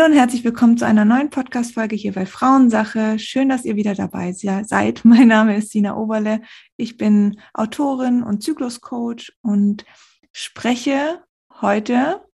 Hallo 0.00 0.12
und 0.12 0.18
herzlich 0.18 0.44
willkommen 0.44 0.78
zu 0.78 0.86
einer 0.86 1.04
neuen 1.04 1.28
Podcast-Folge 1.28 1.94
hier 1.94 2.14
bei 2.14 2.24
Frauensache. 2.24 3.18
Schön, 3.18 3.50
dass 3.50 3.66
ihr 3.66 3.76
wieder 3.76 3.94
dabei 3.94 4.32
seid. 4.32 5.00
Mein 5.04 5.28
Name 5.28 5.58
ist 5.58 5.72
Sina 5.72 5.94
Oberle. 5.94 6.40
Ich 6.78 6.96
bin 6.96 7.38
Autorin 7.52 8.22
und 8.22 8.42
Zykluscoach 8.42 9.30
und 9.42 9.84
spreche 10.32 11.22
heute 11.60 12.24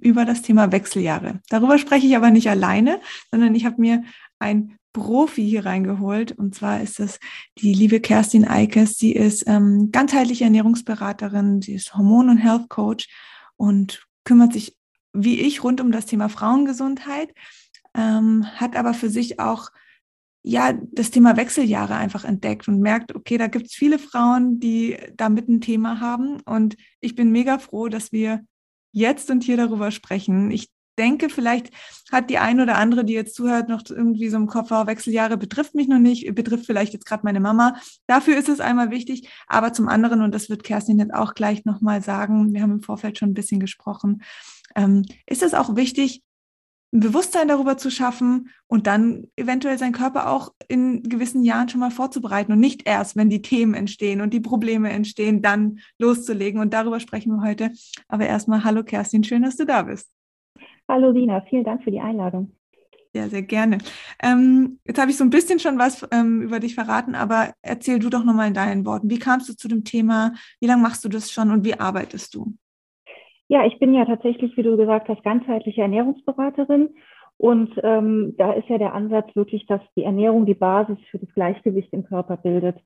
über 0.00 0.24
das 0.24 0.42
Thema 0.42 0.70
Wechseljahre. 0.70 1.40
Darüber 1.48 1.78
spreche 1.78 2.06
ich 2.06 2.14
aber 2.14 2.30
nicht 2.30 2.48
alleine, 2.48 3.00
sondern 3.32 3.56
ich 3.56 3.64
habe 3.64 3.80
mir 3.80 4.04
ein 4.38 4.76
Profi 4.92 5.42
hier 5.42 5.66
reingeholt. 5.66 6.30
Und 6.30 6.54
zwar 6.54 6.80
ist 6.80 7.00
es 7.00 7.18
die 7.58 7.74
liebe 7.74 7.98
Kerstin 7.98 8.46
Eikes. 8.46 8.98
Sie 8.98 9.10
ist 9.10 9.48
ähm, 9.48 9.90
ganzheitliche 9.90 10.44
Ernährungsberaterin, 10.44 11.60
sie 11.60 11.74
ist 11.74 11.92
Hormon- 11.96 12.30
und 12.30 12.38
Health 12.38 12.68
Coach 12.68 13.08
und 13.56 14.06
kümmert 14.22 14.52
sich 14.52 14.76
wie 15.12 15.40
ich 15.40 15.62
rund 15.64 15.80
um 15.80 15.92
das 15.92 16.06
Thema 16.06 16.28
Frauengesundheit, 16.28 17.34
ähm, 17.94 18.46
hat 18.56 18.76
aber 18.76 18.94
für 18.94 19.10
sich 19.10 19.40
auch 19.40 19.70
ja 20.42 20.72
das 20.92 21.10
Thema 21.10 21.36
Wechseljahre 21.36 21.96
einfach 21.96 22.24
entdeckt 22.24 22.68
und 22.68 22.80
merkt, 22.80 23.14
okay, 23.14 23.36
da 23.36 23.46
gibt 23.46 23.66
es 23.66 23.74
viele 23.74 23.98
Frauen, 23.98 24.60
die 24.60 24.96
damit 25.14 25.48
ein 25.48 25.60
Thema 25.60 26.00
haben. 26.00 26.40
Und 26.40 26.76
ich 27.00 27.14
bin 27.14 27.30
mega 27.30 27.58
froh, 27.58 27.88
dass 27.88 28.12
wir 28.12 28.40
jetzt 28.92 29.30
und 29.30 29.44
hier 29.44 29.56
darüber 29.56 29.90
sprechen. 29.90 30.50
Ich 30.50 30.70
denke, 30.98 31.30
vielleicht 31.30 31.70
hat 32.10 32.30
die 32.30 32.38
eine 32.38 32.62
oder 32.62 32.76
andere, 32.76 33.04
die 33.04 33.12
jetzt 33.12 33.34
zuhört, 33.34 33.68
noch 33.68 33.82
irgendwie 33.88 34.28
so 34.28 34.36
im 34.36 34.46
Kopf, 34.46 34.70
oh, 34.70 34.86
Wechseljahre 34.86 35.36
betrifft 35.36 35.74
mich 35.74 35.88
noch 35.88 35.98
nicht, 35.98 36.34
betrifft 36.34 36.66
vielleicht 36.66 36.92
jetzt 36.92 37.06
gerade 37.06 37.22
meine 37.24 37.40
Mama. 37.40 37.76
Dafür 38.06 38.36
ist 38.36 38.48
es 38.48 38.60
einmal 38.60 38.90
wichtig. 38.90 39.28
Aber 39.46 39.72
zum 39.72 39.88
anderen, 39.88 40.22
und 40.22 40.34
das 40.34 40.50
wird 40.50 40.64
Kerstin 40.64 40.98
jetzt 40.98 41.14
auch 41.14 41.34
gleich 41.34 41.64
nochmal 41.64 42.02
sagen, 42.02 42.52
wir 42.52 42.62
haben 42.62 42.72
im 42.72 42.82
Vorfeld 42.82 43.18
schon 43.18 43.30
ein 43.30 43.34
bisschen 43.34 43.60
gesprochen, 43.60 44.22
ähm, 44.74 45.04
ist 45.26 45.42
es 45.42 45.54
auch 45.54 45.76
wichtig, 45.76 46.22
ein 46.92 47.00
Bewusstsein 47.00 47.46
darüber 47.46 47.76
zu 47.76 47.90
schaffen 47.90 48.50
und 48.66 48.86
dann 48.86 49.28
eventuell 49.36 49.78
seinen 49.78 49.92
Körper 49.92 50.30
auch 50.30 50.52
in 50.66 51.04
gewissen 51.04 51.44
Jahren 51.44 51.68
schon 51.68 51.80
mal 51.80 51.92
vorzubereiten 51.92 52.52
und 52.52 52.58
nicht 52.58 52.88
erst, 52.88 53.16
wenn 53.16 53.30
die 53.30 53.42
Themen 53.42 53.74
entstehen 53.74 54.20
und 54.20 54.34
die 54.34 54.40
Probleme 54.40 54.90
entstehen, 54.90 55.40
dann 55.40 55.78
loszulegen. 55.98 56.60
Und 56.60 56.74
darüber 56.74 56.98
sprechen 56.98 57.32
wir 57.32 57.46
heute. 57.46 57.70
Aber 58.08 58.26
erstmal, 58.26 58.64
hallo 58.64 58.82
Kerstin, 58.82 59.22
schön, 59.22 59.42
dass 59.42 59.56
du 59.56 59.66
da 59.66 59.82
bist. 59.82 60.10
Hallo 60.88 61.12
Sina, 61.12 61.42
vielen 61.42 61.62
Dank 61.62 61.84
für 61.84 61.92
die 61.92 62.00
Einladung. 62.00 62.56
Ja, 63.12 63.28
sehr 63.28 63.42
gerne. 63.42 63.78
Ähm, 64.22 64.78
jetzt 64.84 65.00
habe 65.00 65.10
ich 65.10 65.16
so 65.16 65.24
ein 65.24 65.30
bisschen 65.30 65.58
schon 65.58 65.78
was 65.78 66.06
ähm, 66.12 66.42
über 66.42 66.60
dich 66.60 66.76
verraten, 66.76 67.16
aber 67.16 67.52
erzähl 67.62 67.98
du 67.98 68.08
doch 68.08 68.24
nochmal 68.24 68.48
in 68.48 68.54
deinen 68.54 68.84
Worten. 68.84 69.10
Wie 69.10 69.18
kamst 69.18 69.48
du 69.48 69.56
zu 69.56 69.66
dem 69.66 69.84
Thema? 69.84 70.32
Wie 70.60 70.66
lange 70.66 70.82
machst 70.82 71.04
du 71.04 71.08
das 71.08 71.30
schon 71.30 71.50
und 71.50 71.64
wie 71.64 71.78
arbeitest 71.78 72.34
du? 72.34 72.54
Ja, 73.50 73.66
ich 73.66 73.80
bin 73.80 73.92
ja 73.92 74.04
tatsächlich, 74.04 74.56
wie 74.56 74.62
du 74.62 74.76
gesagt 74.76 75.08
hast, 75.08 75.24
ganzheitliche 75.24 75.82
Ernährungsberaterin. 75.82 76.90
Und 77.36 77.72
ähm, 77.82 78.34
da 78.38 78.52
ist 78.52 78.68
ja 78.68 78.78
der 78.78 78.94
Ansatz 78.94 79.34
wirklich, 79.34 79.66
dass 79.66 79.80
die 79.96 80.04
Ernährung 80.04 80.46
die 80.46 80.54
Basis 80.54 80.98
für 81.10 81.18
das 81.18 81.34
Gleichgewicht 81.34 81.92
im 81.92 82.04
Körper 82.04 82.36
bildet. 82.36 82.76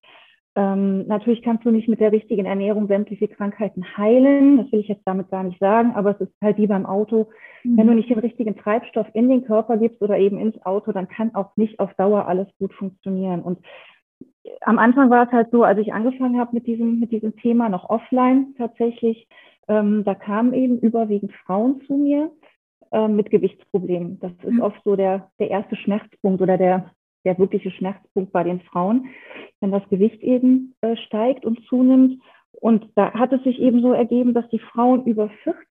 Ähm, 0.56 1.06
natürlich 1.06 1.42
kannst 1.42 1.66
du 1.66 1.70
nicht 1.70 1.86
mit 1.86 2.00
der 2.00 2.12
richtigen 2.12 2.46
Ernährung 2.46 2.88
sämtliche 2.88 3.28
Krankheiten 3.28 3.84
heilen. 3.98 4.56
Das 4.56 4.72
will 4.72 4.80
ich 4.80 4.88
jetzt 4.88 5.06
damit 5.06 5.30
gar 5.30 5.42
nicht 5.42 5.58
sagen, 5.58 5.92
aber 5.96 6.12
es 6.12 6.20
ist 6.22 6.32
halt 6.40 6.56
wie 6.56 6.66
beim 6.66 6.86
Auto. 6.86 7.28
Mhm. 7.62 7.76
Wenn 7.76 7.86
du 7.88 7.94
nicht 7.94 8.08
den 8.08 8.20
richtigen 8.20 8.56
Treibstoff 8.56 9.08
in 9.12 9.28
den 9.28 9.44
Körper 9.44 9.76
gibst 9.76 10.00
oder 10.00 10.16
eben 10.16 10.38
ins 10.38 10.64
Auto, 10.64 10.92
dann 10.92 11.08
kann 11.08 11.34
auch 11.34 11.54
nicht 11.56 11.78
auf 11.78 11.92
Dauer 11.94 12.26
alles 12.26 12.48
gut 12.58 12.72
funktionieren. 12.72 13.42
Und 13.42 13.58
am 14.62 14.78
Anfang 14.78 15.10
war 15.10 15.26
es 15.26 15.32
halt 15.32 15.50
so, 15.50 15.62
als 15.62 15.78
ich 15.78 15.92
angefangen 15.92 16.38
habe 16.38 16.54
mit 16.54 16.66
diesem, 16.66 17.00
mit 17.00 17.12
diesem 17.12 17.36
Thema, 17.36 17.68
noch 17.68 17.90
offline 17.90 18.54
tatsächlich, 18.56 19.28
ähm, 19.68 20.04
da 20.04 20.14
kamen 20.14 20.52
eben 20.52 20.78
überwiegend 20.78 21.32
Frauen 21.44 21.80
zu 21.86 21.94
mir 21.94 22.30
äh, 22.92 23.08
mit 23.08 23.30
Gewichtsproblemen. 23.30 24.18
Das 24.20 24.32
ist 24.42 24.52
mhm. 24.52 24.60
oft 24.60 24.80
so 24.84 24.96
der, 24.96 25.30
der 25.38 25.50
erste 25.50 25.76
Schmerzpunkt 25.76 26.40
oder 26.40 26.56
der, 26.58 26.90
der 27.24 27.38
wirkliche 27.38 27.70
Schmerzpunkt 27.70 28.32
bei 28.32 28.44
den 28.44 28.60
Frauen, 28.60 29.06
wenn 29.60 29.72
das 29.72 29.88
Gewicht 29.88 30.22
eben 30.22 30.74
äh, 30.80 30.96
steigt 30.96 31.44
und 31.44 31.60
zunimmt. 31.66 32.20
Und 32.52 32.88
da 32.94 33.12
hat 33.12 33.32
es 33.32 33.42
sich 33.42 33.58
eben 33.58 33.82
so 33.82 33.92
ergeben, 33.92 34.32
dass 34.32 34.48
die 34.48 34.58
Frauen 34.58 35.04
über 35.04 35.28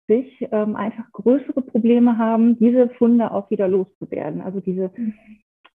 40 0.07 0.49
ähm, 0.51 0.75
einfach 0.75 1.11
größere 1.11 1.61
Probleme 1.61 2.17
haben, 2.17 2.59
diese 2.59 2.89
Funde 2.89 3.31
auch 3.31 3.49
wieder 3.49 3.67
loszuwerden. 3.67 4.41
Also 4.41 4.59
diese 4.59 4.91
mhm. 4.95 5.13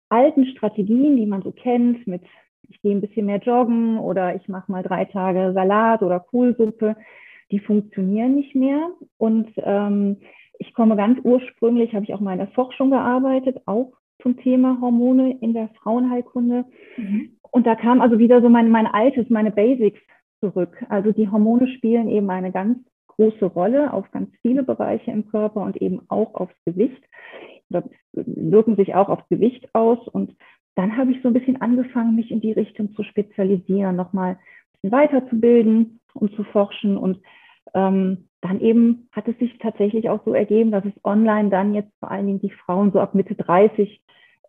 alten 0.08 0.46
Strategien, 0.46 1.16
die 1.16 1.26
man 1.26 1.42
so 1.42 1.52
kennt, 1.52 2.06
mit 2.06 2.22
ich 2.68 2.80
gehe 2.82 2.90
ein 2.90 3.00
bisschen 3.00 3.26
mehr 3.26 3.38
joggen 3.38 3.98
oder 3.98 4.34
ich 4.34 4.48
mache 4.48 4.70
mal 4.70 4.82
drei 4.82 5.04
Tage 5.04 5.52
Salat 5.54 6.02
oder 6.02 6.18
Kohlsuppe, 6.18 6.96
die 7.50 7.60
funktionieren 7.60 8.34
nicht 8.34 8.54
mehr. 8.54 8.90
Und 9.18 9.50
ähm, 9.56 10.18
ich 10.58 10.74
komme 10.74 10.96
ganz 10.96 11.18
ursprünglich, 11.22 11.94
habe 11.94 12.04
ich 12.04 12.14
auch 12.14 12.20
mal 12.20 12.32
in 12.32 12.38
der 12.38 12.48
Forschung 12.48 12.90
gearbeitet, 12.90 13.60
auch 13.66 13.92
zum 14.22 14.36
Thema 14.38 14.78
Hormone 14.80 15.38
in 15.40 15.54
der 15.54 15.68
Frauenheilkunde. 15.80 16.64
Mhm. 16.96 17.36
Und 17.50 17.66
da 17.66 17.74
kam 17.74 18.00
also 18.00 18.18
wieder 18.18 18.40
so 18.40 18.48
mein, 18.48 18.70
mein 18.70 18.86
altes, 18.86 19.28
meine 19.30 19.50
Basics 19.50 20.00
zurück. 20.40 20.84
Also 20.88 21.12
die 21.12 21.28
Hormone 21.28 21.68
spielen 21.68 22.08
eben 22.08 22.28
eine 22.30 22.52
ganz 22.52 22.78
große 23.08 23.46
Rolle 23.46 23.92
auf 23.92 24.10
ganz 24.10 24.30
viele 24.42 24.62
Bereiche 24.62 25.10
im 25.10 25.28
Körper 25.28 25.62
und 25.62 25.76
eben 25.76 26.02
auch 26.08 26.34
aufs 26.34 26.54
Gewicht 26.64 27.02
oder 27.70 27.84
wirken 28.12 28.76
sich 28.76 28.94
auch 28.94 29.08
aufs 29.08 29.28
Gewicht 29.28 29.74
aus. 29.74 30.06
Und 30.08 30.36
dann 30.74 30.96
habe 30.96 31.12
ich 31.12 31.22
so 31.22 31.28
ein 31.28 31.34
bisschen 31.34 31.60
angefangen, 31.60 32.16
mich 32.16 32.30
in 32.30 32.40
die 32.40 32.52
Richtung 32.52 32.94
zu 32.94 33.02
spezialisieren, 33.02 33.96
nochmal 33.96 34.38
weiterzubilden 34.82 36.00
und 36.14 36.34
zu 36.34 36.44
forschen. 36.44 36.96
Und 36.96 37.20
ähm, 37.74 38.28
dann 38.40 38.60
eben 38.60 39.08
hat 39.12 39.28
es 39.28 39.38
sich 39.38 39.58
tatsächlich 39.58 40.08
auch 40.08 40.24
so 40.24 40.34
ergeben, 40.34 40.70
dass 40.70 40.84
es 40.84 41.04
online 41.04 41.50
dann 41.50 41.74
jetzt 41.74 41.92
vor 42.00 42.10
allen 42.10 42.26
Dingen 42.26 42.40
die 42.40 42.50
Frauen 42.50 42.92
so 42.92 43.00
ab 43.00 43.14
Mitte 43.14 43.34
30 43.34 44.00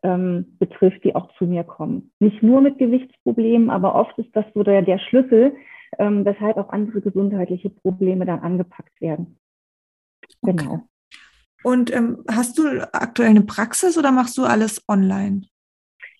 ähm, 0.03 0.57
betrifft, 0.59 1.03
die 1.03 1.16
auch 1.16 1.33
zu 1.37 1.45
mir 1.45 1.63
kommen. 1.63 2.11
Nicht 2.19 2.43
nur 2.43 2.61
mit 2.61 2.77
Gewichtsproblemen, 2.77 3.69
aber 3.69 3.95
oft 3.95 4.17
ist 4.17 4.35
das 4.35 4.45
so 4.53 4.63
der, 4.63 4.81
der 4.81 4.99
Schlüssel, 4.99 5.55
ähm, 5.97 6.25
weshalb 6.25 6.57
auch 6.57 6.69
andere 6.69 7.01
gesundheitliche 7.01 7.69
Probleme 7.69 8.25
dann 8.25 8.39
angepackt 8.39 8.99
werden. 9.01 9.37
Genau. 10.43 10.73
Okay. 10.73 10.81
Und 11.63 11.93
ähm, 11.93 12.23
hast 12.29 12.57
du 12.59 12.87
aktuell 12.93 13.29
eine 13.29 13.41
Praxis 13.41 13.97
oder 13.97 14.11
machst 14.11 14.37
du 14.37 14.43
alles 14.43 14.83
online? 14.87 15.41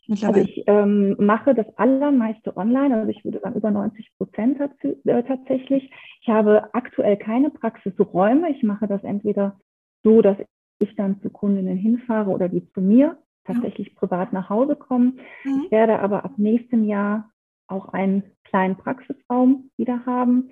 Also 0.10 0.40
ich 0.40 0.64
ähm, 0.68 1.16
mache 1.20 1.54
das 1.54 1.66
allermeiste 1.78 2.56
online, 2.56 2.96
also 2.96 3.10
ich 3.10 3.24
würde 3.26 3.40
sagen 3.40 3.56
über 3.56 3.72
90 3.72 4.12
Prozent 4.18 4.58
äh, 4.60 5.24
tatsächlich. 5.24 5.92
Ich 6.22 6.30
habe 6.30 6.74
aktuell 6.74 7.18
keine 7.18 7.50
Praxisräume. 7.50 8.50
Ich 8.52 8.64
mache 8.64 8.88
das 8.88 9.04
entweder 9.04 9.60
so, 10.04 10.22
dass 10.22 10.38
ich 10.80 10.96
dann 10.96 11.22
zu 11.22 11.30
Kundinnen 11.30 11.78
hinfahre 11.78 12.30
oder 12.30 12.48
die 12.48 12.70
zu 12.72 12.82
mir 12.82 13.18
tatsächlich 13.46 13.90
ja. 13.90 13.94
privat 13.96 14.34
nach 14.34 14.50
Hause 14.50 14.76
kommen. 14.76 15.20
Mhm. 15.44 15.64
Ich 15.66 15.72
werde 15.72 16.00
aber 16.00 16.24
ab 16.24 16.34
nächstem 16.38 16.86
Jahr 16.86 17.32
auch 17.68 17.90
einen 17.90 18.24
kleinen 18.46 18.78
Praxisraum 18.78 19.72
wieder 19.78 20.06
haben. 20.06 20.52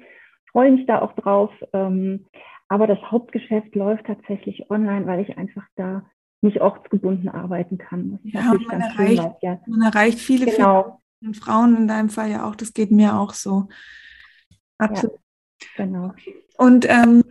Freue 0.51 0.71
mich 0.71 0.85
da 0.85 1.01
auch 1.01 1.13
drauf. 1.13 1.51
Ähm, 1.73 2.25
aber 2.67 2.88
das 2.88 2.99
Hauptgeschäft 3.11 3.75
läuft 3.75 4.05
tatsächlich 4.05 4.69
online, 4.71 5.05
weil 5.05 5.19
ich 5.21 5.38
einfach 5.38 5.65
da 5.75 6.03
nicht 6.41 6.62
ortsgebunden 6.62 7.29
arbeiten 7.29 7.77
kann. 7.77 8.19
ja, 8.24 8.54
man 8.54 8.81
erreicht, 8.81 9.24
schön, 9.24 9.33
ja. 9.42 9.59
man 9.68 9.81
erreicht 9.81 10.19
viele, 10.19 10.45
genau. 10.45 11.01
viele 11.19 11.33
Frauen 11.33 11.75
in 11.75 11.88
deinem 11.88 12.09
Fall 12.09 12.30
ja 12.30 12.48
auch. 12.48 12.56
Das 12.56 12.74
geht 12.74 12.92
mir 12.92 13.18
auch 13.18 13.33
so. 13.33 13.68
Absolut. 14.77 15.18
Ja, 15.77 15.86
genau. 15.86 16.13
Und 16.57 16.88
ähm, 16.89 17.24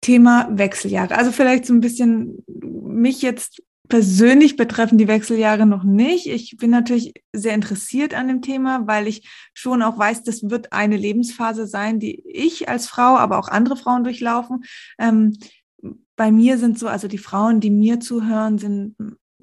Thema 0.00 0.48
Wechseljahre. 0.50 1.16
Also 1.16 1.32
vielleicht 1.32 1.66
so 1.66 1.72
ein 1.72 1.80
bisschen 1.80 2.44
mich 2.46 3.22
jetzt 3.22 3.62
persönlich 3.88 4.56
betreffen 4.56 4.98
die 4.98 5.08
Wechseljahre 5.08 5.66
noch 5.66 5.84
nicht. 5.84 6.26
Ich 6.26 6.56
bin 6.56 6.70
natürlich 6.70 7.14
sehr 7.32 7.54
interessiert 7.54 8.14
an 8.14 8.28
dem 8.28 8.42
Thema, 8.42 8.86
weil 8.86 9.06
ich 9.06 9.28
schon 9.54 9.82
auch 9.82 9.98
weiß, 9.98 10.24
das 10.24 10.50
wird 10.50 10.72
eine 10.72 10.96
Lebensphase 10.96 11.66
sein, 11.66 12.00
die 12.00 12.22
ich 12.26 12.68
als 12.68 12.86
Frau, 12.86 13.16
aber 13.16 13.38
auch 13.38 13.48
andere 13.48 13.76
Frauen 13.76 14.04
durchlaufen. 14.04 14.64
Ähm, 14.98 15.36
bei 16.16 16.32
mir 16.32 16.58
sind 16.58 16.78
so, 16.78 16.88
also 16.88 17.08
die 17.08 17.18
Frauen, 17.18 17.60
die 17.60 17.70
mir 17.70 18.00
zuhören, 18.00 18.58
sind 18.58 18.96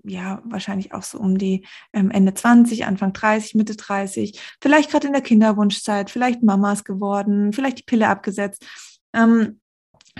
ja 0.03 0.41
wahrscheinlich 0.45 0.93
auch 0.93 1.03
so 1.03 1.17
um 1.17 1.37
die 1.37 1.65
ähm, 1.93 2.11
Ende 2.11 2.33
20, 2.33 2.85
Anfang 2.85 3.13
30, 3.13 3.55
Mitte 3.55 3.75
30, 3.75 4.39
vielleicht 4.61 4.91
gerade 4.91 5.07
in 5.07 5.13
der 5.13 5.21
Kinderwunschzeit, 5.21 6.09
vielleicht 6.09 6.43
Mamas 6.43 6.83
geworden, 6.83 7.53
vielleicht 7.53 7.79
die 7.79 7.83
Pille 7.83 8.09
abgesetzt. 8.09 8.65
Ähm, 9.13 9.61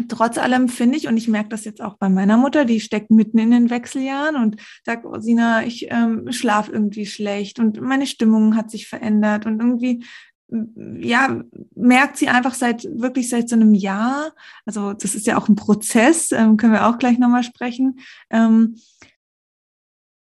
trotz 0.08 0.38
allem 0.38 0.70
finde 0.70 0.98
ich, 0.98 1.08
und 1.08 1.18
ich 1.18 1.28
merke 1.28 1.50
das 1.50 1.66
jetzt 1.66 1.82
auch 1.82 1.98
bei 1.98 2.10
meiner 2.10 2.38
Mutter, 2.38 2.66
die 2.66 2.80
steckt 2.80 3.12
mitten 3.12 3.38
in 3.38 3.52
den 3.52 3.70
Wechseljahren 3.70 4.38
und 4.38 4.62
sagt, 4.86 5.06
oh, 5.06 5.20
Sina, 5.20 5.66
ich 5.66 5.88
ähm, 5.92 6.32
schlafe 6.32 6.72
irgendwie 6.72 7.06
schlecht 7.06 7.60
und 7.60 7.82
meine 7.82 8.08
Stimmung 8.08 8.56
hat 8.56 8.72
sich 8.72 8.88
verändert 8.88 9.46
und 9.46 9.60
irgendwie 9.60 10.04
ja, 11.00 11.44
merkt 11.76 12.18
sie 12.18 12.28
einfach 12.28 12.54
seit 12.54 12.84
wirklich 12.84 13.30
seit 13.30 13.50
so 13.50 13.56
einem 13.56 13.74
Jahr, 13.74 14.34
also 14.66 14.94
das 14.94 15.16
ist 15.16 15.26
ja 15.26 15.38
auch 15.38 15.48
ein 15.48 15.56
Prozess, 15.56 16.32
ähm, 16.32 16.58
können 16.58 16.74
wir 16.74 16.88
auch 16.88 16.98
gleich 16.98 17.18
nochmal 17.18 17.44
sprechen, 17.44 18.00
ähm, 18.30 18.78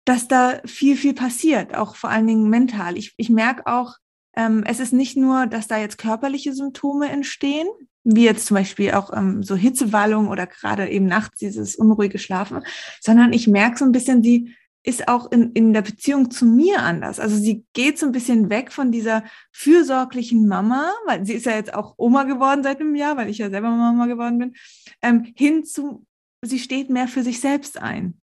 dass 0.05 0.29
da 0.29 0.61
viel, 0.65 0.97
viel 0.97 1.15
passiert, 1.15 1.75
auch 1.75 1.97
vor 1.97 2.11
allen 2.11 2.27
Dingen 2.27 2.49
mental. 2.49 2.97
Ich, 2.97 3.15
ich 3.17 3.31
merke 3.31 3.67
auch, 3.67 3.97
ähm, 4.37 4.63
es 4.67 4.81
ist 4.81 4.93
nicht 4.93 5.17
nur, 5.17 5.47
dass 5.47 5.67
da 5.67 5.79
jetzt 5.79 5.99
körperliche 5.99 6.55
Symptome 6.55 7.09
entstehen, 7.09 7.67
wie 8.05 8.25
jetzt 8.25 8.47
zum 8.47 8.57
Beispiel 8.57 8.93
auch 8.93 9.13
ähm, 9.13 9.43
so 9.43 9.57
Hitzewallung 9.57 10.29
oder 10.29 10.47
gerade 10.47 10.89
eben 10.89 11.07
nachts 11.07 11.39
dieses 11.39 11.77
unruhige 11.77 12.19
Schlafen, 12.19 12.63
sondern 13.01 13.33
ich 13.33 13.47
merke 13.47 13.79
so 13.79 13.85
ein 13.85 13.93
bisschen, 13.93 14.23
sie 14.23 14.55
ist 14.83 15.09
auch 15.09 15.31
in, 15.31 15.53
in 15.53 15.73
der 15.73 15.83
Beziehung 15.83 16.31
zu 16.31 16.47
mir 16.47 16.83
anders. 16.83 17.21
Also 17.21 17.37
sie 17.37 17.65
geht 17.75 17.99
so 17.99 18.07
ein 18.07 18.13
bisschen 18.13 18.49
weg 18.49 18.73
von 18.73 18.91
dieser 18.91 19.25
fürsorglichen 19.53 20.47
Mama, 20.47 20.93
weil 21.07 21.27
sie 21.27 21.35
ist 21.35 21.47
ja 21.47 21.53
jetzt 21.53 21.75
auch 21.75 21.95
Oma 21.99 22.25
geworden 22.25 22.63
seit 22.63 22.81
einem 22.81 22.95
Jahr, 22.95 23.17
weil 23.17 23.29
ich 23.29 23.39
ja 23.39 23.51
selber 23.51 23.71
Mama 23.71 24.07
geworden 24.07 24.39
bin, 24.39 24.55
ähm, 25.03 25.33
hin 25.37 25.65
zu, 25.65 26.07
sie 26.43 26.59
steht 26.59 26.89
mehr 26.89 27.09
für 27.09 27.23
sich 27.23 27.41
selbst 27.41 27.81
ein. 27.81 28.21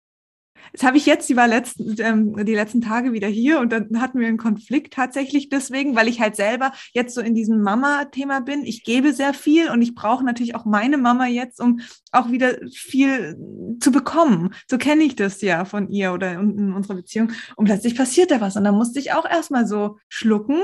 Das 0.74 0.84
habe 0.84 0.98
ich 0.98 1.06
jetzt, 1.06 1.30
die 1.30 1.36
war 1.36 1.48
letzten, 1.48 1.96
ähm, 2.00 2.46
die 2.46 2.54
letzten 2.54 2.82
Tage 2.82 3.14
wieder 3.14 3.28
hier 3.28 3.60
und 3.60 3.72
dann 3.72 4.02
hatten 4.02 4.20
wir 4.20 4.28
einen 4.28 4.38
Konflikt 4.38 4.94
tatsächlich 4.94 5.50
deswegen, 5.50 5.96
weil 5.96 6.08
ich 6.08 6.20
halt 6.20 6.36
selber 6.36 6.72
jetzt 6.94 7.16
so 7.16 7.22
in 7.22 7.36
diesem 7.36 7.62
Mama-Thema 7.62 8.42
bin. 8.42 8.64
Ich 8.64 8.84
gebe 8.84 9.14
sehr 9.14 9.34
viel 9.34 9.70
und 9.70 9.82
ich 9.82 9.96
brauche 9.96 10.24
natürlich 10.24 10.56
auch 10.56 10.66
meine 10.66 10.98
Mama 10.98 11.28
jetzt, 11.28 11.60
um 11.60 11.80
auch 12.12 12.32
wieder 12.32 12.56
viel 12.72 13.38
zu 13.80 13.92
bekommen. 13.92 14.54
So 14.70 14.78
kenne 14.78 15.04
ich 15.04 15.16
das 15.16 15.42
ja 15.42 15.66
von 15.66 15.90
ihr 15.90 16.14
oder 16.14 16.34
in 16.34 16.74
unserer 16.74 16.96
Beziehung. 16.96 17.32
Und 17.56 17.66
plötzlich 17.66 17.96
passiert 17.96 18.32
da 18.32 18.42
was 18.42 18.56
und 18.56 18.64
dann 18.64 18.76
musste 18.76 19.00
ich 19.00 19.14
auch 19.14 19.26
erstmal 19.26 19.68
so 19.68 19.98
schlucken 20.10 20.62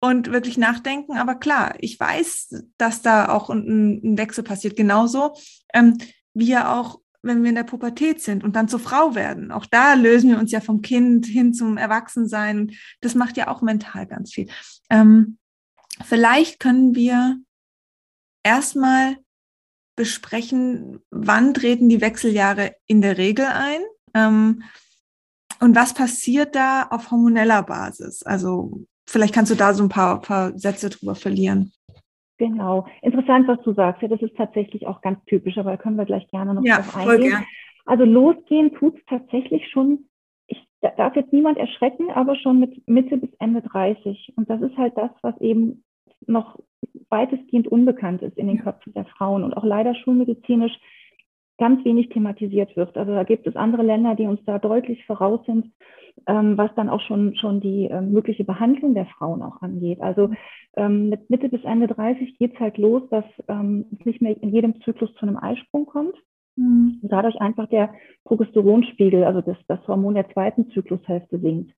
und 0.00 0.32
wirklich 0.32 0.58
nachdenken. 0.58 1.16
Aber 1.16 1.34
klar, 1.34 1.74
ich 1.78 1.98
weiß, 1.98 2.64
dass 2.76 3.02
da 3.02 3.28
auch 3.28 3.50
ein, 3.50 4.00
ein 4.02 4.18
Wechsel 4.18 4.44
passiert. 4.44 4.76
Genauso 4.76 5.34
ähm, 5.74 5.98
wie 6.34 6.46
ja 6.46 6.78
auch 6.78 7.00
wenn 7.22 7.42
wir 7.42 7.48
in 7.48 7.56
der 7.56 7.64
Pubertät 7.64 8.22
sind 8.22 8.44
und 8.44 8.54
dann 8.56 8.68
zur 8.68 8.78
Frau 8.78 9.14
werden. 9.14 9.50
Auch 9.50 9.66
da 9.66 9.94
lösen 9.94 10.30
wir 10.30 10.38
uns 10.38 10.52
ja 10.52 10.60
vom 10.60 10.82
Kind 10.82 11.26
hin 11.26 11.52
zum 11.52 11.76
Erwachsensein. 11.76 12.72
Das 13.00 13.14
macht 13.14 13.36
ja 13.36 13.48
auch 13.48 13.62
mental 13.62 14.06
ganz 14.06 14.32
viel. 14.32 14.48
Ähm, 14.88 15.38
vielleicht 16.04 16.60
können 16.60 16.94
wir 16.94 17.38
erstmal 18.42 19.16
besprechen, 19.96 21.00
wann 21.10 21.54
treten 21.54 21.88
die 21.88 22.00
Wechseljahre 22.00 22.76
in 22.86 23.02
der 23.02 23.18
Regel 23.18 23.46
ein 23.46 23.80
ähm, 24.14 24.62
und 25.58 25.74
was 25.74 25.92
passiert 25.92 26.54
da 26.54 26.84
auf 26.84 27.10
hormoneller 27.10 27.64
Basis. 27.64 28.22
Also 28.22 28.84
vielleicht 29.08 29.34
kannst 29.34 29.50
du 29.50 29.56
da 29.56 29.74
so 29.74 29.82
ein 29.82 29.88
paar, 29.88 30.20
paar 30.20 30.56
Sätze 30.56 30.90
drüber 30.90 31.16
verlieren. 31.16 31.72
Genau. 32.38 32.86
Interessant, 33.02 33.48
was 33.48 33.60
du 33.62 33.72
sagst. 33.72 34.00
Ja, 34.00 34.08
das 34.08 34.22
ist 34.22 34.36
tatsächlich 34.36 34.86
auch 34.86 35.00
ganz 35.00 35.22
typisch, 35.26 35.58
aber 35.58 35.72
da 35.72 35.76
können 35.76 35.96
wir 35.96 36.04
gleich 36.04 36.26
gerne 36.28 36.54
noch 36.54 36.64
ja, 36.64 36.76
drauf 36.76 36.96
eingehen. 36.96 37.30
Gern. 37.30 37.44
Also 37.84 38.04
losgehen 38.04 38.72
tut 38.74 38.96
es 38.96 39.04
tatsächlich 39.06 39.68
schon, 39.70 40.06
ich 40.46 40.62
darf 40.80 41.16
jetzt 41.16 41.32
niemand 41.32 41.58
erschrecken, 41.58 42.10
aber 42.10 42.36
schon 42.36 42.60
mit 42.60 42.86
Mitte 42.86 43.16
bis 43.16 43.30
Ende 43.40 43.62
30. 43.62 44.34
Und 44.36 44.48
das 44.48 44.60
ist 44.62 44.76
halt 44.76 44.96
das, 44.96 45.10
was 45.22 45.38
eben 45.40 45.82
noch 46.26 46.58
weitestgehend 47.10 47.66
unbekannt 47.66 48.22
ist 48.22 48.36
in 48.36 48.46
den 48.46 48.62
Köpfen 48.62 48.92
der 48.92 49.06
Frauen 49.06 49.42
und 49.42 49.54
auch 49.54 49.64
leider 49.64 49.94
schulmedizinisch 49.94 50.78
ganz 51.58 51.84
wenig 51.84 52.10
thematisiert 52.10 52.76
wird. 52.76 52.96
Also 52.96 53.12
da 53.12 53.24
gibt 53.24 53.46
es 53.46 53.56
andere 53.56 53.82
Länder, 53.82 54.14
die 54.14 54.26
uns 54.26 54.40
da 54.44 54.58
deutlich 54.58 55.04
voraus 55.06 55.40
sind 55.46 55.72
was 56.26 56.74
dann 56.74 56.88
auch 56.88 57.00
schon, 57.02 57.34
schon 57.36 57.60
die 57.60 57.84
ähm, 57.84 58.12
mögliche 58.12 58.44
Behandlung 58.44 58.94
der 58.94 59.06
Frauen 59.06 59.42
auch 59.42 59.62
angeht. 59.62 60.00
Also 60.00 60.30
ähm, 60.76 61.08
mit 61.08 61.30
Mitte 61.30 61.48
bis 61.48 61.64
Ende 61.64 61.86
30 61.86 62.38
geht 62.38 62.54
es 62.54 62.60
halt 62.60 62.78
los, 62.78 63.02
dass 63.10 63.24
ähm, 63.48 63.86
es 63.98 64.04
nicht 64.04 64.22
mehr 64.22 64.40
in 64.40 64.50
jedem 64.50 64.80
Zyklus 64.82 65.12
zu 65.14 65.26
einem 65.26 65.36
Eisprung 65.36 65.86
kommt. 65.86 66.14
Mhm. 66.56 67.00
Und 67.02 67.12
dadurch 67.12 67.40
einfach 67.40 67.68
der 67.68 67.92
Progesteronspiegel, 68.24 69.24
also 69.24 69.40
das, 69.40 69.56
das 69.66 69.86
Hormon 69.86 70.14
der 70.14 70.28
zweiten 70.30 70.70
Zyklushälfte 70.70 71.38
sinkt. 71.38 71.72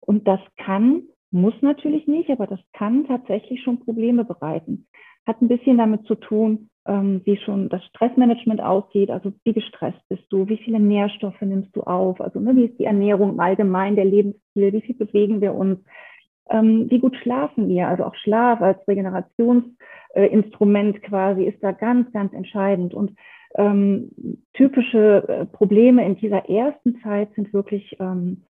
Und 0.00 0.26
das 0.26 0.40
kann, 0.56 1.02
muss 1.30 1.54
natürlich 1.60 2.06
nicht, 2.06 2.30
aber 2.30 2.46
das 2.46 2.60
kann 2.72 3.06
tatsächlich 3.06 3.62
schon 3.62 3.80
Probleme 3.80 4.24
bereiten. 4.24 4.86
Hat 5.26 5.42
ein 5.42 5.48
bisschen 5.48 5.76
damit 5.76 6.06
zu 6.06 6.14
tun, 6.14 6.70
ähm, 6.88 7.20
wie 7.24 7.36
schon 7.36 7.68
das 7.68 7.84
Stressmanagement 7.84 8.60
aussieht, 8.60 9.10
also 9.10 9.32
wie 9.44 9.52
gestresst 9.52 10.00
bist 10.08 10.24
du, 10.30 10.48
wie 10.48 10.56
viele 10.56 10.80
Nährstoffe 10.80 11.40
nimmst 11.42 11.76
du 11.76 11.82
auf, 11.82 12.20
also 12.20 12.40
ne, 12.40 12.56
wie 12.56 12.64
ist 12.64 12.78
die 12.78 12.86
Ernährung 12.86 13.34
im 13.34 13.40
Allgemeinen, 13.40 13.96
der 13.96 14.06
Lebensstil, 14.06 14.72
wie 14.72 14.80
viel 14.80 14.96
bewegen 14.96 15.40
wir 15.40 15.54
uns, 15.54 15.78
ähm, 16.50 16.90
wie 16.90 16.98
gut 16.98 17.16
schlafen 17.16 17.68
wir, 17.68 17.86
also 17.88 18.04
auch 18.04 18.14
Schlaf 18.14 18.62
als 18.62 18.78
Regenerationsinstrument 18.88 21.02
quasi 21.02 21.44
ist 21.44 21.62
da 21.62 21.72
ganz, 21.72 22.10
ganz 22.12 22.32
entscheidend. 22.32 22.94
Und 22.94 23.12
ähm, 23.56 24.10
typische 24.54 25.28
äh, 25.28 25.44
Probleme 25.46 26.06
in 26.06 26.16
dieser 26.16 26.48
ersten 26.48 27.00
Zeit 27.02 27.28
sind 27.34 27.52
wirklich 27.52 27.98
ähm, 28.00 28.44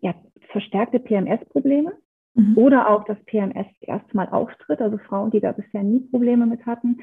ja, 0.00 0.14
verstärkte 0.50 1.00
PMS-Probleme 1.00 1.94
mhm. 2.34 2.58
oder 2.58 2.90
auch, 2.90 3.04
dass 3.04 3.16
PMS 3.24 3.66
erstmal 3.80 4.28
auftritt, 4.28 4.82
also 4.82 4.98
Frauen, 4.98 5.30
die 5.30 5.40
da 5.40 5.52
bisher 5.52 5.82
nie 5.82 6.00
Probleme 6.00 6.44
mit 6.46 6.66
hatten, 6.66 6.98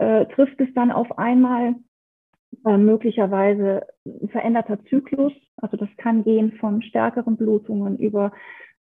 äh, 0.00 0.26
trifft 0.26 0.58
es 0.60 0.72
dann 0.74 0.90
auf 0.90 1.18
einmal 1.18 1.74
äh, 2.64 2.78
möglicherweise 2.78 3.86
ein 4.06 4.28
veränderter 4.30 4.82
Zyklus. 4.86 5.32
Also 5.58 5.76
das 5.76 5.90
kann 5.98 6.24
gehen 6.24 6.52
von 6.52 6.82
stärkeren 6.82 7.36
Blutungen 7.36 7.98
über 7.98 8.32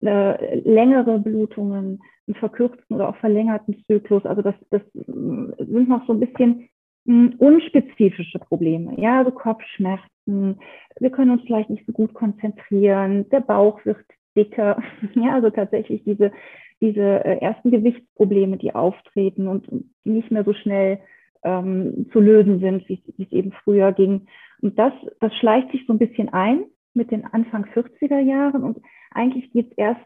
äh, 0.02 0.58
längere 0.60 1.20
Blutungen, 1.20 2.02
einen 2.26 2.34
verkürzten 2.34 2.96
oder 2.96 3.08
auch 3.08 3.16
verlängerten 3.16 3.84
Zyklus. 3.86 4.26
Also 4.26 4.42
das, 4.42 4.56
das 4.70 4.82
äh, 4.82 5.64
sind 5.64 5.88
noch 5.88 6.04
so 6.06 6.14
ein 6.14 6.20
bisschen 6.20 6.68
mh, 7.04 7.30
hm, 7.30 7.34
unspezifische 7.38 8.40
Probleme. 8.40 9.00
Ja, 9.00 9.18
also 9.18 9.30
Kopfschmerzen. 9.30 10.58
Wir 10.98 11.10
können 11.10 11.30
uns 11.30 11.42
vielleicht 11.42 11.70
nicht 11.70 11.86
so 11.86 11.92
gut 11.92 12.12
konzentrieren. 12.12 13.28
Der 13.28 13.40
Bauch 13.40 13.84
wird 13.84 13.98
dicker. 14.36 14.82
Ja, 15.14 15.34
also 15.34 15.50
tatsächlich 15.50 16.02
diese 16.04 16.32
diese 16.80 17.24
äh, 17.24 17.38
ersten 17.38 17.70
Gewichtsprobleme, 17.70 18.56
die 18.56 18.74
auftreten 18.74 19.48
und 19.48 19.66
die 20.04 20.10
nicht 20.10 20.30
mehr 20.30 20.44
so 20.44 20.52
schnell 20.52 20.98
ähm, 21.42 22.06
zu 22.12 22.20
lösen 22.20 22.60
sind, 22.60 22.88
wie 22.88 23.00
es 23.18 23.32
eben 23.32 23.52
früher 23.64 23.92
ging. 23.92 24.26
Und 24.60 24.78
das, 24.78 24.92
das 25.20 25.34
schleicht 25.36 25.70
sich 25.72 25.86
so 25.86 25.92
ein 25.92 25.98
bisschen 25.98 26.28
ein 26.30 26.64
mit 26.94 27.10
den 27.10 27.24
Anfang 27.24 27.64
40er 27.74 28.20
Jahren. 28.20 28.62
Und 28.62 28.78
eigentlich 29.10 29.50
geht 29.52 29.70
es 29.70 29.78
erst, 29.78 30.00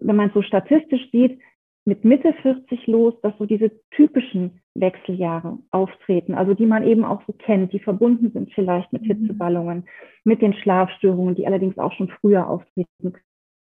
wenn 0.00 0.16
man 0.16 0.28
es 0.28 0.34
so 0.34 0.42
statistisch 0.42 1.10
sieht, 1.10 1.40
mit 1.84 2.04
Mitte 2.04 2.34
40 2.42 2.86
los, 2.86 3.14
dass 3.22 3.36
so 3.38 3.46
diese 3.46 3.72
typischen 3.90 4.60
Wechseljahre 4.74 5.58
auftreten, 5.70 6.34
also 6.34 6.54
die 6.54 6.66
man 6.66 6.86
eben 6.86 7.04
auch 7.04 7.22
so 7.26 7.32
kennt, 7.32 7.72
die 7.72 7.80
verbunden 7.80 8.30
sind 8.32 8.52
vielleicht 8.52 8.92
mit 8.92 9.02
mhm. 9.02 9.06
Hitzeballungen, 9.06 9.88
mit 10.22 10.42
den 10.42 10.52
Schlafstörungen, 10.54 11.34
die 11.34 11.46
allerdings 11.46 11.78
auch 11.78 11.92
schon 11.92 12.08
früher 12.20 12.48
auftreten 12.48 13.14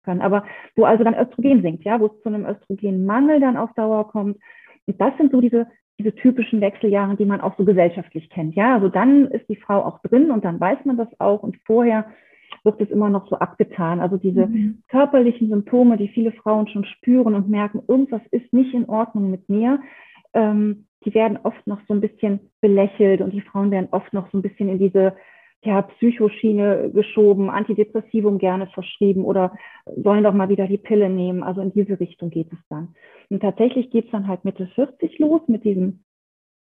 können. 0.03 0.22
Aber 0.22 0.43
wo 0.75 0.86
also 0.86 1.03
dann 1.03 1.15
Östrogen 1.15 1.62
sinkt, 1.62 1.84
ja, 1.84 2.00
wo 2.00 2.08
es 2.08 2.22
zu 2.22 2.29
einem 2.29 2.46
Östrogenmangel 2.46 3.39
dann 3.39 3.58
auf 3.58 3.74
Dauer 3.74 4.08
kommt. 4.08 4.38
Und 4.88 5.01
das 5.01 5.15
sind 5.17 5.31
so 5.31 5.41
diese, 5.41 5.67
diese 6.00 6.15
typischen 6.15 6.62
Wechseljahre, 6.62 7.15
die 7.15 7.25
man 7.25 7.41
auch 7.41 7.58
so 7.58 7.65
gesellschaftlich 7.65 8.29
kennt. 8.29 8.55
Ja, 8.55 8.75
also 8.75 8.89
dann 8.89 9.27
ist 9.27 9.48
die 9.50 9.55
Frau 9.55 9.84
auch 9.84 10.00
drin 10.01 10.31
und 10.31 10.43
dann 10.46 10.60
weiß 10.60 10.79
man 10.86 10.98
das 10.98 11.08
auch 11.20 11.43
und 11.43 11.58
vorher 11.65 12.05
wird 12.63 12.81
es 12.81 12.89
immer 12.89 13.10
noch 13.10 13.27
so 13.29 13.38
abgetan. 13.38 14.00
Also 14.00 14.17
diese 14.17 14.48
mhm. 14.48 14.84
körperlichen 14.89 15.50
Symptome, 15.50 15.98
die 15.98 16.10
viele 16.10 16.31
Frauen 16.31 16.67
schon 16.67 16.86
spüren 16.86 17.36
und 17.36 17.50
merken, 17.50 17.81
irgendwas 17.88 18.22
ist 18.31 18.51
nicht 18.53 18.74
in 18.74 18.89
Ordnung 18.89 19.31
mit 19.31 19.50
mir, 19.50 19.79
ähm, 20.34 20.86
die 21.05 21.13
werden 21.13 21.39
oft 21.43 21.65
noch 21.65 21.79
so 21.88 21.93
ein 21.93 22.01
bisschen 22.01 22.51
belächelt 22.62 23.22
und 23.22 23.34
die 23.34 23.41
Frauen 23.41 23.72
werden 23.72 23.88
oft 23.91 24.13
noch 24.13 24.29
so 24.31 24.38
ein 24.38 24.43
bisschen 24.43 24.70
in 24.70 24.77
diese 24.77 25.15
ja, 25.63 25.84
Psychoschiene 25.84 26.91
geschoben, 26.91 27.50
Antidepressivum 27.50 28.39
gerne 28.39 28.68
verschrieben 28.68 29.24
oder 29.24 29.56
sollen 29.96 30.24
doch 30.24 30.34
mal 30.34 30.50
wieder 30.50 30.68
die 30.68 30.80
Pille 30.80 31.10
nehmen. 31.10 31.44
Also 31.44 31.62
in 31.62 31.72
diese 31.72 32.00
Richtung 32.00 32.32
geht 32.32 32.51
es 32.51 32.60
dann. 32.70 32.96
Und 33.30 33.41
tatsächlich 33.41 33.91
geht 33.91 34.06
es 34.06 34.12
dann 34.12 34.27
halt 34.27 34.44
Mitte 34.44 34.68
40 34.68 35.20
los 35.20 35.41
mit 35.48 35.63
diesen, 35.63 36.03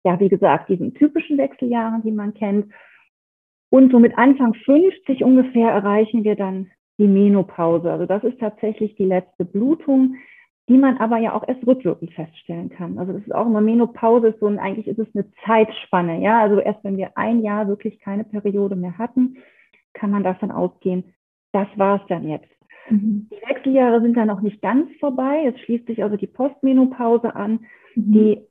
ja, 0.05 0.19
wie 0.19 0.29
gesagt, 0.29 0.69
diesen 0.69 0.93
typischen 0.93 1.37
Wechseljahren, 1.37 2.01
die 2.03 2.11
man 2.11 2.33
kennt. 2.33 2.71
Und 3.69 3.91
so 3.91 3.99
mit 3.99 4.17
Anfang 4.17 4.53
50 4.53 5.23
ungefähr 5.23 5.69
erreichen 5.69 6.23
wir 6.23 6.35
dann 6.35 6.71
die 6.97 7.07
Menopause. 7.07 7.91
Also 7.91 8.05
das 8.05 8.23
ist 8.23 8.39
tatsächlich 8.39 8.95
die 8.95 9.05
letzte 9.05 9.43
Blutung, 9.43 10.15
die 10.69 10.77
man 10.77 10.97
aber 10.97 11.17
ja 11.17 11.33
auch 11.33 11.47
erst 11.47 11.65
rückwirkend 11.65 12.13
feststellen 12.13 12.69
kann. 12.69 12.97
Also 12.97 13.13
das 13.13 13.21
ist 13.21 13.33
auch 13.33 13.45
immer 13.45 13.61
Menopause 13.61 14.27
ist 14.27 14.39
so 14.39 14.47
und 14.47 14.59
eigentlich 14.59 14.87
ist 14.87 14.99
es 14.99 15.07
eine 15.15 15.25
Zeitspanne. 15.45 16.21
Ja, 16.21 16.41
also 16.41 16.59
erst 16.59 16.83
wenn 16.83 16.97
wir 16.97 17.17
ein 17.17 17.41
Jahr 17.41 17.67
wirklich 17.67 17.99
keine 17.99 18.25
Periode 18.25 18.75
mehr 18.75 18.97
hatten, 18.97 19.37
kann 19.93 20.11
man 20.11 20.23
davon 20.23 20.51
ausgehen, 20.51 21.15
das 21.53 21.67
war 21.75 22.01
es 22.01 22.07
dann 22.09 22.27
jetzt. 22.27 22.49
Mhm. 22.89 23.29
Die 23.31 23.49
Wechseljahre 23.49 24.01
sind 24.01 24.17
dann 24.17 24.27
noch 24.27 24.41
nicht 24.41 24.61
ganz 24.61 24.89
vorbei. 24.99 25.51
Es 25.53 25.59
schließt 25.61 25.87
sich 25.87 26.03
also 26.03 26.17
die 26.17 26.27
Postmenopause 26.27 27.33
an, 27.35 27.61
mhm. 27.95 28.11
die 28.11 28.41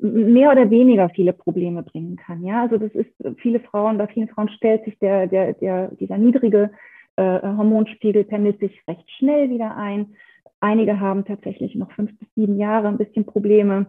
mehr 0.00 0.50
oder 0.50 0.70
weniger 0.70 1.08
viele 1.10 1.32
Probleme 1.32 1.82
bringen 1.82 2.16
kann. 2.16 2.44
Ja, 2.44 2.62
also 2.62 2.78
das 2.78 2.92
ist 2.92 3.12
viele 3.38 3.60
Frauen, 3.60 3.96
bei 3.96 4.08
vielen 4.08 4.28
Frauen 4.28 4.48
stellt 4.48 4.84
sich 4.84 4.98
der, 4.98 5.28
der, 5.28 5.52
der, 5.54 5.88
dieser 5.94 6.18
niedrige 6.18 6.72
äh, 7.16 7.40
Hormonspiegel 7.42 8.24
pendelt 8.24 8.58
sich 8.58 8.82
recht 8.88 9.08
schnell 9.12 9.50
wieder 9.50 9.76
ein. 9.76 10.14
Einige 10.62 11.00
haben 11.00 11.24
tatsächlich 11.24 11.74
noch 11.74 11.90
fünf 11.90 12.16
bis 12.20 12.28
sieben 12.36 12.56
Jahre 12.56 12.86
ein 12.86 12.96
bisschen 12.96 13.26
Probleme 13.26 13.86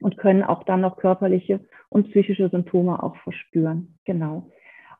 und 0.00 0.16
können 0.16 0.44
auch 0.44 0.62
dann 0.62 0.80
noch 0.80 0.96
körperliche 0.96 1.58
und 1.88 2.10
psychische 2.10 2.48
Symptome 2.50 3.02
auch 3.02 3.16
verspüren. 3.16 3.98
Genau. 4.04 4.48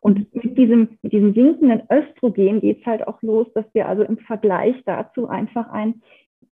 Und 0.00 0.34
mit 0.34 0.58
diesem, 0.58 0.98
mit 1.02 1.12
diesem 1.12 1.34
sinkenden 1.34 1.82
Östrogen 1.88 2.60
geht 2.60 2.80
es 2.80 2.86
halt 2.86 3.06
auch 3.06 3.22
los, 3.22 3.46
dass 3.54 3.64
wir 3.74 3.86
also 3.86 4.02
im 4.02 4.18
Vergleich 4.18 4.74
dazu 4.86 5.28
einfach 5.28 5.70
ein 5.70 6.02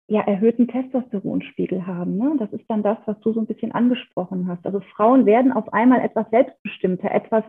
ja, 0.07 0.21
erhöhten 0.21 0.69
Testosteronspiegel 0.69 1.85
haben. 1.85 2.17
Ne? 2.17 2.37
Das 2.38 2.53
ist 2.53 2.71
dann 2.71 2.85
das, 2.85 2.99
was 3.07 3.19
du 3.23 3.33
so 3.33 3.41
ein 3.41 3.47
bisschen 3.47 3.73
angesprochen 3.73 4.47
hast. 4.47 4.65
Also 4.65 4.79
Frauen 4.95 5.26
werden 5.26 5.50
auf 5.50 5.73
einmal 5.73 6.03
etwas 6.03 6.31
selbstbestimmter, 6.31 7.11
etwas 7.11 7.43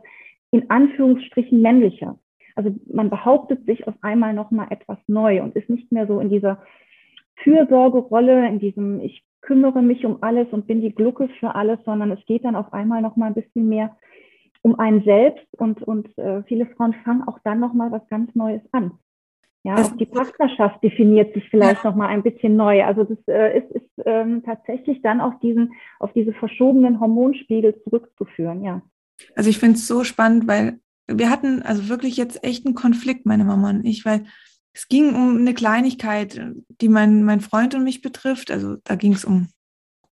in 0.50 0.68
Anführungsstrichen 0.72 1.62
männlicher. 1.62 2.18
Also 2.56 2.75
man 2.92 3.12
behauptet 3.12 3.68
sich 3.68 3.88
auf 3.88 3.94
einmal 4.01 4.34
nochmal 4.34 4.68
etwas 4.72 4.98
neu 5.06 5.44
und 5.44 5.56
ist 5.56 5.70
nicht 5.70 5.92
mehr 5.92 6.08
so 6.08 6.20
in 6.20 6.32
dieser 6.32 6.58
Fürsorgerolle, 7.44 8.48
in 8.48 8.60
diesem 8.60 9.00
ich 9.01 9.24
kümmere 9.41 9.82
mich 9.82 10.06
um 10.06 10.22
alles 10.22 10.48
und 10.51 10.67
bin 10.67 10.82
die 10.82 10.94
Glucke 10.94 11.29
für 11.39 11.56
alles, 11.56 11.79
sondern 11.86 12.12
es 12.12 12.25
geht 12.25 12.44
dann 12.44 12.56
auf 12.56 12.74
einmal 12.74 13.01
nochmal 13.01 13.29
ein 13.29 13.36
bisschen 13.36 13.70
mehr 13.70 13.96
um 14.62 14.77
einen 14.79 15.03
selbst 15.03 15.48
und, 15.58 15.82
und 15.84 16.17
äh, 16.17 16.44
viele 16.44 16.65
Frauen 16.65 16.94
fangen 17.06 17.24
auch 17.27 17.39
dann 17.44 17.60
nochmal 17.60 17.91
was 17.91 18.08
ganz 18.10 18.34
Neues 18.36 18.62
an. 18.72 18.91
Ja, 19.63 19.75
auch 19.75 19.98
die 19.98 20.06
Partnerschaft 20.06 20.84
definiert 20.84 21.34
sich 21.34 21.50
vielleicht 21.50 21.84
ja. 21.84 21.89
noch 21.89 21.98
mal 21.98 22.08
ein 22.08 22.24
bisschen 22.24 22.56
neu. 22.56 22.84
Also 22.84 23.03
das 23.03 23.17
äh, 23.27 23.58
ist, 23.58 23.72
ist 23.72 23.89
ähm, 24.06 24.44
tatsächlich 24.46 25.01
dann 25.01 25.20
auf 25.20 25.39
diesen, 25.39 25.74
auf 26.00 26.13
diese 26.13 26.34
verschobenen 26.34 27.00
Hormonspiegel 27.00 27.75
zurückzuführen, 27.84 28.63
ja. 28.63 28.82
Also 29.36 29.50
ich 29.50 29.58
finde 29.58 29.75
es 29.75 29.88
so 29.88 30.03
spannend, 30.03 30.48
weil 30.48 30.79
wir 31.08 31.29
hatten 31.29 31.62
also 31.63 31.89
wirklich 31.89 32.17
jetzt 32.17 32.44
echt 32.44 32.65
einen 32.65 32.75
Konflikt, 32.75 33.25
meine 33.25 33.46
Mama 33.46 33.72
und 33.72 33.86
ich, 33.86 34.06
weil 34.06 34.25
es 34.77 34.88
ging 34.89 35.15
um 35.15 35.38
eine 35.38 35.55
Kleinigkeit, 35.55 36.39
die 36.81 36.88
mein, 36.88 37.24
mein 37.24 37.41
Freund 37.41 37.74
und 37.74 37.84
mich 37.84 38.03
betrifft. 38.03 38.51
Also 38.51 38.75
da 38.84 38.93
ging 38.93 39.13
es 39.13 39.25
um, 39.25 39.50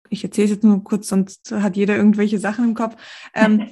ich 0.09 0.25
erzähle 0.25 0.47
es 0.47 0.51
jetzt 0.51 0.65
nur 0.65 0.83
kurz, 0.83 1.07
sonst 1.07 1.53
hat 1.53 1.77
jeder 1.77 1.97
irgendwelche 1.97 2.41
Sachen 2.41 2.65
im 2.65 2.75
Kopf. 2.75 2.97
Ähm, 3.35 3.71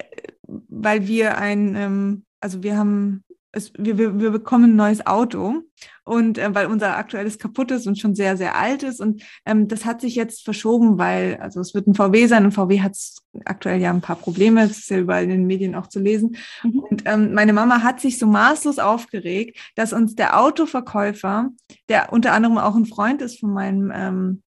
weil 0.46 1.06
wir 1.06 1.36
ein, 1.36 1.74
ähm, 1.76 2.24
also 2.40 2.62
wir 2.62 2.78
haben 2.78 3.24
es, 3.52 3.72
wir, 3.76 3.98
wir, 3.98 4.18
wir 4.18 4.30
bekommen 4.30 4.72
ein 4.72 4.76
neues 4.76 5.06
Auto 5.06 5.62
und 6.04 6.38
äh, 6.38 6.54
weil 6.54 6.66
unser 6.66 6.96
aktuelles 6.96 7.38
kaputt 7.38 7.70
ist 7.70 7.86
und 7.86 7.98
schon 7.98 8.14
sehr, 8.14 8.36
sehr 8.36 8.56
alt 8.56 8.82
ist. 8.82 9.00
Und 9.00 9.22
ähm, 9.44 9.68
das 9.68 9.84
hat 9.84 10.00
sich 10.00 10.16
jetzt 10.16 10.42
verschoben, 10.42 10.98
weil, 10.98 11.36
also 11.36 11.60
es 11.60 11.74
wird 11.74 11.86
ein 11.86 11.94
VW 11.94 12.26
sein 12.26 12.46
und 12.46 12.52
VW 12.52 12.80
hat 12.80 12.96
aktuell 13.44 13.80
ja 13.80 13.90
ein 13.90 14.00
paar 14.00 14.16
Probleme, 14.16 14.66
das 14.66 14.78
ist 14.78 14.90
ja 14.90 14.98
überall 14.98 15.24
in 15.24 15.30
den 15.30 15.46
Medien 15.46 15.74
auch 15.74 15.86
zu 15.86 16.00
lesen. 16.00 16.36
Mhm. 16.62 16.78
Und 16.80 17.02
ähm, 17.04 17.34
meine 17.34 17.52
Mama 17.52 17.82
hat 17.82 18.00
sich 18.00 18.18
so 18.18 18.26
maßlos 18.26 18.78
aufgeregt, 18.78 19.58
dass 19.76 19.92
uns 19.92 20.14
der 20.14 20.40
Autoverkäufer, 20.40 21.50
der 21.88 22.12
unter 22.12 22.32
anderem 22.32 22.58
auch 22.58 22.74
ein 22.74 22.86
Freund 22.86 23.20
ist 23.20 23.40
von 23.40 23.52
meinem 23.52 23.92
ähm, 23.94 24.42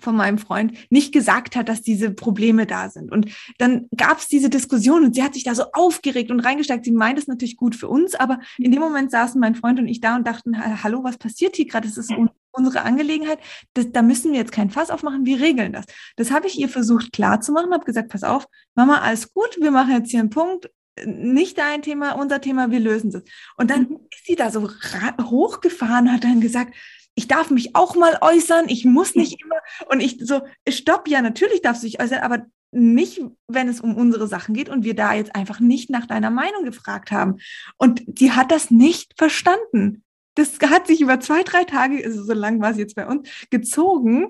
von 0.00 0.16
meinem 0.16 0.38
Freund 0.38 0.72
nicht 0.90 1.12
gesagt 1.12 1.56
hat, 1.56 1.68
dass 1.68 1.82
diese 1.82 2.10
Probleme 2.10 2.66
da 2.66 2.90
sind. 2.90 3.10
Und 3.10 3.30
dann 3.58 3.88
gab 3.96 4.18
es 4.18 4.28
diese 4.28 4.50
Diskussion 4.50 5.04
und 5.04 5.14
sie 5.14 5.22
hat 5.22 5.34
sich 5.34 5.44
da 5.44 5.54
so 5.54 5.64
aufgeregt 5.72 6.30
und 6.30 6.40
reingesteigt. 6.40 6.84
Sie 6.84 6.92
meint 6.92 7.18
es 7.18 7.26
natürlich 7.26 7.56
gut 7.56 7.74
für 7.74 7.88
uns, 7.88 8.14
aber 8.14 8.40
in 8.58 8.70
dem 8.70 8.80
Moment 8.80 9.10
saßen 9.10 9.40
mein 9.40 9.54
Freund 9.54 9.78
und 9.78 9.88
ich 9.88 10.00
da 10.00 10.16
und 10.16 10.26
dachten, 10.26 10.82
hallo, 10.82 11.04
was 11.04 11.18
passiert 11.18 11.56
hier 11.56 11.66
gerade? 11.66 11.88
Das 11.88 11.96
ist 11.96 12.12
unsere 12.52 12.82
Angelegenheit. 12.82 13.38
Das, 13.74 13.92
da 13.92 14.02
müssen 14.02 14.32
wir 14.32 14.38
jetzt 14.38 14.52
kein 14.52 14.70
Fass 14.70 14.90
aufmachen. 14.90 15.24
Wir 15.24 15.40
regeln 15.40 15.72
das. 15.72 15.86
Das 16.16 16.30
habe 16.30 16.46
ich 16.46 16.58
ihr 16.58 16.68
versucht 16.68 17.12
klarzumachen, 17.12 17.72
habe 17.72 17.84
gesagt, 17.84 18.10
pass 18.10 18.22
auf, 18.22 18.46
Mama, 18.74 19.00
alles 19.00 19.32
gut, 19.32 19.56
wir 19.60 19.70
machen 19.70 19.92
jetzt 19.92 20.10
hier 20.10 20.20
einen 20.20 20.30
Punkt. 20.30 20.70
Nicht 21.04 21.56
dein 21.56 21.82
Thema, 21.82 22.12
unser 22.12 22.40
Thema, 22.40 22.70
wir 22.70 22.80
lösen 22.80 23.14
es. 23.14 23.22
Und 23.56 23.70
dann 23.70 23.82
mhm. 23.82 24.00
ist 24.10 24.26
sie 24.26 24.36
da 24.36 24.50
so 24.50 24.68
hochgefahren, 24.68 26.12
hat 26.12 26.24
dann 26.24 26.40
gesagt, 26.40 26.74
ich 27.14 27.28
darf 27.28 27.50
mich 27.50 27.76
auch 27.76 27.96
mal 27.96 28.18
äußern, 28.20 28.68
ich 28.68 28.84
muss 28.84 29.14
nicht 29.14 29.40
immer. 29.42 29.56
Und 29.90 30.00
ich 30.00 30.18
so, 30.20 30.42
stopp, 30.68 31.08
ja, 31.08 31.22
natürlich 31.22 31.62
darfst 31.62 31.82
du 31.82 31.86
dich 31.86 32.00
äußern, 32.00 32.20
aber 32.20 32.46
nicht, 32.72 33.20
wenn 33.48 33.68
es 33.68 33.80
um 33.80 33.96
unsere 33.96 34.28
Sachen 34.28 34.54
geht 34.54 34.68
und 34.68 34.84
wir 34.84 34.94
da 34.94 35.14
jetzt 35.14 35.34
einfach 35.34 35.60
nicht 35.60 35.90
nach 35.90 36.06
deiner 36.06 36.30
Meinung 36.30 36.64
gefragt 36.64 37.10
haben. 37.10 37.38
Und 37.76 38.02
die 38.06 38.32
hat 38.32 38.52
das 38.52 38.70
nicht 38.70 39.14
verstanden. 39.16 40.04
Das 40.36 40.58
hat 40.60 40.86
sich 40.86 41.00
über 41.00 41.18
zwei, 41.20 41.42
drei 41.42 41.64
Tage, 41.64 42.04
also 42.04 42.22
so 42.22 42.32
lang 42.32 42.60
war 42.60 42.70
es 42.70 42.78
jetzt 42.78 42.94
bei 42.94 43.06
uns, 43.06 43.28
gezogen. 43.50 44.28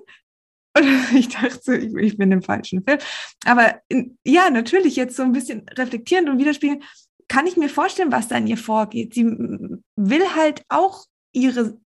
Und 0.76 0.84
ich 1.14 1.28
dachte 1.28 1.60
so, 1.62 1.72
ich, 1.72 1.94
ich 1.94 2.16
bin 2.16 2.32
im 2.32 2.42
falschen 2.42 2.82
Film. 2.82 2.99
Aber 3.44 3.80
in, 3.88 4.18
ja, 4.25 4.49
natürlich 4.49 4.96
jetzt 4.96 5.16
so 5.16 5.22
ein 5.22 5.32
bisschen 5.32 5.68
reflektierend 5.76 6.30
und 6.30 6.38
widerspiegeln, 6.38 6.82
kann 7.28 7.46
ich 7.46 7.56
mir 7.56 7.68
vorstellen, 7.68 8.10
was 8.10 8.28
da 8.28 8.37
in 8.37 8.46
ihr 8.46 8.56
vorgeht. 8.56 9.14
Sie 9.14 9.25
will 9.25 10.34
halt 10.34 10.64
auch 10.68 11.04
ihre 11.32 11.78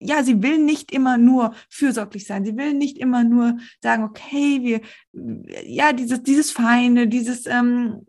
ja, 0.00 0.22
sie 0.22 0.42
will 0.42 0.58
nicht 0.58 0.92
immer 0.92 1.18
nur 1.18 1.54
fürsorglich 1.68 2.26
sein. 2.26 2.44
Sie 2.44 2.56
will 2.56 2.74
nicht 2.74 2.98
immer 2.98 3.24
nur 3.24 3.58
sagen, 3.80 4.04
okay, 4.04 4.60
wir, 4.62 4.80
ja, 5.64 5.92
dieses, 5.92 6.22
dieses 6.22 6.50
Feine, 6.50 7.08
dieses 7.08 7.46
ähm, 7.46 8.04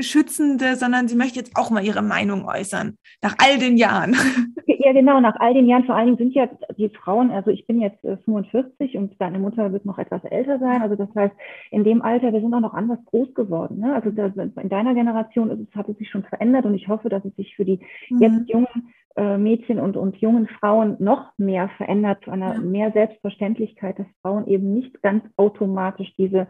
Schützende, 0.00 0.76
sondern 0.76 1.08
sie 1.08 1.16
möchte 1.16 1.38
jetzt 1.38 1.56
auch 1.56 1.70
mal 1.70 1.84
ihre 1.84 2.02
Meinung 2.02 2.46
äußern, 2.46 2.96
nach 3.20 3.34
all 3.38 3.58
den 3.58 3.76
Jahren. 3.76 4.16
Ja, 4.84 4.92
genau, 4.92 5.20
nach 5.20 5.36
all 5.38 5.54
den 5.54 5.68
Jahren. 5.68 5.84
Vor 5.84 5.94
allen 5.94 6.06
Dingen 6.06 6.18
sind 6.18 6.34
ja 6.34 6.48
die 6.76 6.88
Frauen, 6.88 7.30
also 7.30 7.50
ich 7.50 7.68
bin 7.68 7.80
jetzt 7.80 8.00
45 8.00 8.94
äh, 8.94 8.98
und 8.98 9.14
deine 9.20 9.38
Mutter 9.38 9.72
wird 9.72 9.86
noch 9.86 9.96
etwas 9.96 10.24
älter 10.24 10.58
sein. 10.58 10.82
Also 10.82 10.96
das 10.96 11.08
heißt, 11.14 11.32
in 11.70 11.84
dem 11.84 12.02
Alter, 12.02 12.32
wir 12.32 12.40
sind 12.40 12.52
auch 12.52 12.60
noch 12.60 12.74
anders 12.74 12.98
groß 13.06 13.32
geworden. 13.34 13.78
Ne? 13.78 13.94
Also 13.94 14.08
in 14.10 14.68
deiner 14.68 14.94
Generation 14.94 15.50
ist 15.50 15.68
es, 15.68 15.76
hat 15.76 15.88
es 15.88 15.96
sich 15.98 16.10
schon 16.10 16.24
verändert 16.24 16.64
und 16.64 16.74
ich 16.74 16.88
hoffe, 16.88 17.08
dass 17.08 17.24
es 17.24 17.34
sich 17.36 17.54
für 17.54 17.64
die 17.64 17.78
mhm. 18.10 18.18
jetzt 18.18 18.48
jungen 18.48 18.92
Mädchen 19.20 19.78
und, 19.78 19.96
und 19.96 20.16
jungen 20.16 20.48
Frauen 20.48 20.96
noch 20.98 21.32
mehr 21.36 21.68
verändert, 21.76 22.24
zu 22.24 22.30
einer 22.30 22.58
mehr 22.58 22.92
Selbstverständlichkeit, 22.92 23.98
dass 23.98 24.06
Frauen 24.22 24.46
eben 24.46 24.72
nicht 24.72 25.02
ganz 25.02 25.24
automatisch 25.36 26.14
diese 26.16 26.46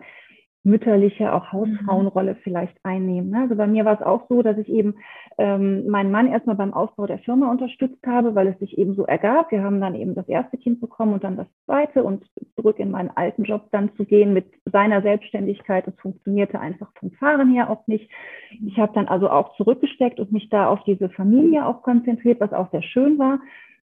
mütterliche, 0.64 1.32
auch 1.32 1.52
Hausfrauenrolle 1.52 2.36
vielleicht 2.36 2.76
einnehmen. 2.84 3.30
Ne? 3.30 3.40
Also 3.40 3.56
bei 3.56 3.66
mir 3.66 3.84
war 3.84 3.94
es 4.00 4.06
auch 4.06 4.28
so, 4.28 4.42
dass 4.42 4.56
ich 4.58 4.68
eben 4.68 4.94
ähm, 5.38 5.88
meinen 5.88 6.12
Mann 6.12 6.28
erstmal 6.28 6.54
beim 6.54 6.72
Aufbau 6.72 7.06
der 7.06 7.18
Firma 7.18 7.50
unterstützt 7.50 8.06
habe, 8.06 8.34
weil 8.34 8.46
es 8.46 8.58
sich 8.60 8.78
eben 8.78 8.94
so 8.94 9.04
ergab. 9.04 9.50
Wir 9.50 9.64
haben 9.64 9.80
dann 9.80 9.96
eben 9.96 10.14
das 10.14 10.28
erste 10.28 10.56
Kind 10.58 10.80
bekommen 10.80 11.14
und 11.14 11.24
dann 11.24 11.36
das 11.36 11.48
zweite 11.64 12.04
und 12.04 12.24
zurück 12.54 12.78
in 12.78 12.92
meinen 12.92 13.10
alten 13.10 13.42
Job 13.42 13.68
dann 13.72 13.94
zu 13.96 14.04
gehen 14.04 14.32
mit 14.32 14.46
seiner 14.70 15.02
Selbstständigkeit. 15.02 15.86
Das 15.86 15.94
funktionierte 15.96 16.60
einfach 16.60 16.92
vom 16.98 17.10
Fahren 17.12 17.52
her 17.52 17.68
auch 17.68 17.86
nicht. 17.88 18.08
Ich 18.64 18.78
habe 18.78 18.92
dann 18.94 19.08
also 19.08 19.28
auch 19.30 19.56
zurückgesteckt 19.56 20.20
und 20.20 20.30
mich 20.30 20.48
da 20.48 20.68
auf 20.68 20.84
diese 20.84 21.08
Familie 21.10 21.66
auch 21.66 21.82
konzentriert, 21.82 22.40
was 22.40 22.52
auch 22.52 22.70
sehr 22.70 22.82
schön 22.82 23.18
war. 23.18 23.40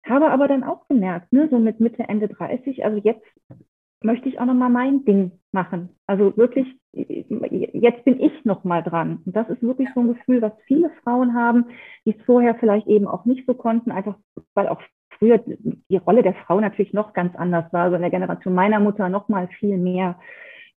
Habe 0.07 0.31
aber 0.31 0.47
dann 0.47 0.63
auch 0.63 0.87
gemerkt, 0.89 1.33
ne, 1.33 1.49
so 1.51 1.59
mit 1.59 1.81
Mitte, 1.81 2.05
Ende 2.09 2.29
30, 2.29 2.85
also 2.85 3.01
jetzt 3.03 3.25
möchte 4.03 4.29
ich 4.29 4.39
auch 4.39 4.47
nochmal 4.47 4.71
mein 4.71 5.05
Ding 5.05 5.33
machen. 5.53 5.91
Also 6.07 6.37
wirklich, 6.37 6.67
jetzt 6.93 8.05
bin 8.05 8.21
ich 8.21 8.45
nochmal 8.45 8.83
dran. 8.83 9.23
Und 9.25 9.35
das 9.35 9.49
ist 9.49 9.63
wirklich 9.63 9.89
so 9.95 10.01
ein 10.01 10.09
Gefühl, 10.09 10.43
was 10.43 10.53
viele 10.67 10.91
Frauen 11.03 11.35
haben, 11.35 11.67
die 12.05 12.17
es 12.17 12.25
vorher 12.25 12.55
vielleicht 12.55 12.87
eben 12.87 13.07
auch 13.07 13.25
nicht 13.25 13.47
so 13.47 13.55
konnten, 13.55 13.91
einfach 13.91 14.17
weil 14.55 14.69
auch 14.69 14.81
früher 15.19 15.43
die 15.47 15.97
Rolle 15.97 16.23
der 16.23 16.35
Frau 16.35 16.61
natürlich 16.61 16.93
noch 16.93 17.13
ganz 17.13 17.35
anders 17.37 17.73
war. 17.73 17.85
Also 17.85 17.97
in 17.97 18.03
der 18.03 18.11
Generation 18.11 18.55
meiner 18.55 18.81
Mutter 18.81 19.09
noch 19.09 19.29
mal 19.29 19.49
viel 19.49 19.79
mehr, 19.79 20.19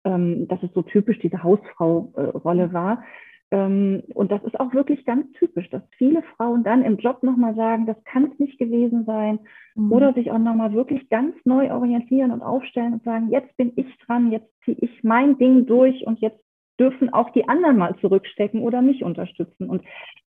ähm, 0.06 0.48
dass 0.48 0.64
es 0.64 0.74
so 0.74 0.82
typisch 0.82 1.20
diese 1.20 1.44
Hausfrau-Rolle 1.44 2.64
äh, 2.64 2.74
war. 2.74 3.04
Ähm, 3.52 4.04
und 4.14 4.32
das 4.32 4.44
ist 4.44 4.60
auch 4.60 4.74
wirklich 4.74 5.06
ganz 5.06 5.32
typisch, 5.34 5.70
dass 5.70 5.82
viele 5.98 6.22
Frauen 6.36 6.64
dann 6.64 6.84
im 6.84 6.98
Job 6.98 7.24
nochmal 7.24 7.56
sagen, 7.56 7.86
das 7.88 8.02
kann 8.04 8.32
es 8.32 8.40
nicht 8.40 8.60
gewesen 8.60 9.06
sein. 9.06 9.40
Mhm. 9.76 9.92
Oder 9.92 10.14
sich 10.14 10.32
auch 10.32 10.38
nochmal 10.38 10.74
wirklich 10.74 11.10
ganz 11.10 11.36
neu 11.46 11.72
orientieren 11.72 12.32
und 12.32 12.42
aufstellen 12.42 12.94
und 12.94 13.04
sagen, 13.04 13.30
jetzt 13.32 13.56
bin 13.58 13.74
ich 13.76 13.88
dran, 14.06 14.32
jetzt 14.32 14.50
ziehe 14.64 14.78
ich 14.80 15.04
mein 15.04 15.38
Ding 15.38 15.66
durch 15.66 16.06
und 16.06 16.20
jetzt 16.20 16.44
dürfen 16.80 17.12
auch 17.12 17.32
die 17.32 17.48
anderen 17.48 17.78
mal 17.78 17.96
zurückstecken 17.98 18.62
oder 18.62 18.82
mich 18.82 19.04
unterstützen. 19.04 19.70
Und 19.70 19.84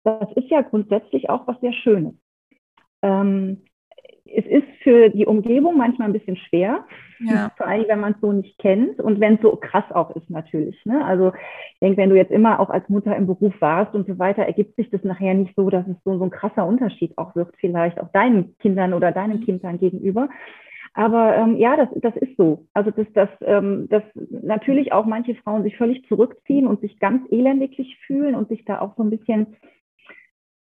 das 0.04 0.32
ist 0.36 0.50
ja 0.50 0.62
grundsätzlich 0.62 1.30
auch 1.30 1.48
was 1.48 1.60
sehr 1.62 1.74
Schönes. 1.74 2.16
Ähm, 3.02 3.62
es 4.26 4.46
ist 4.46 4.68
für 4.84 5.10
die 5.10 5.26
Umgebung 5.26 5.78
manchmal 5.78 6.08
ein 6.08 6.14
bisschen 6.14 6.38
schwer, 6.38 6.86
ja. 7.20 7.52
vor 7.58 7.68
allem 7.68 7.86
wenn 7.88 8.00
man 8.00 8.14
es 8.14 8.22
so 8.22 8.32
nicht 8.32 8.58
kennt 8.58 9.00
und 9.00 9.20
wenn 9.20 9.36
es 9.36 9.42
so 9.42 9.56
krass 9.56 9.84
auch 9.92 10.16
ist 10.16 10.30
natürlich. 10.30 10.80
Ne? 10.86 11.04
Also 11.04 11.34
ich 11.74 11.80
denke, 11.82 11.98
wenn 11.98 12.10
du 12.10 12.16
jetzt 12.16 12.32
immer 12.32 12.60
auch 12.60 12.70
als 12.70 12.88
Mutter 12.90 13.16
im 13.16 13.28
Beruf 13.28 13.54
warst 13.60 13.94
und 13.94 14.08
so 14.08 14.18
weiter, 14.20 14.44
ergibt 14.44 14.76
sich 14.76 14.90
das 14.90 15.04
nachher 15.04 15.34
nicht 15.34 15.56
so, 15.56 15.70
dass 15.70 15.88
es 15.88 15.98
so, 16.04 16.18
so 16.18 16.24
ein 16.24 16.30
krasser 16.30 16.66
Unterschied 16.66 17.18
auch 17.18 17.36
wird, 17.36 17.54
vielleicht 17.60 18.00
auch 18.00 18.12
deinen 18.12 18.58
Kindern 18.60 18.94
oder 18.94 19.12
deinen 19.12 19.40
mhm. 19.40 19.46
Kindern 19.46 19.80
gegenüber. 19.80 20.30
Aber 20.94 21.36
ähm, 21.36 21.58
ja, 21.58 21.76
das, 21.76 21.90
das 21.96 22.16
ist 22.18 22.38
so. 22.38 22.68
Also 22.74 22.92
dass, 22.92 23.12
dass, 23.14 23.30
ähm, 23.42 23.88
dass 23.90 24.04
natürlich 24.16 24.94
auch 24.94 25.06
manche 25.06 25.36
Frauen 25.36 25.64
sich 25.64 25.76
völlig 25.76 26.08
zurückziehen 26.08 26.68
und 26.68 26.82
sich 26.82 27.00
ganz 27.00 27.30
elendiglich 27.32 27.98
fühlen 28.06 28.36
und 28.36 28.48
sich 28.48 28.64
da 28.64 28.80
auch 28.80 28.96
so 28.96 29.04
ein 29.04 29.10
bisschen, 29.10 29.58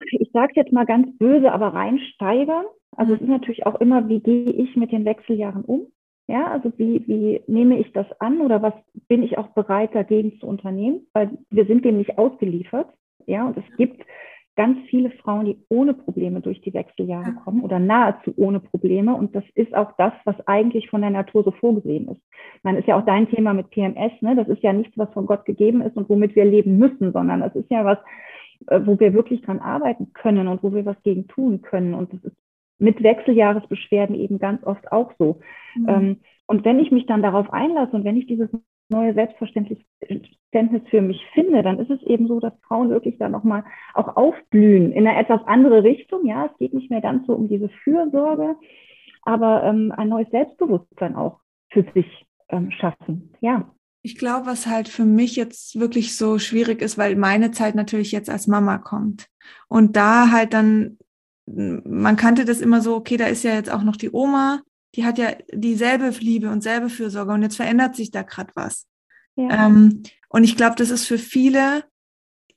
ich 0.00 0.30
sage 0.32 0.52
jetzt 0.56 0.72
mal 0.72 0.86
ganz 0.86 1.16
böse, 1.18 1.52
aber 1.52 1.74
reinsteigern 1.74 2.64
also 2.96 3.14
es 3.14 3.20
ist 3.20 3.28
natürlich 3.28 3.66
auch 3.66 3.80
immer, 3.80 4.08
wie 4.08 4.20
gehe 4.20 4.50
ich 4.50 4.76
mit 4.76 4.92
den 4.92 5.04
Wechseljahren 5.04 5.64
um? 5.64 5.86
Ja, 6.28 6.50
also 6.50 6.72
wie, 6.76 7.06
wie 7.06 7.40
nehme 7.46 7.78
ich 7.78 7.92
das 7.92 8.06
an 8.20 8.40
oder 8.40 8.60
was 8.60 8.74
bin 9.06 9.22
ich 9.22 9.38
auch 9.38 9.48
bereit 9.48 9.94
dagegen 9.94 10.38
zu 10.40 10.46
unternehmen? 10.46 11.06
Weil 11.12 11.38
wir 11.50 11.66
sind 11.66 11.84
dem 11.84 11.98
nicht 11.98 12.18
ausgeliefert. 12.18 12.88
Ja, 13.26 13.46
und 13.46 13.56
es 13.56 13.76
gibt 13.76 14.02
ganz 14.56 14.78
viele 14.88 15.10
Frauen, 15.10 15.44
die 15.44 15.58
ohne 15.68 15.94
Probleme 15.94 16.40
durch 16.40 16.60
die 16.62 16.72
Wechseljahre 16.74 17.34
kommen 17.44 17.60
oder 17.60 17.78
nahezu 17.78 18.32
ohne 18.36 18.58
Probleme. 18.58 19.14
Und 19.14 19.36
das 19.36 19.44
ist 19.54 19.74
auch 19.74 19.92
das, 19.98 20.14
was 20.24 20.34
eigentlich 20.46 20.88
von 20.88 21.02
der 21.02 21.10
Natur 21.10 21.44
so 21.44 21.52
vorgesehen 21.52 22.08
ist. 22.08 22.20
Meine, 22.62 22.78
ist 22.78 22.88
ja 22.88 22.98
auch 22.98 23.04
dein 23.04 23.28
Thema 23.28 23.52
mit 23.52 23.70
PMS, 23.70 24.12
ne? 24.22 24.34
Das 24.34 24.48
ist 24.48 24.62
ja 24.62 24.72
nichts, 24.72 24.96
was 24.96 25.12
von 25.12 25.26
Gott 25.26 25.44
gegeben 25.44 25.82
ist 25.82 25.96
und 25.96 26.08
womit 26.08 26.34
wir 26.34 26.44
leben 26.44 26.78
müssen, 26.78 27.12
sondern 27.12 27.40
das 27.40 27.54
ist 27.54 27.70
ja 27.70 27.84
was, 27.84 27.98
äh, 28.68 28.80
wo 28.84 28.98
wir 28.98 29.12
wirklich 29.12 29.42
dran 29.42 29.60
arbeiten 29.60 30.12
können 30.14 30.48
und 30.48 30.62
wo 30.62 30.72
wir 30.72 30.86
was 30.86 31.00
gegen 31.02 31.28
tun 31.28 31.60
können. 31.60 31.94
Und 31.94 32.12
das 32.12 32.24
ist 32.24 32.36
mit 32.78 33.02
Wechseljahresbeschwerden 33.02 34.16
eben 34.16 34.38
ganz 34.38 34.64
oft 34.64 34.90
auch 34.92 35.12
so. 35.18 35.40
Mhm. 35.74 35.88
Ähm, 35.88 36.20
und 36.46 36.64
wenn 36.64 36.78
ich 36.78 36.90
mich 36.90 37.06
dann 37.06 37.22
darauf 37.22 37.52
einlasse 37.52 37.96
und 37.96 38.04
wenn 38.04 38.16
ich 38.16 38.26
dieses 38.26 38.48
neue 38.88 39.14
Selbstverständnis 39.14 39.78
für 40.90 41.00
mich 41.00 41.26
finde, 41.34 41.62
dann 41.62 41.78
ist 41.80 41.90
es 41.90 42.02
eben 42.02 42.28
so, 42.28 42.38
dass 42.38 42.52
Frauen 42.66 42.90
wirklich 42.90 43.18
da 43.18 43.28
nochmal 43.28 43.64
auch 43.94 44.16
aufblühen 44.16 44.92
in 44.92 45.06
eine 45.06 45.18
etwas 45.18 45.40
andere 45.46 45.82
Richtung. 45.82 46.24
Ja, 46.26 46.46
es 46.46 46.56
geht 46.58 46.72
nicht 46.72 46.90
mehr 46.90 47.00
ganz 47.00 47.26
so 47.26 47.34
um 47.34 47.48
diese 47.48 47.68
Fürsorge, 47.82 48.54
aber 49.22 49.64
ähm, 49.64 49.92
ein 49.96 50.08
neues 50.08 50.30
Selbstbewusstsein 50.30 51.16
auch 51.16 51.40
für 51.70 51.84
sich 51.94 52.06
ähm, 52.48 52.70
schaffen. 52.70 53.32
Ja. 53.40 53.70
Ich 54.02 54.16
glaube, 54.16 54.46
was 54.46 54.68
halt 54.68 54.86
für 54.86 55.04
mich 55.04 55.34
jetzt 55.34 55.80
wirklich 55.80 56.16
so 56.16 56.38
schwierig 56.38 56.80
ist, 56.80 56.96
weil 56.96 57.16
meine 57.16 57.50
Zeit 57.50 57.74
natürlich 57.74 58.12
jetzt 58.12 58.30
als 58.30 58.46
Mama 58.46 58.78
kommt. 58.78 59.26
Und 59.66 59.96
da 59.96 60.30
halt 60.30 60.54
dann, 60.54 60.96
man 61.46 62.16
kannte 62.16 62.44
das 62.44 62.60
immer 62.60 62.80
so, 62.80 62.96
okay, 62.96 63.16
da 63.16 63.26
ist 63.26 63.44
ja 63.44 63.54
jetzt 63.54 63.70
auch 63.70 63.82
noch 63.82 63.96
die 63.96 64.10
Oma, 64.10 64.62
die 64.94 65.04
hat 65.04 65.18
ja 65.18 65.32
dieselbe 65.52 66.08
Liebe 66.08 66.50
und 66.50 66.62
selbe 66.62 66.88
Fürsorge 66.88 67.32
und 67.32 67.42
jetzt 67.42 67.56
verändert 67.56 67.94
sich 67.94 68.10
da 68.10 68.22
gerade 68.22 68.52
was. 68.54 68.86
Ja. 69.36 69.66
Ähm, 69.66 70.02
und 70.28 70.44
ich 70.44 70.56
glaube, 70.56 70.76
das 70.76 70.90
ist 70.90 71.06
für 71.06 71.18
viele, 71.18 71.84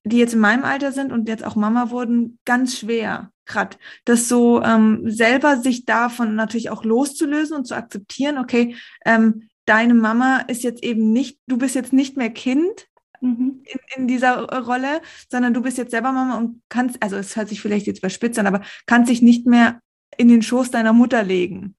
die 0.03 0.17
jetzt 0.17 0.34
in 0.34 0.39
meinem 0.39 0.63
Alter 0.63 0.91
sind 0.91 1.12
und 1.12 1.27
jetzt 1.27 1.43
auch 1.43 1.55
Mama 1.55 1.91
wurden, 1.91 2.39
ganz 2.46 2.77
schwer, 2.77 3.31
gerade 3.46 3.77
das 4.05 4.29
so 4.29 4.63
ähm, 4.63 5.03
selber 5.05 5.58
sich 5.58 5.86
davon 5.86 6.36
natürlich 6.36 6.69
auch 6.69 6.84
loszulösen 6.84 7.58
und 7.58 7.65
zu 7.65 7.75
akzeptieren, 7.75 8.38
okay, 8.38 8.75
ähm, 9.05 9.50
deine 9.65 9.93
Mama 9.93 10.39
ist 10.48 10.63
jetzt 10.63 10.84
eben 10.84 11.12
nicht, 11.12 11.39
du 11.48 11.58
bist 11.58 11.75
jetzt 11.75 11.93
nicht 11.93 12.17
mehr 12.17 12.29
Kind, 12.29 12.88
mhm. 13.21 13.63
in, 13.65 13.79
in, 13.95 14.07
dieser 14.07 14.45
Rolle, 14.63 15.01
sondern 15.29 15.53
du 15.53 15.61
bist 15.61 15.77
jetzt 15.77 15.91
selber 15.91 16.11
Mama 16.11 16.38
und 16.38 16.61
kannst, 16.69 17.01
also 17.01 17.15
es 17.15 17.35
hört 17.35 17.49
sich 17.49 17.61
vielleicht 17.61 17.88
jetzt 17.88 17.99
überspitzt 17.99 18.39
an, 18.39 18.47
aber 18.47 18.61
kannst 18.85 19.11
dich 19.11 19.21
nicht 19.21 19.45
mehr 19.45 19.79
in 20.17 20.27
den 20.27 20.41
Schoß 20.41 20.71
deiner 20.71 20.93
Mutter 20.93 21.23
legen 21.23 21.75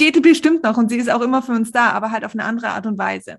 geht 0.00 0.22
bestimmt 0.22 0.62
noch 0.64 0.76
und 0.76 0.88
sie 0.88 0.96
ist 0.96 1.12
auch 1.12 1.20
immer 1.20 1.42
für 1.42 1.52
uns 1.52 1.72
da, 1.72 1.90
aber 1.90 2.10
halt 2.10 2.24
auf 2.24 2.34
eine 2.34 2.44
andere 2.44 2.68
Art 2.68 2.86
und 2.86 2.98
Weise. 2.98 3.38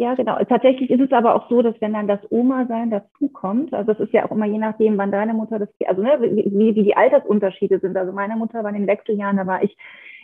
Ja, 0.00 0.14
genau. 0.14 0.38
Tatsächlich 0.44 0.90
ist 0.90 1.00
es 1.00 1.12
aber 1.12 1.34
auch 1.34 1.48
so, 1.48 1.60
dass 1.60 1.74
wenn 1.80 1.92
dann 1.92 2.06
das 2.06 2.20
Oma-Sein 2.30 2.90
dazukommt, 2.90 3.74
also 3.74 3.92
es 3.92 3.98
ist 3.98 4.12
ja 4.12 4.24
auch 4.24 4.30
immer 4.30 4.46
je 4.46 4.58
nachdem, 4.58 4.96
wann 4.96 5.10
deine 5.10 5.34
Mutter 5.34 5.58
das, 5.58 5.68
also 5.88 6.02
ne, 6.02 6.18
wie, 6.20 6.74
wie 6.76 6.84
die 6.84 6.96
Altersunterschiede 6.96 7.80
sind. 7.80 7.96
Also 7.96 8.12
meine 8.12 8.36
Mutter 8.36 8.62
war 8.62 8.70
in 8.70 8.76
den 8.76 8.86
Wechseljahren, 8.86 9.36
da 9.36 9.46
war 9.46 9.62
ich 9.62 9.76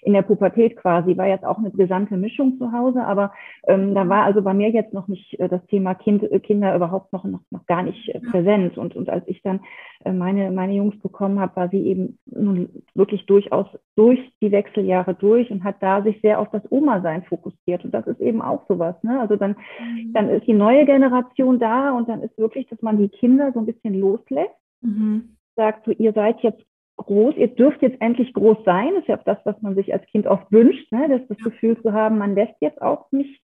in 0.04 0.12
der 0.12 0.22
Pubertät 0.22 0.76
quasi, 0.76 1.16
war 1.16 1.26
jetzt 1.26 1.44
auch 1.44 1.58
eine 1.58 1.70
gesamte 1.70 2.16
Mischung 2.16 2.58
zu 2.58 2.72
Hause, 2.72 3.04
aber 3.04 3.32
ähm, 3.66 3.94
da 3.94 4.08
war 4.08 4.24
also 4.24 4.42
bei 4.42 4.52
mir 4.52 4.70
jetzt 4.70 4.92
noch 4.92 5.08
nicht 5.08 5.38
äh, 5.40 5.48
das 5.48 5.64
Thema 5.66 5.94
kind, 5.94 6.22
äh, 6.22 6.40
Kinder 6.40 6.76
überhaupt 6.76 7.12
noch, 7.12 7.24
noch, 7.24 7.40
noch 7.50 7.66
gar 7.66 7.82
nicht 7.82 8.08
äh, 8.10 8.20
präsent. 8.20 8.76
Und, 8.76 8.94
und 8.94 9.08
als 9.08 9.24
ich 9.26 9.42
dann 9.42 9.60
äh, 10.04 10.12
meine, 10.12 10.50
meine 10.50 10.74
Jungs 10.74 10.98
bekommen 11.00 11.40
habe, 11.40 11.56
war 11.56 11.68
sie 11.70 11.86
eben 11.86 12.18
nun 12.26 12.68
wirklich 12.94 13.24
durchaus 13.26 13.66
durch 13.96 14.20
die 14.42 14.52
Wechseljahre 14.52 15.14
durch 15.14 15.50
und 15.50 15.64
hat 15.64 15.76
da 15.80 16.02
sich 16.02 16.20
sehr 16.20 16.38
auf 16.38 16.50
das 16.50 16.62
Oma-Sein 16.70 17.24
fokussiert. 17.24 17.84
Und 17.84 17.94
das 17.94 18.06
ist 18.06 18.20
eben 18.20 18.42
auch 18.42 18.66
sowas. 18.68 18.96
Ne? 19.02 19.18
Also 19.20 19.36
dann, 19.36 19.56
mhm. 19.80 20.12
dann 20.12 20.28
ist 20.28 20.46
die 20.46 20.52
neue 20.52 20.84
Generation 20.84 21.58
da 21.58 21.92
und 21.92 22.08
dann 22.08 22.22
ist 22.22 22.36
wirklich, 22.36 22.68
dass 22.68 22.82
man 22.82 22.98
die 22.98 23.08
Kinder 23.08 23.52
so 23.52 23.60
ein 23.60 23.66
bisschen 23.66 23.98
loslässt. 23.98 24.54
Mhm 24.82 25.34
sagt, 25.56 25.84
so, 25.84 25.92
ihr 25.92 26.12
seid 26.12 26.40
jetzt 26.40 26.62
groß, 26.96 27.36
ihr 27.36 27.48
dürft 27.48 27.82
jetzt 27.82 28.00
endlich 28.00 28.32
groß 28.32 28.58
sein, 28.64 28.90
das 28.94 29.02
ist 29.02 29.08
ja 29.08 29.18
auch 29.18 29.24
das, 29.24 29.38
was 29.44 29.60
man 29.62 29.74
sich 29.74 29.92
als 29.92 30.06
Kind 30.06 30.26
oft 30.26 30.50
wünscht, 30.52 30.90
ne? 30.92 31.08
das, 31.08 31.26
das 31.28 31.38
Gefühl 31.38 31.80
zu 31.82 31.92
haben, 31.92 32.18
man 32.18 32.34
lässt 32.34 32.54
jetzt 32.60 32.80
auch 32.80 33.10
nicht 33.10 33.40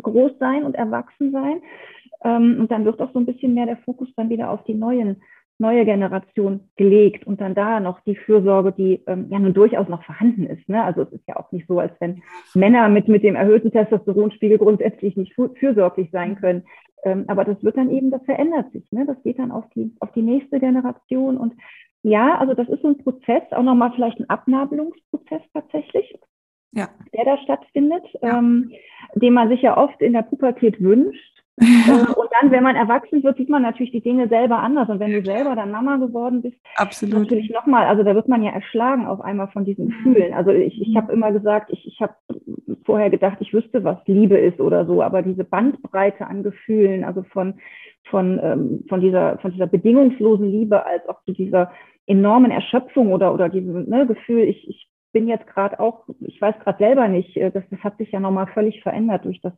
groß 0.00 0.32
sein 0.38 0.64
und 0.64 0.74
erwachsen 0.74 1.32
sein. 1.32 1.60
Ähm, 2.22 2.58
und 2.60 2.70
dann 2.70 2.84
wird 2.84 3.00
auch 3.00 3.12
so 3.12 3.18
ein 3.18 3.26
bisschen 3.26 3.54
mehr 3.54 3.66
der 3.66 3.78
Fokus 3.78 4.08
dann 4.16 4.30
wieder 4.30 4.50
auf 4.50 4.62
die 4.64 4.74
neuen, 4.74 5.22
neue 5.58 5.84
Generation 5.84 6.68
gelegt 6.76 7.26
und 7.26 7.40
dann 7.40 7.54
da 7.54 7.80
noch 7.80 8.00
die 8.00 8.16
Fürsorge, 8.16 8.72
die 8.72 9.02
ähm, 9.06 9.26
ja 9.30 9.38
nun 9.38 9.54
durchaus 9.54 9.88
noch 9.88 10.02
vorhanden 10.04 10.46
ist. 10.46 10.68
Ne? 10.68 10.82
Also 10.82 11.02
es 11.02 11.12
ist 11.12 11.28
ja 11.28 11.36
auch 11.36 11.52
nicht 11.52 11.66
so, 11.68 11.78
als 11.78 11.92
wenn 12.00 12.22
Männer 12.54 12.88
mit, 12.88 13.08
mit 13.08 13.22
dem 13.22 13.36
erhöhten 13.36 13.70
Testosteronspiegel 13.70 14.58
grundsätzlich 14.58 15.16
nicht 15.16 15.34
fürsorglich 15.58 16.10
sein 16.10 16.36
können. 16.36 16.64
Ähm, 17.04 17.24
aber 17.28 17.44
das 17.44 17.62
wird 17.62 17.76
dann 17.76 17.90
eben, 17.90 18.10
das 18.10 18.24
verändert 18.24 18.72
sich. 18.72 18.90
Ne? 18.90 19.06
Das 19.06 19.22
geht 19.22 19.38
dann 19.38 19.52
auf 19.52 19.64
die, 19.74 19.94
auf 20.00 20.10
die 20.12 20.22
nächste 20.22 20.58
Generation 20.58 21.36
und 21.36 21.54
ja, 22.04 22.36
also 22.36 22.52
das 22.52 22.68
ist 22.68 22.82
so 22.82 22.88
ein 22.88 22.98
Prozess, 22.98 23.42
auch 23.52 23.62
nochmal 23.62 23.90
vielleicht 23.94 24.20
ein 24.20 24.28
Abnabelungsprozess 24.28 25.40
tatsächlich, 25.54 26.14
ja. 26.72 26.90
der 27.14 27.24
da 27.24 27.38
stattfindet, 27.38 28.04
ja. 28.20 28.38
ähm, 28.38 28.72
den 29.14 29.32
man 29.32 29.48
sich 29.48 29.62
ja 29.62 29.76
oft 29.76 30.00
in 30.02 30.12
der 30.12 30.22
Pubertät 30.22 30.80
wünscht. 30.82 31.42
Äh, 31.56 31.64
und 32.16 32.28
dann, 32.40 32.50
wenn 32.50 32.62
man 32.62 32.76
erwachsen 32.76 33.22
wird, 33.22 33.36
sieht 33.36 33.48
man 33.48 33.62
natürlich 33.62 33.92
die 33.92 34.02
Dinge 34.02 34.28
selber 34.28 34.58
anders. 34.58 34.88
Und 34.88 35.00
wenn 35.00 35.12
du 35.12 35.24
selber 35.24 35.54
dann 35.54 35.70
Mama 35.70 35.96
geworden 35.96 36.42
bist, 36.42 36.56
Absolut. 36.76 37.20
natürlich 37.20 37.50
nochmal, 37.50 37.86
also 37.86 38.02
da 38.02 38.14
wird 38.14 38.28
man 38.28 38.42
ja 38.42 38.50
erschlagen 38.50 39.06
auf 39.06 39.20
einmal 39.20 39.48
von 39.48 39.64
diesen 39.64 39.88
Gefühlen. 39.88 40.34
Also 40.34 40.50
ich, 40.50 40.80
ich 40.80 40.96
habe 40.96 41.12
immer 41.12 41.32
gesagt, 41.32 41.70
ich, 41.70 41.86
ich 41.86 42.00
habe 42.00 42.14
vorher 42.84 43.10
gedacht, 43.10 43.38
ich 43.40 43.52
wüsste, 43.52 43.84
was 43.84 43.98
Liebe 44.06 44.36
ist 44.36 44.60
oder 44.60 44.86
so, 44.86 45.02
aber 45.02 45.22
diese 45.22 45.44
Bandbreite 45.44 46.26
an 46.26 46.42
Gefühlen, 46.42 47.04
also 47.04 47.22
von, 47.22 47.54
von, 48.04 48.38
ähm, 48.42 48.84
von, 48.88 49.00
dieser, 49.00 49.38
von 49.38 49.52
dieser 49.52 49.66
bedingungslosen 49.66 50.50
Liebe 50.50 50.84
als 50.84 51.08
auch 51.08 51.22
zu 51.24 51.32
dieser 51.32 51.72
enormen 52.06 52.50
Erschöpfung 52.50 53.12
oder, 53.12 53.32
oder 53.32 53.48
diesem 53.48 53.88
ne, 53.88 54.06
Gefühl, 54.06 54.42
ich, 54.42 54.68
ich 54.68 54.88
bin 55.12 55.28
jetzt 55.28 55.46
gerade 55.46 55.80
auch, 55.80 56.06
ich 56.20 56.40
weiß 56.40 56.56
gerade 56.62 56.78
selber 56.78 57.08
nicht, 57.08 57.36
äh, 57.36 57.50
das, 57.50 57.64
das 57.70 57.80
hat 57.80 57.96
sich 57.96 58.12
ja 58.12 58.20
nochmal 58.20 58.48
völlig 58.48 58.82
verändert 58.82 59.24
durch 59.24 59.40
das, 59.40 59.52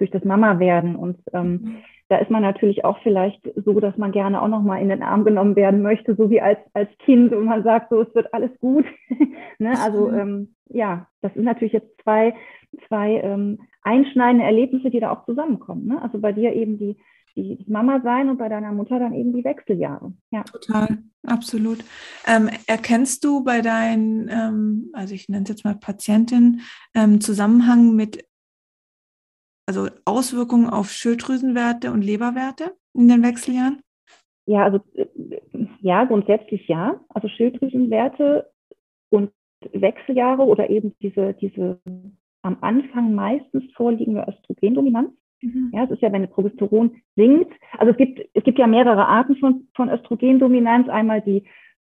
durch 0.00 0.10
das 0.10 0.24
Mama-Werden. 0.24 0.96
Und 0.96 1.18
ähm, 1.32 1.50
mhm. 1.52 1.76
da 2.08 2.18
ist 2.18 2.30
man 2.30 2.42
natürlich 2.42 2.84
auch 2.84 2.98
vielleicht 3.02 3.40
so, 3.64 3.78
dass 3.80 3.96
man 3.96 4.12
gerne 4.12 4.42
auch 4.42 4.48
nochmal 4.48 4.82
in 4.82 4.88
den 4.88 5.02
Arm 5.02 5.24
genommen 5.24 5.56
werden 5.56 5.82
möchte, 5.82 6.16
so 6.16 6.30
wie 6.30 6.40
als, 6.40 6.58
als 6.72 6.90
Kind 6.98 7.32
und 7.32 7.44
man 7.44 7.62
sagt 7.62 7.90
so, 7.90 8.02
es 8.02 8.14
wird 8.14 8.32
alles 8.34 8.50
gut. 8.58 8.84
ne? 9.58 9.72
Also 9.82 10.10
ähm, 10.10 10.54
ja, 10.68 11.06
das 11.20 11.32
sind 11.34 11.44
natürlich 11.44 11.72
jetzt 11.74 11.90
zwei, 12.02 12.34
zwei 12.88 13.20
ähm, 13.22 13.60
einschneidende 13.82 14.44
Erlebnisse, 14.44 14.90
die 14.90 15.00
da 15.00 15.10
auch 15.10 15.24
zusammenkommen. 15.26 15.86
Ne? 15.86 16.02
Also 16.02 16.18
bei 16.18 16.32
dir 16.32 16.52
eben 16.52 16.78
die, 16.78 16.96
die 17.36 17.64
Mama 17.68 18.00
sein 18.02 18.28
und 18.28 18.38
bei 18.38 18.48
deiner 18.48 18.72
Mutter 18.72 18.98
dann 18.98 19.14
eben 19.14 19.32
die 19.32 19.44
Wechseljahre. 19.44 20.12
Ja. 20.30 20.42
Total, 20.44 20.98
absolut. 21.26 21.78
Ähm, 22.26 22.50
erkennst 22.66 23.24
du 23.24 23.44
bei 23.44 23.60
deinen, 23.60 24.28
ähm, 24.28 24.90
also 24.92 25.14
ich 25.14 25.28
nenne 25.28 25.44
es 25.44 25.50
jetzt 25.50 25.64
mal 25.64 25.74
Patientin, 25.74 26.60
ähm, 26.94 27.20
Zusammenhang 27.20 27.94
mit, 27.94 28.24
also 29.70 29.88
Auswirkungen 30.04 30.68
auf 30.68 30.90
Schilddrüsenwerte 30.90 31.92
und 31.92 32.02
Leberwerte 32.02 32.74
in 32.92 33.08
den 33.08 33.22
Wechseljahren? 33.22 33.80
Ja, 34.46 34.64
also 34.64 34.80
äh, 34.94 35.06
ja, 35.80 36.04
grundsätzlich 36.04 36.66
ja. 36.66 37.00
Also 37.08 37.28
Schilddrüsenwerte 37.28 38.50
und 39.10 39.30
Wechseljahre 39.72 40.42
oder 40.42 40.70
eben 40.70 40.94
diese, 41.00 41.34
diese 41.34 41.78
am 42.42 42.56
Anfang 42.62 43.14
meistens 43.14 43.64
vorliegende 43.74 44.26
Östrogendominanz 44.26 45.12
Mhm. 45.42 45.70
Ja, 45.72 45.84
es 45.84 45.90
ist 45.90 46.02
ja, 46.02 46.12
wenn 46.12 46.22
das 46.22 46.30
Progesteron 46.30 46.96
sinkt. 47.16 47.52
Also 47.78 47.92
es 47.92 47.96
gibt, 47.96 48.20
es 48.34 48.44
gibt 48.44 48.58
ja 48.58 48.66
mehrere 48.66 49.06
Arten 49.06 49.36
von, 49.36 49.68
von 49.74 49.88
Östrogendominanz. 49.88 50.88
Einmal 50.88 51.22
die, 51.22 51.44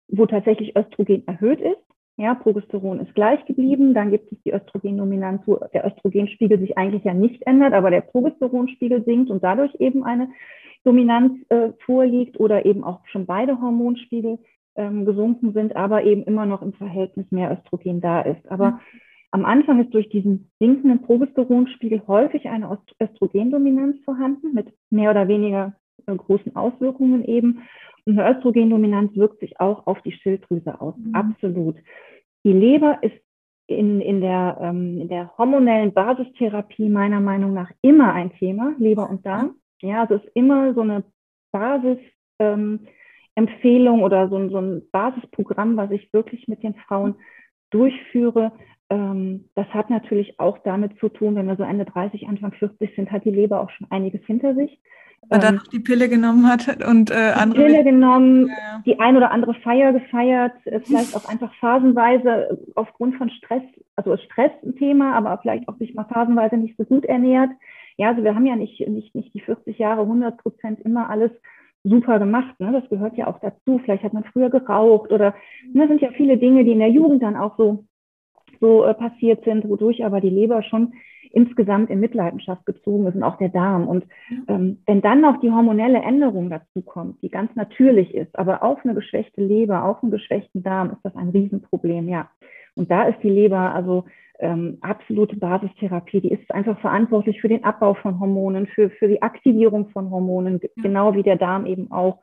wo 0.08 0.26
tatsächlich 0.26 0.76
Östrogen 0.76 1.26
erhöht 1.26 1.60
ist. 1.60 1.78
Ja, 2.16 2.34
Progesteron 2.34 3.00
ist 3.00 3.14
gleich 3.14 3.44
geblieben. 3.46 3.94
Dann 3.94 4.10
gibt 4.10 4.30
es 4.30 4.38
die 4.42 4.52
Östrogendominanz, 4.52 5.42
wo 5.46 5.56
der 5.72 5.86
Östrogenspiegel 5.86 6.58
sich 6.58 6.76
eigentlich 6.76 7.04
ja 7.04 7.14
nicht 7.14 7.42
ändert, 7.46 7.72
aber 7.72 7.90
der 7.90 8.02
Progesteronspiegel 8.02 9.04
sinkt 9.04 9.30
und 9.30 9.42
dadurch 9.42 9.74
eben 9.76 10.04
eine 10.04 10.28
Dominanz 10.84 11.32
äh, 11.48 11.70
vorliegt 11.84 12.38
oder 12.38 12.66
eben 12.66 12.84
auch 12.84 13.00
schon 13.06 13.26
beide 13.26 13.60
Hormonspiegel 13.60 14.38
ähm, 14.76 15.04
gesunken 15.04 15.52
sind, 15.52 15.76
aber 15.76 16.04
eben 16.04 16.24
immer 16.24 16.44
noch 16.44 16.62
im 16.62 16.72
Verhältnis 16.74 17.30
mehr 17.30 17.52
Östrogen 17.52 18.00
da 18.00 18.20
ist. 18.20 18.50
Aber 18.50 18.72
mhm 18.72 18.80
am 19.32 19.46
Anfang 19.46 19.82
ist 19.82 19.92
durch 19.94 20.10
diesen 20.10 20.50
sinkenden 20.60 21.02
Progesteronspiegel 21.02 22.02
häufig 22.06 22.48
eine 22.48 22.78
Östrogendominanz 23.00 23.96
vorhanden 24.04 24.52
mit 24.52 24.68
mehr 24.90 25.10
oder 25.10 25.26
weniger 25.26 25.74
äh, 26.06 26.14
großen 26.14 26.54
Auswirkungen 26.54 27.24
eben. 27.24 27.62
Und 28.04 28.18
eine 28.18 28.36
Östrogendominanz 28.36 29.14
wirkt 29.16 29.40
sich 29.40 29.58
auch 29.60 29.86
auf 29.86 30.00
die 30.02 30.12
Schilddrüse 30.12 30.80
aus. 30.80 30.94
Mhm. 30.96 31.14
Absolut. 31.14 31.76
Die 32.44 32.52
Leber 32.52 32.98
ist 33.02 33.14
in, 33.66 34.00
in, 34.00 34.20
der, 34.20 34.58
ähm, 34.60 35.00
in 35.00 35.08
der 35.08 35.36
hormonellen 35.38 35.92
Basistherapie 35.92 36.88
meiner 36.88 37.20
Meinung 37.20 37.54
nach 37.54 37.70
immer 37.80 38.12
ein 38.12 38.32
Thema, 38.32 38.74
Leber 38.78 39.08
und 39.08 39.24
Darm. 39.24 39.56
Ja, 39.80 40.02
also 40.02 40.16
es 40.16 40.24
ist 40.24 40.30
immer 40.34 40.74
so 40.74 40.82
eine 40.82 41.04
Basisempfehlung 41.52 43.98
ähm, 43.98 44.02
oder 44.02 44.28
so, 44.28 44.48
so 44.48 44.58
ein 44.58 44.82
Basisprogramm, 44.90 45.76
was 45.76 45.90
ich 45.90 46.12
wirklich 46.12 46.48
mit 46.48 46.62
den 46.62 46.74
Frauen 46.74 47.14
durchführe, 47.70 48.52
ähm, 48.92 49.48
das 49.54 49.66
hat 49.68 49.88
natürlich 49.88 50.38
auch 50.38 50.58
damit 50.58 50.98
zu 50.98 51.08
tun, 51.08 51.34
wenn 51.34 51.46
wir 51.46 51.56
so 51.56 51.62
Ende 51.62 51.86
30, 51.86 52.28
Anfang 52.28 52.52
40 52.52 52.94
sind, 52.94 53.10
hat 53.10 53.24
die 53.24 53.30
Leber 53.30 53.60
auch 53.60 53.70
schon 53.70 53.90
einiges 53.90 54.20
hinter 54.26 54.54
sich. 54.54 54.78
Weil 55.28 55.38
ähm, 55.38 55.42
dann 55.42 55.54
noch 55.56 55.66
die 55.68 55.80
Pille 55.80 56.08
genommen 56.08 56.48
hat 56.48 56.84
und 56.86 57.10
äh, 57.10 57.32
andere. 57.34 57.64
Pille 57.64 57.84
genommen, 57.84 58.48
ja, 58.48 58.82
die 58.84 58.98
ein 59.00 59.16
oder 59.16 59.30
andere 59.30 59.54
Feier 59.54 59.92
gefeiert, 59.92 60.52
äh, 60.64 60.80
vielleicht 60.80 61.16
auch 61.16 61.28
einfach 61.28 61.54
phasenweise 61.54 62.58
aufgrund 62.74 63.16
von 63.16 63.30
Stress, 63.30 63.62
also 63.96 64.16
Stress 64.16 64.52
ein 64.64 64.76
Thema, 64.76 65.14
aber 65.14 65.38
vielleicht 65.38 65.68
auch 65.68 65.78
sich 65.78 65.94
mal 65.94 66.04
phasenweise 66.04 66.56
nicht 66.56 66.76
so 66.76 66.84
gut 66.84 67.04
ernährt. 67.04 67.50
Ja, 67.96 68.08
also 68.08 68.24
wir 68.24 68.34
haben 68.34 68.46
ja 68.46 68.56
nicht, 68.56 68.86
nicht, 68.88 69.14
nicht 69.14 69.34
die 69.34 69.40
40 69.40 69.78
Jahre 69.78 70.02
100 70.02 70.38
Prozent 70.38 70.80
immer 70.80 71.08
alles 71.08 71.30
super 71.84 72.18
gemacht. 72.18 72.58
Ne? 72.58 72.72
Das 72.72 72.88
gehört 72.88 73.16
ja 73.16 73.26
auch 73.26 73.40
dazu. 73.40 73.80
Vielleicht 73.84 74.04
hat 74.04 74.12
man 74.12 74.24
früher 74.24 74.50
geraucht 74.50 75.10
oder 75.10 75.34
ne, 75.72 75.82
das 75.82 75.88
sind 75.88 76.00
ja 76.00 76.10
viele 76.16 76.38
Dinge, 76.38 76.64
die 76.64 76.72
in 76.72 76.78
der 76.78 76.90
Jugend 76.90 77.22
dann 77.22 77.36
auch 77.36 77.56
so, 77.56 77.84
so 78.60 78.84
äh, 78.84 78.94
passiert 78.94 79.44
sind, 79.44 79.68
wodurch 79.68 80.04
aber 80.04 80.20
die 80.20 80.30
Leber 80.30 80.62
schon 80.62 80.94
insgesamt 81.34 81.90
in 81.90 82.00
Mitleidenschaft 82.00 82.64
gezogen 82.66 83.06
ist 83.06 83.14
und 83.14 83.22
auch 83.22 83.38
der 83.38 83.48
Darm. 83.48 83.88
Und 83.88 84.04
ähm, 84.48 84.78
wenn 84.86 85.02
dann 85.02 85.20
noch 85.20 85.40
die 85.40 85.50
hormonelle 85.50 86.00
Änderung 86.00 86.50
dazu 86.50 86.82
kommt, 86.82 87.22
die 87.22 87.28
ganz 87.28 87.54
natürlich 87.54 88.14
ist, 88.14 88.38
aber 88.38 88.62
auf 88.62 88.84
eine 88.84 88.94
geschwächte 88.94 89.42
Leber, 89.42 89.84
auf 89.84 90.02
einen 90.02 90.12
geschwächten 90.12 90.62
Darm, 90.62 90.90
ist 90.90 91.02
das 91.02 91.16
ein 91.16 91.30
Riesenproblem, 91.30 92.08
ja. 92.08 92.30
Und 92.74 92.90
da 92.90 93.04
ist 93.04 93.22
die 93.22 93.30
Leber 93.30 93.74
also 93.74 94.04
ähm, 94.38 94.78
absolute 94.80 95.36
Basistherapie. 95.36 96.20
Die 96.20 96.32
ist 96.32 96.52
einfach 96.52 96.78
verantwortlich 96.80 97.40
für 97.40 97.48
den 97.48 97.64
Abbau 97.64 97.94
von 97.94 98.18
Hormonen, 98.18 98.66
für, 98.66 98.90
für 98.90 99.08
die 99.08 99.22
Aktivierung 99.22 99.90
von 99.90 100.10
Hormonen, 100.10 100.60
genau 100.76 101.14
wie 101.14 101.22
der 101.22 101.36
Darm 101.36 101.66
eben 101.66 101.90
auch. 101.92 102.18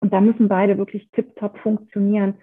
Und 0.00 0.12
da 0.12 0.20
müssen 0.20 0.48
beide 0.48 0.78
wirklich 0.78 1.10
tiptop 1.12 1.58
funktionieren, 1.58 2.34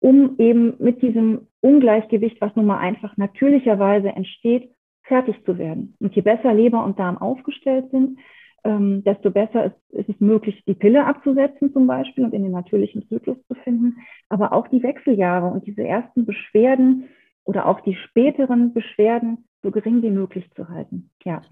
um 0.00 0.36
eben 0.38 0.74
mit 0.78 1.02
diesem 1.02 1.48
Ungleichgewicht, 1.60 2.40
was 2.40 2.54
nun 2.56 2.66
mal 2.66 2.78
einfach 2.78 3.16
natürlicherweise 3.16 4.08
entsteht, 4.08 4.70
fertig 5.10 5.44
zu 5.44 5.58
werden. 5.58 5.94
Und 5.98 6.14
je 6.14 6.22
besser 6.22 6.54
Leber 6.54 6.84
und 6.84 6.98
Darm 6.98 7.18
aufgestellt 7.18 7.90
sind, 7.90 8.20
ähm, 8.62 9.02
desto 9.04 9.30
besser 9.30 9.66
ist, 9.66 9.76
ist, 9.90 10.08
es 10.08 10.20
möglich, 10.20 10.62
die 10.66 10.74
Pille 10.74 11.04
abzusetzen 11.04 11.72
zum 11.72 11.86
Beispiel 11.86 12.24
und 12.24 12.32
in 12.32 12.44
den 12.44 12.52
natürlichen 12.52 13.06
Zyklus 13.08 13.36
zu 13.48 13.54
finden. 13.64 13.96
Aber 14.28 14.52
auch 14.52 14.68
die 14.68 14.82
Wechseljahre 14.82 15.48
und 15.48 15.66
diese 15.66 15.82
ersten 15.82 16.26
Beschwerden 16.26 17.08
oder 17.44 17.66
auch 17.66 17.80
die 17.80 17.96
späteren 17.96 18.72
Beschwerden 18.72 19.48
so 19.62 19.72
gering 19.72 20.00
wie 20.02 20.10
möglich 20.10 20.48
zu 20.54 20.68
halten. 20.68 21.10
Ja. 21.24 21.42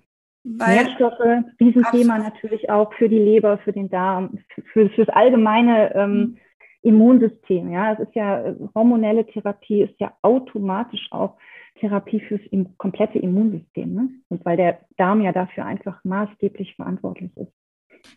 Weil, 0.44 0.84
Nährstoffe, 0.84 1.44
Riesenthema 1.60 2.18
natürlich 2.18 2.70
auch 2.70 2.92
für 2.94 3.08
die 3.08 3.18
Leber, 3.18 3.58
für 3.58 3.72
den 3.72 3.90
Darm, 3.90 4.38
für, 4.72 4.88
für 4.90 5.04
das 5.04 5.14
allgemeine 5.14 5.94
ähm, 5.96 6.12
mhm. 6.12 6.36
Immunsystem. 6.82 7.72
Ja, 7.72 7.94
es 7.94 7.98
ist 8.00 8.14
ja 8.14 8.44
äh, 8.44 8.54
hormonelle 8.74 9.26
Therapie 9.26 9.82
ist 9.82 9.98
ja 9.98 10.12
automatisch 10.22 11.08
auch 11.10 11.36
Therapie 11.80 12.20
fürs 12.20 12.40
im, 12.50 12.76
komplette 12.78 13.18
Immunsystem. 13.18 13.94
Ne? 13.94 14.08
Und 14.28 14.44
weil 14.44 14.56
der 14.56 14.80
Darm 14.96 15.20
ja 15.20 15.32
dafür 15.32 15.64
einfach 15.64 16.02
maßgeblich 16.04 16.76
verantwortlich 16.76 17.36
ist. 17.36 17.52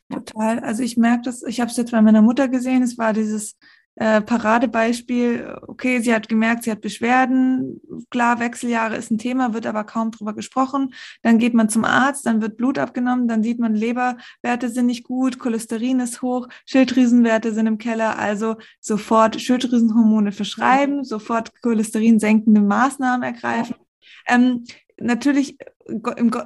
Total. 0.10 0.60
Also 0.60 0.84
ich 0.84 0.98
merke 0.98 1.24
das, 1.24 1.44
ich 1.44 1.60
habe 1.60 1.72
es 1.72 1.78
jetzt 1.78 1.92
bei 1.92 2.02
meiner 2.02 2.22
Mutter 2.22 2.48
gesehen, 2.48 2.84
es 2.84 2.98
war 2.98 3.14
dieses 3.14 3.58
äh, 3.96 4.22
Paradebeispiel, 4.22 5.58
okay, 5.68 6.00
sie 6.00 6.14
hat 6.14 6.30
gemerkt, 6.30 6.64
sie 6.64 6.72
hat 6.72 6.82
Beschwerden, 6.82 7.82
klar, 8.10 8.40
Wechseljahre 8.40 8.96
ist 8.96 9.12
ein 9.12 9.18
Thema, 9.18 9.54
wird 9.54 9.66
aber 9.66 9.84
kaum 9.84 10.12
drüber 10.12 10.34
gesprochen. 10.34 10.94
Dann 11.24 11.40
geht 11.40 11.54
man 11.54 11.70
zum 11.70 11.84
Arzt, 11.84 12.26
dann 12.26 12.42
wird 12.42 12.58
Blut 12.58 12.80
abgenommen, 12.80 13.28
dann 13.28 13.44
sieht 13.44 13.60
man, 13.60 13.76
Leberwerte 13.76 14.70
sind 14.70 14.86
nicht 14.86 15.04
gut, 15.04 15.40
Cholesterin 15.40 16.00
ist 16.00 16.22
hoch, 16.22 16.48
Schilddrüsenwerte 16.66 17.54
sind 17.54 17.68
im 17.68 17.78
Keller, 17.78 18.18
also 18.18 18.56
sofort 18.80 19.40
Schilddrüsenhormone 19.42 20.32
verschreiben, 20.32 21.04
sofort 21.04 21.52
Cholesterin 21.62 22.20
senkende 22.20 22.62
Maßnahmen 22.62 23.24
ergreifen. 23.24 23.76
Ähm, 24.28 24.64
natürlich, 25.02 25.58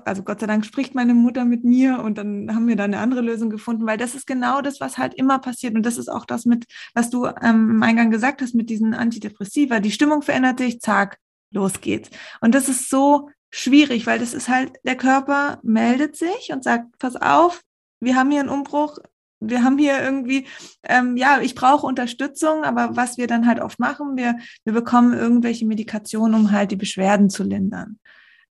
also 0.05 0.23
Gott 0.23 0.39
sei 0.39 0.47
Dank 0.47 0.65
spricht 0.65 0.95
meine 0.95 1.13
Mutter 1.13 1.45
mit 1.45 1.63
mir 1.63 1.99
und 1.99 2.17
dann 2.17 2.53
haben 2.53 2.67
wir 2.67 2.75
da 2.75 2.85
eine 2.85 2.99
andere 2.99 3.21
Lösung 3.21 3.49
gefunden, 3.49 3.85
weil 3.85 3.97
das 3.97 4.15
ist 4.15 4.27
genau 4.27 4.61
das, 4.61 4.79
was 4.79 4.97
halt 4.97 5.13
immer 5.13 5.39
passiert 5.39 5.75
und 5.75 5.85
das 5.85 5.97
ist 5.97 6.09
auch 6.09 6.25
das 6.25 6.45
mit, 6.45 6.65
was 6.93 7.09
du 7.09 7.25
ähm, 7.25 7.69
im 7.71 7.83
Eingang 7.83 8.11
gesagt 8.11 8.41
hast 8.41 8.55
mit 8.55 8.69
diesen 8.69 8.93
Antidepressiva. 8.93 9.79
Die 9.79 9.91
Stimmung 9.91 10.21
verändert 10.21 10.59
sich, 10.59 10.79
zack, 10.79 11.17
los 11.51 11.81
geht's. 11.81 12.09
Und 12.41 12.55
das 12.55 12.69
ist 12.69 12.89
so 12.89 13.29
schwierig, 13.51 14.07
weil 14.07 14.19
das 14.19 14.33
ist 14.33 14.49
halt, 14.49 14.73
der 14.83 14.97
Körper 14.97 15.59
meldet 15.63 16.15
sich 16.15 16.51
und 16.51 16.63
sagt, 16.63 16.97
pass 16.99 17.15
auf, 17.15 17.61
wir 17.99 18.15
haben 18.15 18.31
hier 18.31 18.41
einen 18.41 18.49
Umbruch, 18.49 18.97
wir 19.39 19.63
haben 19.63 19.77
hier 19.77 20.01
irgendwie, 20.01 20.47
ähm, 20.83 21.17
ja, 21.17 21.39
ich 21.41 21.55
brauche 21.55 21.85
Unterstützung, 21.85 22.63
aber 22.63 22.95
was 22.95 23.17
wir 23.17 23.27
dann 23.27 23.47
halt 23.47 23.59
oft 23.59 23.79
machen, 23.79 24.17
wir, 24.17 24.37
wir 24.63 24.73
bekommen 24.73 25.13
irgendwelche 25.13 25.65
Medikationen, 25.65 26.35
um 26.35 26.51
halt 26.51 26.71
die 26.71 26.75
Beschwerden 26.75 27.29
zu 27.29 27.43
lindern. 27.43 27.99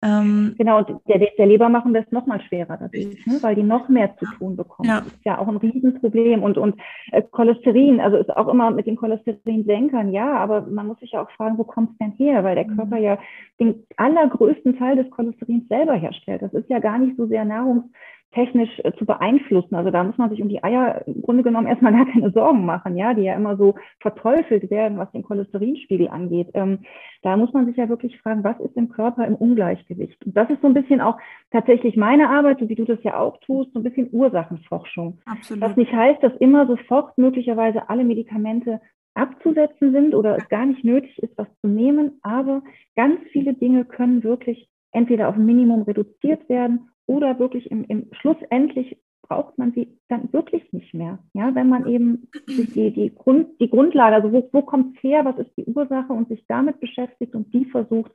Ähm, 0.03 0.55
genau, 0.57 0.79
und 0.79 0.89
der, 1.07 1.17
der 1.17 1.45
Leber 1.45 1.69
machen 1.69 1.93
das 1.93 2.03
noch 2.11 2.25
mal 2.25 2.41
schwerer 2.41 2.77
dadurch, 2.77 3.25
ne? 3.25 3.37
weil 3.41 3.55
die 3.55 3.63
noch 3.63 3.87
mehr 3.87 4.15
zu 4.17 4.25
tun 4.37 4.57
bekommen. 4.57 4.89
Ja. 4.89 4.99
Das 4.99 5.07
ist 5.07 5.23
ja 5.23 5.37
auch 5.37 5.47
ein 5.47 5.55
Riesenproblem. 5.55 6.43
Und, 6.43 6.57
und 6.57 6.75
äh, 7.13 7.21
Cholesterin, 7.21 8.01
also 8.01 8.17
ist 8.17 8.35
auch 8.35 8.49
immer 8.49 8.71
mit 8.71 8.85
den 8.85 8.97
Cholesterinsenkern, 8.97 10.11
ja, 10.11 10.33
aber 10.33 10.61
man 10.61 10.87
muss 10.87 10.99
sich 10.99 11.13
ja 11.13 11.23
auch 11.23 11.31
fragen, 11.31 11.57
wo 11.57 11.63
kommt 11.63 11.91
es 11.91 11.97
denn 11.99 12.11
her? 12.11 12.43
Weil 12.43 12.55
der 12.55 12.67
mhm. 12.67 12.75
Körper 12.75 12.97
ja 12.97 13.17
den 13.61 13.85
allergrößten 13.95 14.77
Teil 14.77 14.97
des 14.97 15.09
Cholesterins 15.09 15.69
selber 15.69 15.93
herstellt. 15.93 16.41
Das 16.41 16.53
ist 16.53 16.69
ja 16.69 16.79
gar 16.79 16.97
nicht 16.97 17.15
so 17.15 17.25
sehr 17.27 17.45
nahrungs 17.45 17.85
technisch 18.33 18.69
äh, 18.83 18.91
zu 18.93 19.05
beeinflussen. 19.05 19.75
Also 19.75 19.91
da 19.91 20.03
muss 20.03 20.17
man 20.17 20.29
sich 20.29 20.41
um 20.41 20.49
die 20.49 20.63
Eier 20.63 21.03
im 21.07 21.21
Grunde 21.21 21.43
genommen 21.43 21.67
erstmal 21.67 21.93
gar 21.93 22.05
keine 22.05 22.31
Sorgen 22.31 22.65
machen, 22.65 22.97
ja, 22.97 23.13
die 23.13 23.23
ja 23.23 23.35
immer 23.35 23.57
so 23.57 23.75
verteufelt 23.99 24.69
werden, 24.69 24.97
was 24.97 25.11
den 25.11 25.23
Cholesterinspiegel 25.23 26.09
angeht. 26.09 26.49
Ähm, 26.53 26.79
da 27.21 27.37
muss 27.37 27.53
man 27.53 27.65
sich 27.65 27.77
ja 27.77 27.89
wirklich 27.89 28.19
fragen, 28.19 28.43
was 28.43 28.59
ist 28.59 28.75
im 28.75 28.89
Körper 28.89 29.25
im 29.25 29.35
Ungleichgewicht? 29.35 30.23
Und 30.25 30.35
das 30.35 30.49
ist 30.49 30.61
so 30.61 30.67
ein 30.67 30.73
bisschen 30.73 31.01
auch 31.01 31.17
tatsächlich 31.51 31.95
meine 31.95 32.29
Arbeit, 32.29 32.59
so 32.59 32.69
wie 32.69 32.75
du 32.75 32.85
das 32.85 33.01
ja 33.03 33.17
auch 33.17 33.37
tust, 33.37 33.71
so 33.73 33.79
ein 33.79 33.83
bisschen 33.83 34.09
Ursachenforschung. 34.11 35.19
Absolut. 35.25 35.61
Was 35.63 35.77
nicht 35.77 35.93
heißt, 35.93 36.21
dass 36.21 36.35
immer 36.37 36.67
sofort 36.67 37.17
möglicherweise 37.17 37.89
alle 37.89 38.03
Medikamente 38.03 38.81
abzusetzen 39.15 39.91
sind 39.91 40.15
oder 40.15 40.37
es 40.37 40.49
gar 40.49 40.65
nicht 40.65 40.83
nötig 40.83 41.21
ist, 41.21 41.37
was 41.37 41.47
zu 41.61 41.67
nehmen, 41.67 42.19
aber 42.23 42.63
ganz 42.95 43.19
viele 43.31 43.53
Dinge 43.53 43.85
können 43.85 44.23
wirklich 44.23 44.67
entweder 44.91 45.29
auf 45.29 45.35
ein 45.35 45.45
Minimum 45.45 45.83
reduziert 45.83 46.47
werden 46.49 46.89
oder 47.05 47.39
wirklich 47.39 47.69
im, 47.69 47.83
im 47.85 48.09
schlussendlich 48.13 48.97
braucht 49.23 49.57
man 49.57 49.71
sie 49.71 49.97
dann 50.09 50.31
wirklich 50.33 50.71
nicht 50.73 50.93
mehr. 50.93 51.19
Ja, 51.33 51.55
wenn 51.55 51.69
man 51.69 51.87
eben 51.87 52.27
die, 52.47 52.91
die, 52.91 53.15
Grund, 53.15 53.59
die 53.59 53.69
Grundlage, 53.69 54.15
also 54.15 54.31
wo, 54.31 54.49
wo 54.51 54.61
kommt 54.61 54.97
es 54.97 55.03
her, 55.03 55.25
was 55.25 55.37
ist 55.39 55.55
die 55.57 55.65
Ursache 55.65 56.13
und 56.13 56.27
sich 56.27 56.45
damit 56.47 56.79
beschäftigt 56.79 57.33
und 57.33 57.53
die 57.53 57.65
versucht 57.65 58.11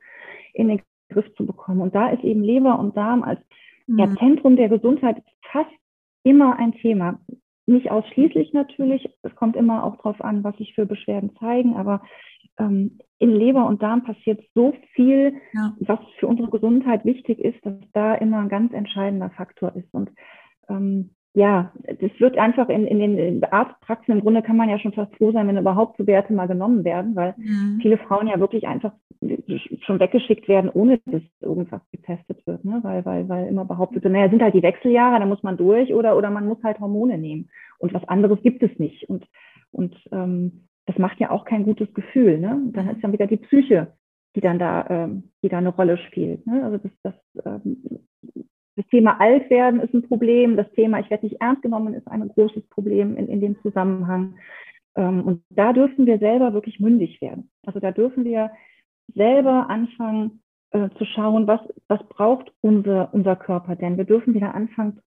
in 0.53 0.69
den 0.69 0.81
Griff 1.09 1.33
zu 1.35 1.45
bekommen. 1.45 1.81
Und 1.81 1.95
da 1.95 2.09
ist 2.09 2.23
eben 2.23 2.43
Leber 2.43 2.79
und 2.79 2.95
Darm 2.95 3.23
als 3.23 3.39
ja, 3.87 4.05
mhm. 4.05 4.17
Zentrum 4.17 4.55
der 4.55 4.69
Gesundheit 4.69 5.23
fast 5.51 5.69
immer 6.23 6.57
ein 6.57 6.73
Thema. 6.73 7.19
Nicht 7.65 7.91
ausschließlich 7.91 8.53
natürlich, 8.53 9.09
es 9.23 9.35
kommt 9.35 9.55
immer 9.55 9.83
auch 9.83 9.95
darauf 9.97 10.21
an, 10.21 10.43
was 10.43 10.55
sich 10.57 10.73
für 10.73 10.85
Beschwerden 10.85 11.35
zeigen, 11.37 11.75
aber 11.75 12.01
ähm, 12.59 12.99
in 13.17 13.31
Leber 13.31 13.65
und 13.65 13.81
Darm 13.81 14.03
passiert 14.03 14.41
so 14.53 14.73
viel, 14.93 15.33
ja. 15.53 15.73
was 15.79 15.99
für 16.19 16.27
unsere 16.27 16.49
Gesundheit 16.49 17.03
wichtig 17.05 17.39
ist, 17.39 17.65
dass 17.65 17.73
da 17.93 18.15
immer 18.15 18.39
ein 18.39 18.49
ganz 18.49 18.73
entscheidender 18.73 19.29
Faktor 19.31 19.75
ist. 19.75 19.93
Und 19.93 20.09
ähm, 20.69 21.11
ja, 21.33 21.71
das 21.83 22.11
wird 22.19 22.37
einfach 22.37 22.69
in, 22.69 22.87
in 22.87 22.99
den 22.99 23.43
Arztpraxen, 23.43 24.13
im 24.13 24.21
Grunde 24.21 24.41
kann 24.41 24.57
man 24.57 24.69
ja 24.69 24.79
schon 24.79 24.93
fast 24.93 25.13
froh 25.15 25.31
sein, 25.31 25.47
wenn 25.47 25.57
überhaupt 25.57 25.97
so 25.97 26.07
Werte 26.07 26.33
mal 26.33 26.47
genommen 26.47 26.83
werden, 26.83 27.15
weil 27.15 27.35
mhm. 27.37 27.79
viele 27.81 27.97
Frauen 27.97 28.27
ja 28.27 28.39
wirklich 28.39 28.67
einfach 28.67 28.93
schon 29.81 29.99
weggeschickt 29.99 30.47
werden, 30.47 30.71
ohne 30.73 30.99
dass 31.05 31.21
irgendwas 31.41 31.81
getestet 31.91 32.45
wird, 32.47 32.63
ne? 32.63 32.79
weil, 32.83 33.05
weil, 33.05 33.27
weil 33.27 33.47
immer 33.47 33.65
behauptet 33.65 34.03
wird, 34.03 34.13
naja, 34.13 34.29
sind 34.29 34.41
halt 34.41 34.53
die 34.53 34.63
Wechseljahre, 34.63 35.19
da 35.19 35.25
muss 35.25 35.43
man 35.43 35.57
durch 35.57 35.93
oder, 35.93 36.17
oder 36.17 36.29
man 36.29 36.47
muss 36.47 36.63
halt 36.63 36.79
Hormone 36.79 37.17
nehmen 37.17 37.49
und 37.79 37.93
was 37.93 38.07
anderes 38.07 38.41
gibt 38.41 38.63
es 38.63 38.79
nicht. 38.79 39.09
Und, 39.09 39.25
und 39.71 39.95
ähm, 40.11 40.67
das 40.89 40.97
macht 40.97 41.19
ja 41.19 41.29
auch 41.29 41.45
kein 41.45 41.65
gutes 41.65 41.93
Gefühl. 41.93 42.39
Ne? 42.39 42.59
Dann 42.73 42.89
ist 42.89 43.03
dann 43.03 43.13
wieder 43.13 43.27
die 43.27 43.37
Psyche, 43.37 43.93
die 44.35 44.41
dann 44.41 44.57
da, 44.57 44.87
ähm, 44.89 45.29
die 45.43 45.49
da 45.49 45.59
eine 45.59 45.69
Rolle 45.69 45.99
spielt. 45.99 46.47
Ne? 46.47 46.63
Also 46.63 46.79
das, 46.79 46.91
das, 47.03 47.13
ähm, 47.45 47.83
das 48.75 48.87
Thema 48.87 49.21
Altwerden 49.21 49.81
ist 49.81 49.93
ein 49.93 50.07
Problem, 50.07 50.57
das 50.57 50.71
Thema 50.71 50.99
Ich 50.99 51.11
werde 51.11 51.27
nicht 51.27 51.39
ernst 51.39 51.61
genommen 51.61 51.93
ist 51.93 52.07
ein 52.07 52.27
großes 52.27 52.67
Problem 52.69 53.15
in, 53.17 53.27
in 53.27 53.39
dem 53.39 53.61
Zusammenhang. 53.61 54.39
Ähm, 54.95 55.21
und 55.25 55.43
da 55.51 55.73
dürfen 55.73 56.07
wir 56.07 56.17
selber 56.17 56.53
wirklich 56.53 56.79
mündig 56.79 57.21
werden. 57.21 57.51
Also 57.67 57.79
da 57.79 57.91
dürfen 57.91 58.25
wir 58.25 58.49
selber 59.13 59.69
anfangen 59.69 60.41
äh, 60.71 60.89
zu 60.97 61.05
schauen, 61.05 61.45
was, 61.45 61.61
was 61.87 62.01
braucht 62.09 62.51
unser, 62.61 63.13
unser 63.13 63.35
Körper 63.35 63.75
denn. 63.75 63.97
Wir 63.97 64.05
dürfen 64.05 64.33
wieder 64.33 64.55
anfangen 64.55 65.01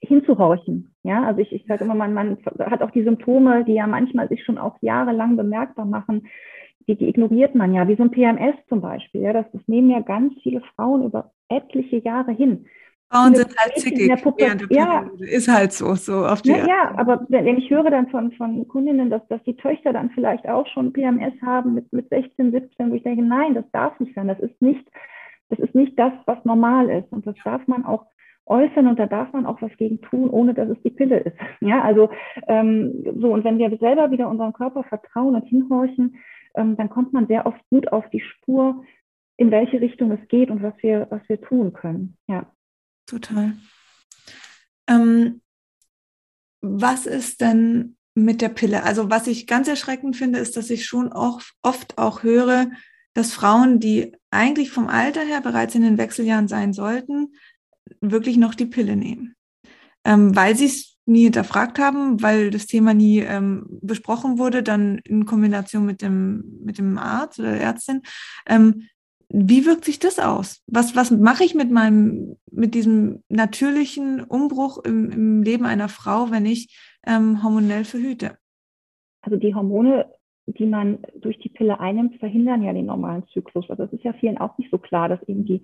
hinzuhorchen. 0.00 0.89
Ja, 1.02 1.24
also 1.24 1.40
ich, 1.40 1.52
ich 1.52 1.64
sage 1.66 1.84
immer, 1.84 1.94
man, 1.94 2.12
man 2.12 2.38
hat 2.58 2.82
auch 2.82 2.90
die 2.90 3.04
Symptome, 3.04 3.64
die 3.64 3.74
ja 3.74 3.86
manchmal 3.86 4.28
sich 4.28 4.44
schon 4.44 4.58
auch 4.58 4.76
jahrelang 4.82 5.36
bemerkbar 5.36 5.86
machen, 5.86 6.28
die, 6.86 6.96
die 6.96 7.08
ignoriert 7.08 7.54
man 7.54 7.72
ja, 7.72 7.88
wie 7.88 7.96
so 7.96 8.02
ein 8.02 8.10
PMS 8.10 8.56
zum 8.68 8.80
Beispiel. 8.80 9.22
Ja, 9.22 9.32
das, 9.32 9.46
das 9.52 9.62
nehmen 9.66 9.90
ja 9.90 10.00
ganz 10.00 10.34
viele 10.42 10.60
Frauen 10.74 11.04
über 11.04 11.32
etliche 11.48 11.98
Jahre 11.98 12.32
hin. 12.32 12.66
Frauen 13.10 13.34
sind 13.34 13.56
halt 13.56 13.76
zickig 13.76 14.08
während 14.36 14.60
der 14.60 14.68
ja, 14.70 15.10
Ist 15.18 15.48
halt 15.48 15.72
so, 15.72 15.94
so 15.94 16.24
auf 16.26 16.42
die 16.42 16.50
ja, 16.50 16.64
ja, 16.64 16.94
aber 16.96 17.26
wenn 17.28 17.58
ich 17.58 17.68
höre 17.68 17.90
dann 17.90 18.08
von, 18.08 18.30
von 18.32 18.68
Kundinnen, 18.68 19.10
dass, 19.10 19.26
dass 19.28 19.42
die 19.42 19.56
Töchter 19.56 19.92
dann 19.92 20.10
vielleicht 20.10 20.48
auch 20.48 20.66
schon 20.68 20.92
PMS 20.92 21.34
haben 21.42 21.74
mit, 21.74 21.92
mit 21.92 22.08
16, 22.08 22.52
17, 22.52 22.90
wo 22.90 22.94
ich 22.94 23.02
denke, 23.02 23.22
nein, 23.22 23.54
das 23.54 23.64
darf 23.72 23.98
nicht 23.98 24.14
sein. 24.14 24.28
Das 24.28 24.38
ist 24.38 24.62
nicht, 24.62 24.86
das 25.48 25.58
ist 25.58 25.74
nicht 25.74 25.98
das, 25.98 26.12
was 26.26 26.44
normal 26.44 26.88
ist. 26.88 27.10
Und 27.10 27.26
das 27.26 27.34
darf 27.42 27.66
man 27.66 27.84
auch 27.84 28.06
äußern 28.50 28.86
und 28.88 28.98
da 28.98 29.06
darf 29.06 29.32
man 29.32 29.46
auch 29.46 29.62
was 29.62 29.74
gegen 29.78 30.00
tun, 30.00 30.28
ohne 30.28 30.52
dass 30.52 30.68
es 30.68 30.82
die 30.82 30.90
Pille 30.90 31.20
ist. 31.20 31.36
Ja, 31.60 31.82
also 31.82 32.10
ähm, 32.48 33.04
so 33.20 33.32
und 33.32 33.44
wenn 33.44 33.58
wir 33.58 33.76
selber 33.78 34.10
wieder 34.10 34.28
unserem 34.28 34.52
Körper 34.52 34.82
vertrauen 34.84 35.34
und 35.34 35.46
hinhorchen, 35.46 36.16
ähm, 36.54 36.76
dann 36.76 36.90
kommt 36.90 37.12
man 37.12 37.26
sehr 37.26 37.46
oft 37.46 37.60
gut 37.70 37.92
auf 37.92 38.08
die 38.10 38.20
Spur, 38.20 38.84
in 39.36 39.50
welche 39.50 39.80
Richtung 39.80 40.10
es 40.10 40.28
geht 40.28 40.50
und 40.50 40.62
was 40.62 40.74
wir 40.82 41.06
was 41.10 41.22
wir 41.28 41.40
tun 41.40 41.72
können. 41.72 42.16
Ja, 42.28 42.46
total. 43.06 43.52
Ähm, 44.88 45.40
was 46.60 47.06
ist 47.06 47.40
denn 47.40 47.96
mit 48.14 48.42
der 48.42 48.48
Pille? 48.48 48.82
Also 48.82 49.10
was 49.10 49.26
ich 49.26 49.46
ganz 49.46 49.68
erschreckend 49.68 50.16
finde, 50.16 50.38
ist, 50.38 50.56
dass 50.56 50.70
ich 50.70 50.86
schon 50.86 51.12
auch 51.12 51.40
oft 51.62 51.96
auch 51.98 52.22
höre, 52.22 52.66
dass 53.14 53.32
Frauen, 53.32 53.80
die 53.80 54.12
eigentlich 54.30 54.70
vom 54.70 54.88
Alter 54.88 55.22
her 55.22 55.40
bereits 55.40 55.74
in 55.74 55.82
den 55.82 55.98
Wechseljahren 55.98 56.48
sein 56.48 56.72
sollten, 56.72 57.34
wirklich 58.00 58.36
noch 58.36 58.54
die 58.54 58.66
Pille 58.66 58.96
nehmen. 58.96 59.34
Ähm, 60.04 60.34
weil 60.34 60.56
sie 60.56 60.66
es 60.66 60.98
nie 61.06 61.24
hinterfragt 61.24 61.78
haben, 61.78 62.22
weil 62.22 62.50
das 62.50 62.66
Thema 62.66 62.94
nie 62.94 63.18
ähm, 63.18 63.66
besprochen 63.82 64.38
wurde, 64.38 64.62
dann 64.62 64.98
in 65.04 65.26
Kombination 65.26 65.84
mit 65.84 66.02
dem, 66.02 66.60
mit 66.64 66.78
dem 66.78 66.96
Arzt 66.96 67.38
oder 67.38 67.52
der 67.52 67.60
Ärztin. 67.60 68.02
Ähm, 68.46 68.86
wie 69.32 69.64
wirkt 69.64 69.84
sich 69.84 69.98
das 69.98 70.18
aus? 70.18 70.62
Was, 70.66 70.96
was 70.96 71.10
mache 71.10 71.44
ich 71.44 71.54
mit 71.54 71.70
meinem, 71.70 72.36
mit 72.50 72.74
diesem 72.74 73.22
natürlichen 73.28 74.22
Umbruch 74.22 74.78
im, 74.84 75.10
im 75.10 75.42
Leben 75.42 75.66
einer 75.66 75.88
Frau, 75.88 76.30
wenn 76.30 76.46
ich 76.46 76.76
ähm, 77.06 77.42
hormonell 77.42 77.84
verhüte? 77.84 78.36
Also 79.22 79.36
die 79.36 79.54
Hormone, 79.54 80.06
die 80.46 80.66
man 80.66 80.98
durch 81.20 81.38
die 81.38 81.48
Pille 81.48 81.78
einnimmt, 81.78 82.16
verhindern 82.18 82.62
ja 82.62 82.72
den 82.72 82.86
normalen 82.86 83.24
Zyklus. 83.28 83.70
Also 83.70 83.84
es 83.84 83.92
ist 83.92 84.04
ja 84.04 84.12
vielen 84.14 84.38
auch 84.38 84.58
nicht 84.58 84.70
so 84.70 84.78
klar, 84.78 85.08
dass 85.08 85.22
eben 85.28 85.44
die 85.44 85.62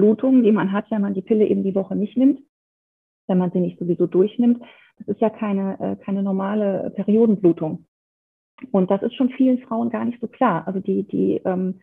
Blutungen, 0.00 0.42
die 0.42 0.52
man 0.52 0.72
hat, 0.72 0.90
wenn 0.90 1.02
man 1.02 1.12
die 1.12 1.20
Pille 1.20 1.46
eben 1.46 1.62
die 1.62 1.74
Woche 1.74 1.94
nicht 1.94 2.16
nimmt, 2.16 2.40
wenn 3.28 3.36
man 3.36 3.50
sie 3.50 3.60
nicht 3.60 3.78
sowieso 3.78 4.06
durchnimmt, 4.06 4.62
das 4.98 5.08
ist 5.08 5.20
ja 5.20 5.28
keine, 5.28 5.78
äh, 5.78 6.04
keine 6.04 6.22
normale 6.22 6.90
Periodenblutung. 6.96 7.84
Und 8.72 8.90
das 8.90 9.02
ist 9.02 9.14
schon 9.14 9.28
vielen 9.30 9.58
Frauen 9.58 9.90
gar 9.90 10.04
nicht 10.06 10.20
so 10.20 10.26
klar. 10.26 10.66
Also 10.66 10.80
die, 10.80 11.02
die, 11.04 11.40
ähm, 11.44 11.80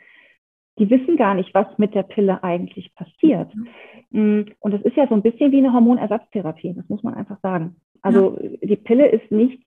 die 0.80 0.90
wissen 0.90 1.16
gar 1.16 1.36
nicht, 1.36 1.54
was 1.54 1.68
mit 1.78 1.94
der 1.94 2.04
Pille 2.04 2.44
eigentlich 2.44 2.94
passiert. 2.96 3.52
Mhm. 4.10 4.48
Und 4.60 4.74
es 4.74 4.82
ist 4.82 4.96
ja 4.96 5.08
so 5.08 5.14
ein 5.14 5.22
bisschen 5.22 5.52
wie 5.52 5.60
eine 5.60 5.74
Hormonersatztherapie, 5.74 6.74
das 6.74 6.90
muss 6.90 7.04
man 7.04 7.14
einfach 7.14 7.40
sagen. 7.42 7.76
Also 8.02 8.40
ja. 8.42 8.68
die 8.68 8.76
Pille 8.76 9.08
ist 9.10 9.32
nicht, 9.32 9.64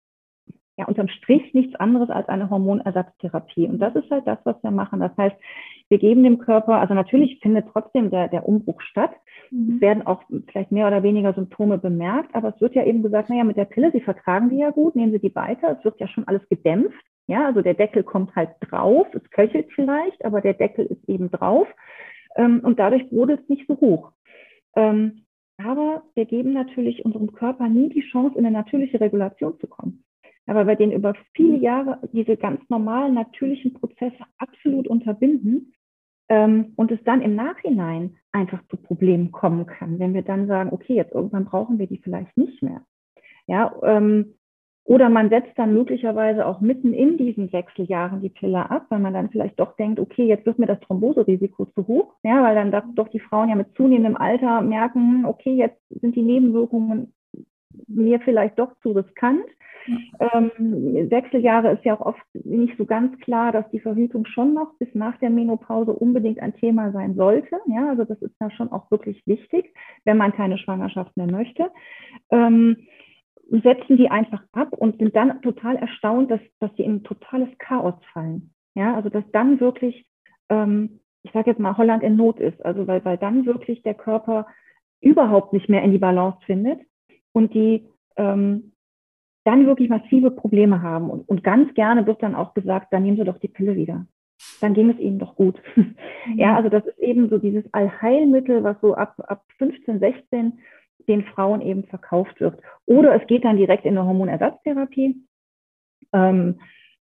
ja, 0.81 0.87
unterm 0.87 1.09
Strich 1.09 1.53
nichts 1.53 1.75
anderes 1.75 2.09
als 2.09 2.29
eine 2.29 2.49
Hormonersatztherapie. 2.49 3.66
Und 3.66 3.81
das 3.81 3.95
ist 3.95 4.11
halt 4.11 4.27
das, 4.27 4.38
was 4.45 4.57
wir 4.62 4.71
machen. 4.71 5.01
Das 5.01 5.14
heißt, 5.16 5.37
wir 5.90 5.99
geben 5.99 6.23
dem 6.23 6.38
Körper, 6.38 6.81
also 6.81 6.95
natürlich 6.95 7.38
findet 7.43 7.66
trotzdem 7.71 8.11
der, 8.11 8.29
der 8.29 8.49
Umbruch 8.49 8.81
statt. 8.81 9.11
Mhm. 9.51 9.75
Es 9.75 9.81
werden 9.83 10.07
auch 10.07 10.23
vielleicht 10.51 10.73
mehr 10.73 10.87
oder 10.87 11.03
weniger 11.03 11.35
Symptome 11.35 11.77
bemerkt, 11.77 12.35
aber 12.35 12.55
es 12.55 12.61
wird 12.62 12.75
ja 12.75 12.85
eben 12.85 13.03
gesagt, 13.03 13.29
naja, 13.29 13.45
mit 13.45 13.59
der 13.59 13.66
Pille, 13.66 13.90
Sie 13.93 14.01
vertragen 14.01 14.49
die 14.49 14.57
ja 14.57 14.71
gut, 14.71 14.97
nehmen 14.97 15.12
Sie 15.12 15.19
die 15.19 15.35
weiter. 15.35 15.77
Es 15.79 15.85
wird 15.85 16.01
ja 16.01 16.09
schon 16.09 16.27
alles 16.27 16.49
gedämpft. 16.49 17.05
Ja, 17.27 17.47
also 17.47 17.61
der 17.61 17.75
Deckel 17.75 18.03
kommt 18.03 18.35
halt 18.35 18.51
drauf, 18.61 19.07
es 19.12 19.31
köchelt 19.31 19.69
vielleicht, 19.75 20.25
aber 20.25 20.40
der 20.40 20.55
Deckel 20.55 20.87
ist 20.87 21.07
eben 21.09 21.31
drauf. 21.31 21.69
Ähm, 22.37 22.61
und 22.64 22.79
dadurch 22.79 23.09
brodelt 23.11 23.43
es 23.43 23.49
nicht 23.51 23.66
so 23.69 23.79
hoch. 23.81 24.12
Ähm, 24.77 25.27
aber 25.59 26.05
wir 26.14 26.25
geben 26.25 26.55
natürlich 26.55 27.05
unserem 27.05 27.33
Körper 27.33 27.69
nie 27.69 27.90
die 27.90 28.09
Chance, 28.11 28.38
in 28.38 28.47
eine 28.47 28.57
natürliche 28.57 28.99
Regulation 28.99 29.59
zu 29.61 29.66
kommen. 29.66 30.05
Aber 30.51 30.65
bei 30.65 30.75
denen 30.75 30.91
über 30.91 31.15
viele 31.33 31.57
Jahre 31.59 32.01
diese 32.13 32.37
ganz 32.37 32.61
normalen, 32.69 33.15
natürlichen 33.15 33.73
Prozesse 33.73 34.19
absolut 34.37 34.89
unterbinden 34.89 35.73
ähm, 36.29 36.73
und 36.75 36.91
es 36.91 36.99
dann 37.05 37.23
im 37.23 37.37
Nachhinein 37.37 38.17
einfach 38.33 38.61
zu 38.69 38.77
Problemen 38.77 39.31
kommen 39.31 39.67
kann, 39.67 40.01
wenn 40.01 40.13
wir 40.13 40.23
dann 40.23 40.49
sagen, 40.49 40.71
okay, 40.73 40.95
jetzt 40.95 41.15
irgendwann 41.15 41.45
brauchen 41.45 41.79
wir 41.79 41.87
die 41.87 41.99
vielleicht 41.99 42.37
nicht 42.37 42.65
mehr. 42.65 42.83
Ja, 43.47 43.73
ähm, 43.85 44.35
oder 44.83 45.09
man 45.09 45.31
setzt 45.31 45.57
dann 45.57 45.73
möglicherweise 45.73 46.45
auch 46.45 46.61
mitten 46.61 46.95
in 46.95 47.17
diesen 47.17 47.53
Wechseljahren 47.53 48.21
die 48.21 48.29
Pille 48.29 48.69
ab, 48.69 48.87
weil 48.89 48.99
man 48.99 49.15
dann 49.15 49.31
vielleicht 49.31 49.61
doch 49.61 49.77
denkt, 49.77 50.01
okay, 50.01 50.25
jetzt 50.25 50.47
wird 50.47 50.59
mir 50.59 50.67
das 50.67 50.81
Thromboserisiko 50.81 51.67
zu 51.67 51.87
hoch, 51.87 52.15
ja, 52.25 52.43
weil 52.43 52.57
dann 52.57 52.97
doch 52.97 53.07
die 53.07 53.21
Frauen 53.21 53.51
ja 53.51 53.55
mit 53.55 53.77
zunehmendem 53.77 54.17
Alter 54.17 54.63
merken, 54.63 55.27
okay, 55.27 55.55
jetzt 55.55 55.81
sind 55.91 56.17
die 56.17 56.23
Nebenwirkungen 56.23 57.13
mir 57.87 58.21
vielleicht 58.21 58.59
doch 58.59 58.73
zu 58.83 58.93
riskant. 58.93 59.45
Ähm, 60.18 60.50
Wechseljahre 61.11 61.72
ist 61.72 61.85
ja 61.85 61.94
auch 61.94 62.07
oft 62.07 62.22
nicht 62.35 62.76
so 62.76 62.85
ganz 62.85 63.18
klar, 63.20 63.53
dass 63.53 63.68
die 63.70 63.81
Verhütung 63.81 64.26
schon 64.26 64.55
noch 64.55 64.74
bis 64.79 64.88
nach 64.94 65.18
der 65.18 65.31
Menopause 65.31 65.92
unbedingt 65.92 66.40
ein 66.40 66.55
Thema 66.55 66.92
sein 66.92 67.14
sollte. 67.14 67.59
Ja, 67.66 67.88
also 67.88 68.05
das 68.05 68.20
ist 68.22 68.35
da 68.38 68.50
schon 68.50 68.70
auch 68.72 68.90
wirklich 68.90 69.22
wichtig, 69.26 69.74
wenn 70.05 70.16
man 70.16 70.33
keine 70.33 70.59
Schwangerschaft 70.59 71.16
mehr 71.16 71.31
möchte. 71.31 71.70
Ähm, 72.31 72.76
setzen 73.50 73.96
die 73.96 74.11
einfach 74.11 74.42
ab 74.53 74.72
und 74.72 74.98
sind 74.98 75.16
dann 75.16 75.42
total 75.42 75.76
erstaunt, 75.76 76.31
dass, 76.31 76.40
dass 76.61 76.70
sie 76.76 76.85
in 76.85 77.03
totales 77.03 77.48
Chaos 77.59 77.94
fallen. 78.12 78.55
Ja, 78.74 78.94
also 78.94 79.09
dass 79.09 79.24
dann 79.33 79.59
wirklich, 79.61 80.07
ähm, 80.48 81.00
ich 81.22 81.33
sage 81.33 81.50
jetzt 81.50 81.61
mal, 81.61 81.76
Holland 81.76 82.03
in 82.03 82.16
Not 82.16 82.38
ist. 82.38 82.64
Also 82.64 82.87
weil, 82.87 83.05
weil 83.05 83.18
dann 83.18 83.46
wirklich 83.46 83.83
der 83.83 83.94
Körper 83.94 84.46
überhaupt 85.00 85.53
nicht 85.53 85.68
mehr 85.68 85.83
in 85.83 85.92
die 85.92 85.98
Balance 85.98 86.38
findet 86.46 86.81
und 87.33 87.55
die 87.55 87.88
ähm, 88.16 88.72
dann 89.44 89.66
wirklich 89.66 89.88
massive 89.88 90.31
Probleme 90.31 90.83
haben. 90.83 91.11
Und, 91.11 91.29
und 91.29 91.42
ganz 91.42 91.72
gerne 91.74 92.07
wird 92.07 92.22
dann 92.22 92.35
auch 92.35 92.55
gesagt, 92.55 92.92
dann 92.92 93.03
nehmen 93.03 93.16
Sie 93.16 93.24
doch 93.24 93.38
die 93.38 93.48
Pille 93.48 93.76
wieder. 93.76 94.07
Dann 94.61 94.74
ging 94.74 94.90
es 94.90 94.98
Ihnen 94.98 95.18
doch 95.18 95.37
gut. 95.37 95.61
ja, 96.37 96.57
also 96.57 96.68
das 96.68 96.87
ist 96.87 96.98
eben 96.98 97.29
so 97.29 97.38
dieses 97.38 97.64
Allheilmittel, 97.72 98.62
was 98.64 98.81
so 98.81 98.94
ab, 98.94 99.14
ab 99.26 99.44
15, 99.59 100.00
16 100.00 100.59
den 101.09 101.24
Frauen 101.24 101.61
eben 101.61 101.85
verkauft 101.85 102.40
wird. 102.40 102.61
Oder 102.87 103.20
es 103.20 103.26
geht 103.26 103.44
dann 103.44 103.57
direkt 103.57 103.85
in 103.85 103.96
eine 103.96 104.07
Hormonersatztherapie, 104.07 105.16
ähm, 106.12 106.61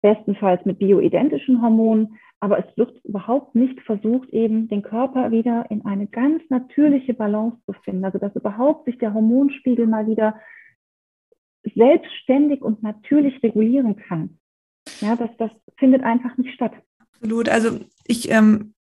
bestenfalls 0.03 0.65
mit 0.65 0.79
bioidentischen 0.79 1.63
Hormonen, 1.63 2.19
aber 2.41 2.59
es 2.59 2.77
wird 2.77 2.93
überhaupt 3.05 3.55
nicht 3.55 3.81
versucht, 3.83 4.29
eben 4.31 4.67
den 4.67 4.83
Körper 4.83 5.31
wieder 5.31 5.67
in 5.71 5.85
eine 5.87 6.09
ganz 6.09 6.43
natürliche 6.51 7.15
Balance 7.15 7.57
zu 7.67 7.73
finden. 7.85 8.05
Also 8.05 8.19
dass 8.19 8.35
überhaupt 8.35 8.87
sich 8.87 8.99
der 8.99 9.15
Hormonspiegel 9.15 9.87
mal 9.87 10.09
wieder 10.09 10.35
selbstständig 11.75 12.63
und 12.63 12.83
natürlich 12.83 13.43
regulieren 13.43 13.97
kann. 13.97 14.39
Ja, 15.01 15.17
das, 15.17 15.31
das 15.39 15.51
findet 15.77 16.03
einfach 16.03 16.37
nicht 16.37 16.55
statt. 16.55 16.73
Absolut. 16.99 17.49
Also 17.49 17.81
ich 18.07 18.31
ähm, 18.31 18.75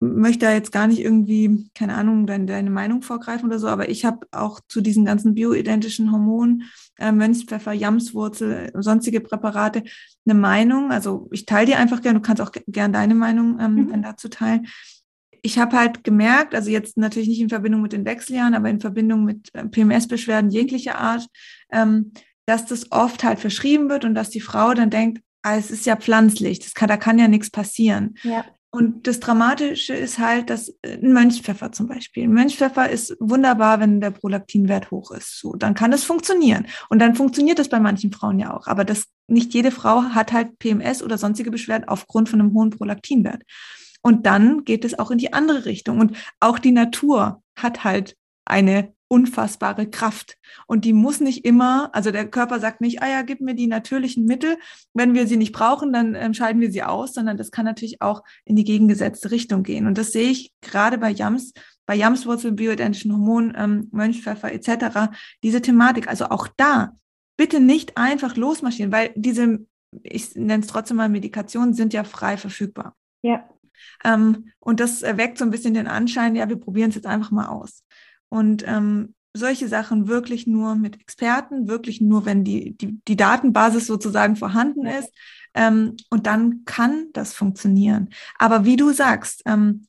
möchte 0.00 0.46
da 0.46 0.52
jetzt 0.52 0.72
gar 0.72 0.86
nicht 0.86 1.00
irgendwie, 1.00 1.68
keine 1.74 1.94
Ahnung, 1.94 2.26
deine, 2.26 2.46
deine 2.46 2.70
Meinung 2.70 3.02
vorgreifen 3.02 3.48
oder 3.48 3.58
so, 3.58 3.68
aber 3.68 3.88
ich 3.88 4.04
habe 4.04 4.26
auch 4.32 4.60
zu 4.66 4.80
diesen 4.80 5.04
ganzen 5.04 5.34
bioidentischen 5.34 6.10
Hormonen, 6.10 6.64
äh, 6.98 7.12
Mönchspfeffer, 7.12 7.72
Jamswurzel, 7.72 8.70
sonstige 8.74 9.20
Präparate 9.20 9.82
eine 10.24 10.34
Meinung. 10.34 10.90
Also 10.90 11.28
ich 11.32 11.44
teile 11.44 11.66
dir 11.66 11.78
einfach 11.78 12.00
gerne, 12.00 12.20
du 12.20 12.26
kannst 12.26 12.40
auch 12.40 12.52
gerne 12.66 12.92
deine 12.92 13.14
Meinung 13.14 13.58
ähm, 13.60 13.74
mhm. 13.74 14.02
dazu 14.02 14.28
teilen. 14.28 14.66
Ich 15.42 15.58
habe 15.58 15.76
halt 15.76 16.04
gemerkt, 16.04 16.54
also 16.54 16.70
jetzt 16.70 16.96
natürlich 16.96 17.28
nicht 17.28 17.40
in 17.40 17.48
Verbindung 17.48 17.82
mit 17.82 17.92
den 17.92 18.04
Wechseljahren, 18.04 18.54
aber 18.54 18.68
in 18.70 18.80
Verbindung 18.80 19.24
mit 19.24 19.48
äh, 19.54 19.64
PMS-Beschwerden 19.64 20.50
jeglicher 20.50 20.98
Art, 20.98 21.26
ähm, 21.72 22.12
dass 22.46 22.66
das 22.66 22.90
oft 22.92 23.24
halt 23.24 23.38
verschrieben 23.38 23.88
wird 23.88 24.04
und 24.04 24.14
dass 24.14 24.30
die 24.30 24.40
Frau 24.40 24.74
dann 24.74 24.90
denkt, 24.90 25.22
ah, 25.42 25.56
es 25.56 25.70
ist 25.70 25.86
ja 25.86 25.96
pflanzlich, 25.96 26.58
das 26.58 26.74
kann, 26.74 26.88
da 26.88 26.96
kann 26.96 27.18
ja 27.18 27.28
nichts 27.28 27.50
passieren. 27.50 28.16
Ja. 28.22 28.44
Und 28.72 29.08
das 29.08 29.18
Dramatische 29.18 29.94
ist 29.94 30.20
halt, 30.20 30.48
dass 30.48 30.68
äh, 30.82 30.94
ein 31.02 31.12
Mönchspfeffer 31.12 31.72
zum 31.72 31.88
Beispiel. 31.88 32.24
Ein 32.24 32.32
Mönchspfeffer 32.32 32.88
ist 32.88 33.16
wunderbar, 33.18 33.80
wenn 33.80 34.00
der 34.00 34.12
Prolaktinwert 34.12 34.92
hoch 34.92 35.10
ist. 35.10 35.40
So, 35.40 35.56
dann 35.56 35.74
kann 35.74 35.90
das 35.90 36.04
funktionieren. 36.04 36.66
Und 36.88 37.00
dann 37.00 37.16
funktioniert 37.16 37.58
das 37.58 37.68
bei 37.68 37.80
manchen 37.80 38.12
Frauen 38.12 38.38
ja 38.38 38.54
auch. 38.56 38.68
Aber 38.68 38.84
das, 38.84 39.06
nicht 39.26 39.54
jede 39.54 39.72
Frau 39.72 40.02
hat 40.02 40.32
halt 40.32 40.58
PMS 40.60 41.02
oder 41.02 41.18
sonstige 41.18 41.50
Beschwerden 41.50 41.88
aufgrund 41.88 42.28
von 42.28 42.40
einem 42.40 42.54
hohen 42.54 42.70
Prolaktinwert. 42.70 43.42
Und 44.02 44.26
dann 44.26 44.64
geht 44.64 44.84
es 44.84 44.98
auch 44.98 45.10
in 45.10 45.18
die 45.18 45.32
andere 45.32 45.64
Richtung. 45.64 45.98
Und 46.00 46.16
auch 46.40 46.58
die 46.58 46.72
Natur 46.72 47.42
hat 47.56 47.84
halt 47.84 48.16
eine 48.44 48.92
unfassbare 49.08 49.90
Kraft. 49.90 50.38
Und 50.66 50.84
die 50.84 50.92
muss 50.92 51.20
nicht 51.20 51.44
immer, 51.44 51.92
also 51.92 52.12
der 52.12 52.30
Körper 52.30 52.60
sagt 52.60 52.80
nicht, 52.80 53.02
ah 53.02 53.08
ja, 53.08 53.22
gib 53.22 53.40
mir 53.40 53.54
die 53.54 53.66
natürlichen 53.66 54.24
Mittel. 54.24 54.56
Wenn 54.94 55.14
wir 55.14 55.26
sie 55.26 55.36
nicht 55.36 55.52
brauchen, 55.52 55.92
dann 55.92 56.14
ähm, 56.14 56.32
scheiden 56.32 56.60
wir 56.60 56.70
sie 56.70 56.84
aus, 56.84 57.12
sondern 57.12 57.36
das 57.36 57.50
kann 57.50 57.64
natürlich 57.64 58.00
auch 58.00 58.22
in 58.44 58.54
die 58.54 58.64
gegengesetzte 58.64 59.32
Richtung 59.32 59.64
gehen. 59.64 59.88
Und 59.88 59.98
das 59.98 60.12
sehe 60.12 60.30
ich 60.30 60.52
gerade 60.60 60.96
bei 60.96 61.10
Jams, 61.10 61.52
bei 61.86 61.96
Jamswurzeln, 61.96 62.54
bioidentischen 62.54 63.12
Hormonen, 63.12 63.52
ähm, 63.56 63.88
Mönchpfeffer 63.90 64.52
etc. 64.52 65.10
Diese 65.42 65.60
Thematik. 65.60 66.06
Also 66.06 66.26
auch 66.26 66.46
da 66.56 66.92
bitte 67.36 67.58
nicht 67.58 67.96
einfach 67.96 68.36
losmarschieren, 68.36 68.92
weil 68.92 69.12
diese, 69.16 69.66
ich 70.04 70.36
nenne 70.36 70.62
es 70.62 70.68
trotzdem 70.68 70.98
mal 70.98 71.08
Medikationen, 71.08 71.74
sind 71.74 71.92
ja 71.92 72.04
frei 72.04 72.36
verfügbar. 72.36 72.94
Ja. 73.22 73.48
Ähm, 74.04 74.52
und 74.58 74.80
das 74.80 75.02
erweckt 75.02 75.38
so 75.38 75.44
ein 75.44 75.50
bisschen 75.50 75.74
den 75.74 75.86
Anschein, 75.86 76.36
ja, 76.36 76.48
wir 76.48 76.56
probieren 76.56 76.90
es 76.90 76.96
jetzt 76.96 77.06
einfach 77.06 77.30
mal 77.30 77.48
aus. 77.48 77.84
Und 78.28 78.64
ähm, 78.66 79.14
solche 79.32 79.68
Sachen 79.68 80.08
wirklich 80.08 80.46
nur 80.46 80.74
mit 80.74 81.00
Experten, 81.00 81.68
wirklich 81.68 82.00
nur, 82.00 82.26
wenn 82.26 82.44
die, 82.44 82.76
die, 82.76 83.00
die 83.06 83.16
Datenbasis 83.16 83.86
sozusagen 83.86 84.36
vorhanden 84.36 84.86
ist. 84.86 85.12
Ähm, 85.54 85.96
und 86.10 86.26
dann 86.26 86.64
kann 86.64 87.06
das 87.12 87.34
funktionieren. 87.34 88.10
Aber 88.38 88.64
wie 88.64 88.76
du 88.76 88.92
sagst, 88.92 89.42
ähm, 89.46 89.86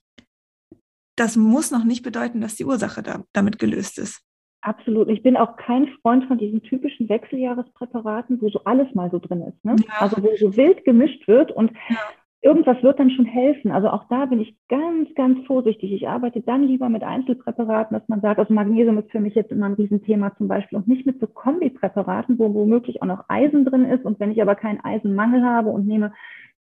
das 1.15 1.35
muss 1.35 1.71
noch 1.71 1.83
nicht 1.83 2.03
bedeuten, 2.03 2.41
dass 2.41 2.55
die 2.55 2.65
Ursache 2.65 3.03
da, 3.03 3.23
damit 3.33 3.59
gelöst 3.59 3.99
ist. 3.99 4.21
Absolut. 4.61 5.09
Ich 5.09 5.23
bin 5.23 5.37
auch 5.37 5.55
kein 5.55 5.87
Freund 6.01 6.25
von 6.25 6.37
diesen 6.37 6.61
typischen 6.61 7.09
Wechseljahrespräparaten, 7.09 8.41
wo 8.41 8.49
so 8.49 8.63
alles 8.63 8.93
mal 8.93 9.09
so 9.09 9.17
drin 9.17 9.41
ist. 9.41 9.65
Ne? 9.65 9.75
Ja. 9.87 9.93
Also 9.99 10.21
wo 10.21 10.35
so 10.35 10.55
wild 10.55 10.85
gemischt 10.85 11.27
wird 11.27 11.51
und 11.51 11.71
ja. 11.89 11.97
Irgendwas 12.41 12.81
wird 12.81 12.99
dann 12.99 13.11
schon 13.11 13.25
helfen. 13.25 13.71
Also 13.71 13.89
auch 13.89 14.05
da 14.09 14.25
bin 14.25 14.39
ich 14.39 14.55
ganz, 14.67 15.13
ganz 15.15 15.45
vorsichtig. 15.45 15.91
Ich 15.91 16.07
arbeite 16.07 16.41
dann 16.41 16.63
lieber 16.63 16.89
mit 16.89 17.03
Einzelpräparaten, 17.03 17.97
dass 17.97 18.07
man 18.09 18.21
sagt, 18.21 18.39
also 18.39 18.53
Magnesium 18.53 18.97
ist 18.97 19.11
für 19.11 19.19
mich 19.19 19.35
jetzt 19.35 19.51
immer 19.51 19.67
ein 19.67 19.73
Riesenthema 19.73 20.35
zum 20.37 20.47
Beispiel 20.47 20.77
und 20.77 20.87
nicht 20.87 21.05
mit 21.05 21.19
so 21.19 21.27
Kombipräparaten, 21.27 22.39
wo 22.39 22.53
womöglich 22.53 23.01
auch 23.01 23.07
noch 23.07 23.25
Eisen 23.27 23.65
drin 23.65 23.85
ist. 23.85 24.05
Und 24.05 24.19
wenn 24.19 24.31
ich 24.31 24.41
aber 24.41 24.55
keinen 24.55 24.83
Eisenmangel 24.83 25.43
habe 25.43 25.69
und 25.69 25.87
nehme 25.87 26.13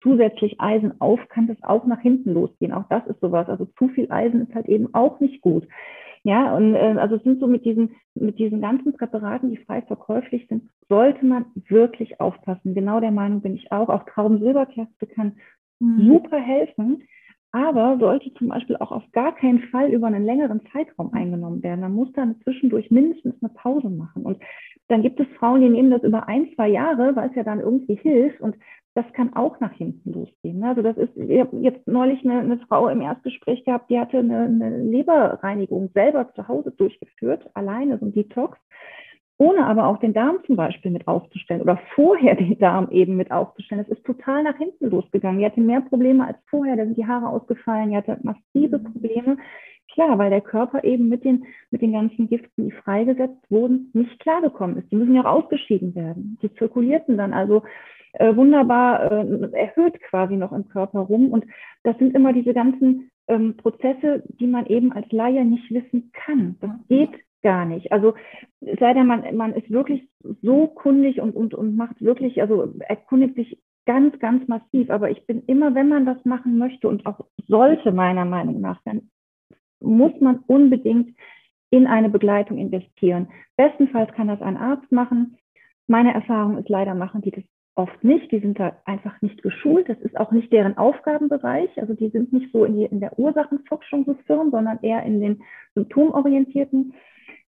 zusätzlich 0.02 0.60
Eisen 0.60 1.00
auf, 1.00 1.20
kann 1.28 1.46
das 1.46 1.62
auch 1.62 1.86
nach 1.86 2.00
hinten 2.00 2.32
losgehen. 2.32 2.72
Auch 2.72 2.88
das 2.88 3.06
ist 3.06 3.20
sowas. 3.20 3.48
Also 3.48 3.66
zu 3.78 3.88
viel 3.88 4.10
Eisen 4.10 4.42
ist 4.42 4.54
halt 4.54 4.66
eben 4.66 4.94
auch 4.94 5.20
nicht 5.20 5.40
gut. 5.42 5.66
Ja, 6.24 6.56
und 6.56 6.74
äh, 6.74 6.96
also 6.98 7.14
es 7.16 7.22
sind 7.22 7.38
so 7.40 7.46
mit 7.46 7.64
diesen, 7.64 7.94
mit 8.14 8.38
diesen 8.38 8.60
ganzen 8.60 8.92
Präparaten, 8.92 9.50
die 9.50 9.56
frei 9.58 9.82
verkäuflich 9.82 10.46
sind, 10.48 10.68
sollte 10.88 11.24
man 11.24 11.46
wirklich 11.68 12.20
aufpassen. 12.20 12.74
Genau 12.74 13.00
der 13.00 13.12
Meinung 13.12 13.40
bin 13.40 13.54
ich 13.54 13.70
auch. 13.70 13.88
Auch 13.88 14.04
Traubensilberkerze 14.04 15.06
kann 15.14 15.36
mhm. 15.80 16.06
super 16.06 16.38
helfen, 16.38 17.02
aber 17.50 17.96
sollte 17.98 18.32
zum 18.34 18.48
Beispiel 18.48 18.76
auch 18.76 18.92
auf 18.92 19.04
gar 19.12 19.34
keinen 19.34 19.60
Fall 19.70 19.90
über 19.90 20.06
einen 20.06 20.24
längeren 20.24 20.60
Zeitraum 20.72 21.12
eingenommen 21.14 21.62
werden. 21.62 21.80
Man 21.80 21.94
muss 21.94 22.12
dann 22.12 22.40
zwischendurch 22.42 22.90
mindestens 22.90 23.34
eine 23.40 23.50
Pause 23.54 23.88
machen. 23.88 24.24
Und 24.24 24.38
dann 24.88 25.02
gibt 25.02 25.18
es 25.18 25.26
Frauen, 25.38 25.62
die 25.62 25.68
nehmen 25.68 25.90
das 25.90 26.02
über 26.02 26.28
ein, 26.28 26.48
zwei 26.54 26.68
Jahre, 26.68 27.16
weil 27.16 27.30
es 27.30 27.36
ja 27.36 27.42
dann 27.42 27.60
irgendwie 27.60 27.94
hilft. 27.94 28.40
Und 28.40 28.56
das 28.94 29.06
kann 29.12 29.34
auch 29.34 29.60
nach 29.60 29.72
hinten 29.72 30.12
losgehen. 30.12 30.62
Also 30.64 30.82
das 30.82 30.96
ist, 30.96 31.16
ich 31.16 31.40
habe 31.40 31.56
jetzt 31.58 31.86
neulich 31.86 32.22
eine, 32.24 32.40
eine, 32.40 32.58
Frau 32.68 32.88
im 32.88 33.00
Erstgespräch 33.00 33.64
gehabt, 33.64 33.90
die 33.90 33.98
hatte 33.98 34.18
eine, 34.18 34.40
eine 34.40 34.82
Leberreinigung 34.82 35.90
selber 35.94 36.32
zu 36.34 36.48
Hause 36.48 36.72
durchgeführt, 36.72 37.48
alleine 37.54 37.98
so 37.98 38.06
ein 38.06 38.12
Detox 38.12 38.58
ohne 39.38 39.64
aber 39.66 39.86
auch 39.86 39.98
den 39.98 40.12
Darm 40.12 40.38
zum 40.46 40.56
Beispiel 40.56 40.90
mit 40.90 41.06
aufzustellen 41.06 41.62
oder 41.62 41.80
vorher 41.94 42.34
den 42.34 42.58
Darm 42.58 42.88
eben 42.90 43.16
mit 43.16 43.30
aufzustellen. 43.30 43.84
Das 43.88 43.96
ist 43.96 44.04
total 44.04 44.42
nach 44.42 44.58
hinten 44.58 44.90
losgegangen. 44.90 45.38
Die 45.38 45.46
hatte 45.46 45.60
mehr 45.60 45.80
Probleme 45.80 46.26
als 46.26 46.38
vorher, 46.50 46.76
da 46.76 46.84
sind 46.84 46.96
die 46.96 47.06
Haare 47.06 47.28
ausgefallen, 47.28 47.90
die 47.90 47.96
hatte 47.96 48.18
massive 48.22 48.78
mhm. 48.78 48.92
Probleme. 48.92 49.36
Klar, 49.92 50.18
weil 50.18 50.30
der 50.30 50.42
Körper 50.42 50.84
eben 50.84 51.08
mit 51.08 51.24
den, 51.24 51.46
mit 51.70 51.80
den 51.80 51.92
ganzen 51.92 52.28
Giften, 52.28 52.66
die 52.66 52.72
freigesetzt 52.72 53.50
wurden, 53.50 53.90
nicht 53.94 54.20
klargekommen 54.20 54.76
ist. 54.76 54.90
Die 54.90 54.96
müssen 54.96 55.14
ja 55.14 55.22
auch 55.22 55.44
ausgeschieden 55.44 55.94
werden. 55.94 56.38
Die 56.42 56.52
zirkulierten 56.54 57.16
dann 57.16 57.32
also 57.32 57.62
äh, 58.14 58.34
wunderbar 58.36 59.10
äh, 59.10 59.50
erhöht 59.52 60.00
quasi 60.02 60.36
noch 60.36 60.52
im 60.52 60.68
Körper 60.68 61.00
rum. 61.00 61.30
Und 61.30 61.46
das 61.84 61.96
sind 61.98 62.14
immer 62.14 62.32
diese 62.32 62.52
ganzen 62.54 63.10
ähm, 63.28 63.56
Prozesse, 63.56 64.24
die 64.40 64.46
man 64.46 64.66
eben 64.66 64.92
als 64.92 65.10
Laie 65.10 65.44
nicht 65.44 65.70
wissen 65.70 66.10
kann. 66.12 66.56
Das 66.60 66.70
geht 66.88 67.10
gar 67.42 67.64
nicht. 67.64 67.92
Also 67.92 68.14
sei 68.60 68.94
denn, 68.94 69.06
man, 69.06 69.36
man 69.36 69.54
ist 69.54 69.70
wirklich 69.70 70.08
so 70.42 70.66
kundig 70.66 71.20
und, 71.20 71.34
und, 71.34 71.54
und 71.54 71.76
macht 71.76 72.00
wirklich, 72.00 72.40
also 72.40 72.72
erkundigt 72.80 73.36
sich 73.36 73.58
ganz, 73.86 74.18
ganz 74.18 74.46
massiv. 74.48 74.90
Aber 74.90 75.10
ich 75.10 75.26
bin 75.26 75.42
immer, 75.46 75.74
wenn 75.74 75.88
man 75.88 76.04
das 76.04 76.24
machen 76.24 76.58
möchte 76.58 76.88
und 76.88 77.06
auch 77.06 77.20
sollte 77.46 77.92
meiner 77.92 78.24
Meinung 78.24 78.60
nach, 78.60 78.80
dann 78.84 79.10
muss 79.80 80.12
man 80.20 80.40
unbedingt 80.46 81.16
in 81.70 81.86
eine 81.86 82.08
Begleitung 82.08 82.58
investieren. 82.58 83.28
Bestenfalls 83.56 84.12
kann 84.12 84.28
das 84.28 84.42
ein 84.42 84.56
Arzt 84.56 84.90
machen. 84.90 85.36
Meine 85.86 86.12
Erfahrung 86.14 86.58
ist 86.58 86.68
leider, 86.68 86.94
machen 86.94 87.22
die 87.22 87.30
das 87.30 87.44
oft 87.74 88.02
nicht. 88.02 88.30
Die 88.32 88.40
sind 88.40 88.58
da 88.58 88.76
einfach 88.84 89.20
nicht 89.22 89.42
geschult. 89.42 89.88
Das 89.88 89.98
ist 90.00 90.18
auch 90.18 90.32
nicht 90.32 90.52
deren 90.52 90.76
Aufgabenbereich. 90.76 91.70
Also 91.80 91.94
die 91.94 92.10
sind 92.10 92.32
nicht 92.32 92.52
so 92.52 92.64
in, 92.64 92.76
die, 92.76 92.84
in 92.84 93.00
der 93.00 93.18
Ursachenforschung 93.18 94.04
so 94.04 94.14
firm, 94.26 94.50
sondern 94.50 94.78
eher 94.82 95.02
in 95.04 95.20
den 95.20 95.42
symptomorientierten 95.74 96.94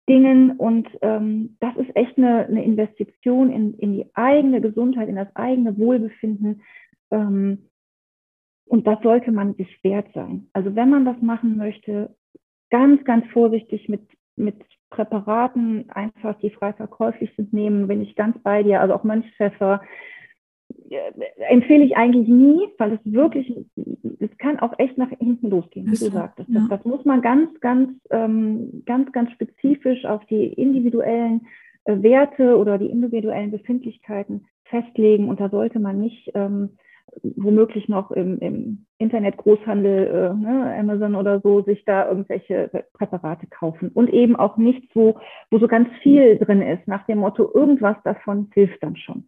Dingen. 0.07 0.51
Und 0.51 0.87
ähm, 1.01 1.57
das 1.59 1.75
ist 1.77 1.95
echt 1.95 2.17
eine, 2.17 2.45
eine 2.45 2.63
Investition 2.63 3.51
in, 3.51 3.73
in 3.75 3.93
die 3.93 4.05
eigene 4.13 4.61
Gesundheit, 4.61 5.09
in 5.09 5.15
das 5.15 5.33
eigene 5.35 5.77
Wohlbefinden. 5.77 6.61
Ähm, 7.11 7.69
und 8.65 8.85
das 8.85 9.01
sollte 9.01 9.31
man 9.31 9.53
sich 9.55 9.83
wert 9.83 10.07
sein. 10.13 10.49
Also 10.53 10.75
wenn 10.75 10.89
man 10.89 11.05
das 11.05 11.21
machen 11.21 11.57
möchte, 11.57 12.15
ganz, 12.69 13.03
ganz 13.05 13.25
vorsichtig 13.27 13.87
mit, 13.87 14.01
mit 14.35 14.55
Präparaten, 14.89 15.89
einfach 15.89 16.37
die 16.39 16.49
frei 16.49 16.73
verkäuflich 16.73 17.31
sind, 17.35 17.53
nehmen, 17.53 17.87
bin 17.87 18.01
ich 18.01 18.15
ganz 18.15 18.37
bei 18.43 18.63
dir. 18.63 18.81
Also 18.81 18.93
auch 18.93 19.03
Mönchspfeffer, 19.03 19.81
äh, 19.81 19.85
empfehle 21.49 21.83
ich 21.83 21.97
eigentlich 21.97 22.27
nie, 22.27 22.67
weil 22.77 22.93
es 22.93 22.99
wirklich, 23.03 23.53
es 24.19 24.37
kann 24.37 24.59
auch 24.59 24.77
echt 24.77 24.97
nach 24.97 25.09
hinten 25.09 25.49
losgehen, 25.49 25.87
wie 25.87 25.97
du 25.97 26.11
sagtest. 26.11 26.49
Das, 26.53 26.67
das 26.69 26.85
muss 26.85 27.03
man 27.05 27.21
ganz, 27.21 27.59
ganz, 27.59 27.91
ähm, 28.09 28.83
ganz, 28.85 29.11
ganz 29.11 29.31
spezifisch 29.31 30.05
auf 30.05 30.25
die 30.25 30.45
individuellen 30.53 31.47
äh, 31.85 32.01
Werte 32.01 32.57
oder 32.57 32.77
die 32.77 32.89
individuellen 32.89 33.51
Befindlichkeiten 33.51 34.45
festlegen 34.65 35.29
und 35.29 35.39
da 35.39 35.49
sollte 35.49 35.79
man 35.79 35.99
nicht 35.99 36.31
ähm, 36.33 36.69
womöglich 37.23 37.87
noch 37.87 38.11
im, 38.11 38.39
im 38.39 38.85
Internet-Großhandel, 38.97 40.07
äh, 40.07 40.33
ne, 40.33 40.75
Amazon 40.77 41.15
oder 41.15 41.39
so, 41.41 41.61
sich 41.61 41.83
da 41.85 42.07
irgendwelche 42.09 42.69
Präparate 42.93 43.47
kaufen. 43.47 43.89
Und 43.93 44.09
eben 44.09 44.35
auch 44.35 44.57
nicht 44.57 44.91
so, 44.93 45.17
wo 45.49 45.59
so 45.59 45.67
ganz 45.67 45.87
viel 46.01 46.37
drin 46.37 46.61
ist, 46.61 46.87
nach 46.87 47.05
dem 47.05 47.19
Motto, 47.19 47.49
irgendwas 47.53 47.97
davon 48.03 48.49
hilft 48.53 48.83
dann 48.83 48.97
schon. 48.97 49.27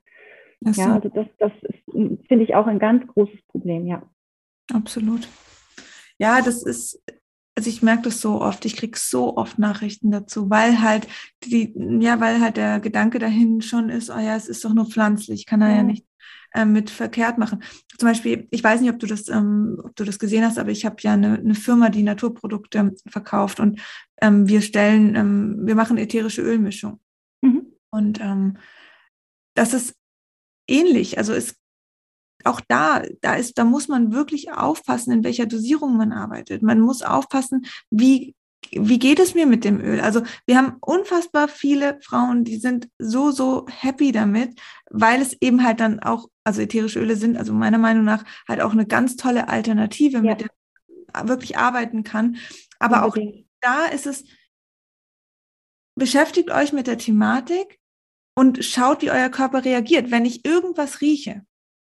So. 0.62 0.82
Ja, 0.82 0.95
also 0.95 1.10
das, 1.10 1.28
das 1.39 1.52
finde 2.28 2.43
ich 2.43 2.56
auch 2.56 2.67
ein 2.67 2.80
ganz 2.80 3.08
großes 3.08 3.41
Problem, 3.48 3.88
ja. 3.88 4.04
Absolut. 4.74 5.28
Ja, 6.17 6.41
das 6.41 6.63
ist, 6.63 7.02
also 7.56 7.69
ich 7.69 7.82
merke 7.82 8.04
das 8.04 8.22
so 8.22 8.41
oft, 8.41 8.65
ich 8.65 8.76
kriege 8.76 8.98
so 8.98 9.38
oft 9.38 9.58
Nachrichten 9.58 10.12
dazu, 10.12 10.50
weil 10.50 10.82
halt 10.82 11.08
die, 11.43 11.74
ja, 12.02 12.19
weil 12.19 12.41
halt 12.41 12.58
der 12.58 12.80
Gedanke 12.80 13.19
dahin 13.19 13.62
schon 13.62 13.89
ist, 13.89 14.10
oh 14.10 14.19
ja, 14.19 14.36
es 14.36 14.48
ist 14.48 14.63
doch 14.65 14.74
nur 14.74 14.86
pflanzlich, 14.86 15.45
kann 15.45 15.62
er 15.62 15.69
ja, 15.69 15.76
ja 15.78 15.84
nicht 15.84 16.06
äh, 16.54 16.65
mit 16.65 16.89
verkehrt 16.89 17.38
machen. 17.38 17.63
Zum 17.98 18.10
Beispiel, 18.10 18.48
ich 18.52 18.63
weiß 18.63 18.82
nicht, 18.82 18.91
ob 18.91 19.00
du 19.00 19.08
das, 19.08 19.30
ähm, 19.30 19.80
ob 19.84 19.95
du 19.95 20.04
das 20.04 20.19
gesehen 20.19 20.43
hast, 20.43 20.58
aber 20.58 20.72
ich 20.72 20.86
habe 20.86 20.98
ja 21.02 21.13
eine, 21.13 21.38
eine, 21.38 21.56
Firma, 21.56 21.89
die 21.89 22.04
Naturprodukte 22.04 22.95
verkauft 23.08 23.60
und 23.60 23.82
ähm, 24.22 24.48
wir 24.48 24.62
stellen, 24.62 25.15
ähm, 25.15 25.60
wir 25.62 25.76
machen 25.76 25.98
ätherische 25.98 26.41
Ölmischung. 26.41 27.00
Mhm. 27.41 27.67
Und 27.91 28.19
ähm, 28.22 28.58
das 29.54 29.74
ist 29.74 29.98
ähnlich. 30.69 31.17
Also 31.17 31.34
es 31.34 31.55
auch 32.45 32.62
da, 32.67 33.03
da 33.21 33.34
ist, 33.34 33.58
da 33.58 33.63
muss 33.63 33.88
man 33.88 34.13
wirklich 34.13 34.51
aufpassen, 34.51 35.12
in 35.12 35.23
welcher 35.23 35.45
Dosierung 35.45 35.97
man 35.97 36.13
arbeitet. 36.13 36.62
Man 36.62 36.79
muss 36.79 37.01
aufpassen, 37.01 37.65
wie, 37.89 38.36
wie 38.71 38.99
geht 38.99 39.19
es 39.19 39.36
mir 39.36 39.45
mit 39.45 39.65
dem 39.65 39.82
Öl? 39.82 39.99
Also 39.99 40.21
wir 40.45 40.58
haben 40.58 40.77
unfassbar 40.79 41.47
viele 41.47 41.99
Frauen, 42.01 42.43
die 42.43 42.58
sind 42.58 42.89
so, 42.97 43.32
so 43.32 43.65
happy 43.69 44.12
damit, 44.12 44.60
weil 44.89 45.21
es 45.21 45.36
eben 45.41 45.63
halt 45.63 45.79
dann 45.79 45.99
auch, 45.99 46.27
also 46.43 46.62
ätherische 46.62 46.99
Öle 46.99 47.15
sind, 47.15 47.38
also 47.38 47.53
meiner 47.53 47.77
Meinung 47.77 48.05
nach 48.05 48.23
halt 48.47 48.62
auch 48.62 48.71
eine 48.71 48.86
ganz 48.86 49.15
tolle 49.15 49.49
Alternative, 49.49 50.17
ja. 50.17 50.21
mit 50.21 50.41
der 50.41 50.49
man 51.13 51.27
wirklich 51.27 51.58
arbeiten 51.58 52.03
kann. 52.03 52.38
Aber 52.79 53.05
Unbedingt. 53.05 53.36
auch 53.36 53.49
da 53.62 53.86
ist 53.86 54.08
es, 54.08 54.23
beschäftigt 55.95 56.51
euch 56.51 56.71
mit 56.71 56.88
der 56.88 56.97
Thematik, 56.97 57.79
und 58.39 58.63
schaut, 58.63 59.02
wie 59.02 59.12
euer 59.12 59.28
Körper 59.28 59.65
reagiert. 59.65 60.12
Wenn 60.12 60.23
ich 60.23 60.45
irgendwas 60.45 61.02
rieche, 61.02 61.41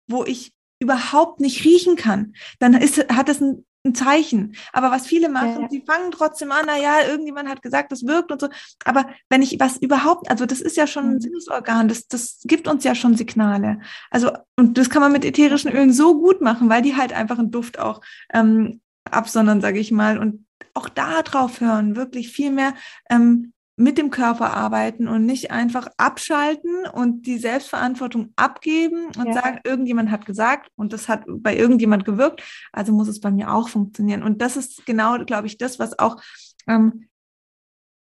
wo 0.06 0.22
ich 0.24 0.52
überhaupt 0.80 1.40
nicht 1.40 1.64
riechen 1.64 1.96
kann, 1.96 2.34
dann 2.58 2.74
ist, 2.74 3.08
hat 3.10 3.30
es 3.30 3.40
ein, 3.40 3.64
ein 3.86 3.94
Zeichen. 3.94 4.54
Aber 4.74 4.90
was 4.90 5.06
viele 5.06 5.30
machen, 5.30 5.62
ja. 5.62 5.68
sie 5.70 5.80
fangen 5.80 6.10
trotzdem 6.10 6.52
an, 6.52 6.64
na 6.66 6.76
ja, 6.76 7.08
irgendjemand 7.08 7.48
hat 7.48 7.62
gesagt, 7.62 7.90
das 7.90 8.06
wirkt 8.06 8.32
und 8.32 8.38
so. 8.38 8.50
Aber 8.84 9.08
wenn 9.30 9.40
ich 9.40 9.58
was 9.60 9.78
überhaupt, 9.78 10.30
also 10.30 10.44
das 10.44 10.60
ist 10.60 10.76
ja 10.76 10.86
schon 10.86 11.04
ein 11.04 11.14
mhm. 11.14 11.20
Sinnesorgan, 11.22 11.88
das, 11.88 12.06
das 12.08 12.40
gibt 12.44 12.68
uns 12.68 12.84
ja 12.84 12.94
schon 12.94 13.16
Signale. 13.16 13.80
Also, 14.10 14.32
und 14.54 14.76
das 14.76 14.90
kann 14.90 15.00
man 15.00 15.12
mit 15.12 15.24
ätherischen 15.24 15.72
Ölen 15.72 15.94
so 15.94 16.20
gut 16.20 16.42
machen, 16.42 16.68
weil 16.68 16.82
die 16.82 16.96
halt 16.96 17.14
einfach 17.14 17.38
einen 17.38 17.50
Duft 17.50 17.78
auch 17.78 18.02
ähm, 18.30 18.82
absondern, 19.10 19.62
sage 19.62 19.78
ich 19.78 19.90
mal. 19.90 20.18
Und 20.18 20.44
auch 20.74 20.90
da 20.90 21.22
drauf 21.22 21.62
hören, 21.62 21.96
wirklich 21.96 22.28
viel 22.28 22.50
mehr 22.50 22.74
ähm, 23.08 23.54
mit 23.82 23.98
dem 23.98 24.10
Körper 24.10 24.54
arbeiten 24.54 25.08
und 25.08 25.26
nicht 25.26 25.50
einfach 25.50 25.88
abschalten 25.96 26.86
und 26.86 27.26
die 27.26 27.38
Selbstverantwortung 27.38 28.32
abgeben 28.36 29.06
und 29.18 29.26
ja. 29.26 29.32
sagen, 29.32 29.58
irgendjemand 29.64 30.12
hat 30.12 30.24
gesagt 30.24 30.70
und 30.76 30.92
das 30.92 31.08
hat 31.08 31.24
bei 31.26 31.56
irgendjemand 31.56 32.04
gewirkt, 32.04 32.44
also 32.72 32.92
muss 32.92 33.08
es 33.08 33.18
bei 33.18 33.32
mir 33.32 33.52
auch 33.52 33.68
funktionieren. 33.68 34.22
Und 34.22 34.40
das 34.40 34.56
ist 34.56 34.86
genau, 34.86 35.18
glaube 35.24 35.48
ich, 35.48 35.58
das, 35.58 35.80
was 35.80 35.98
auch 35.98 36.22
ähm, 36.68 37.08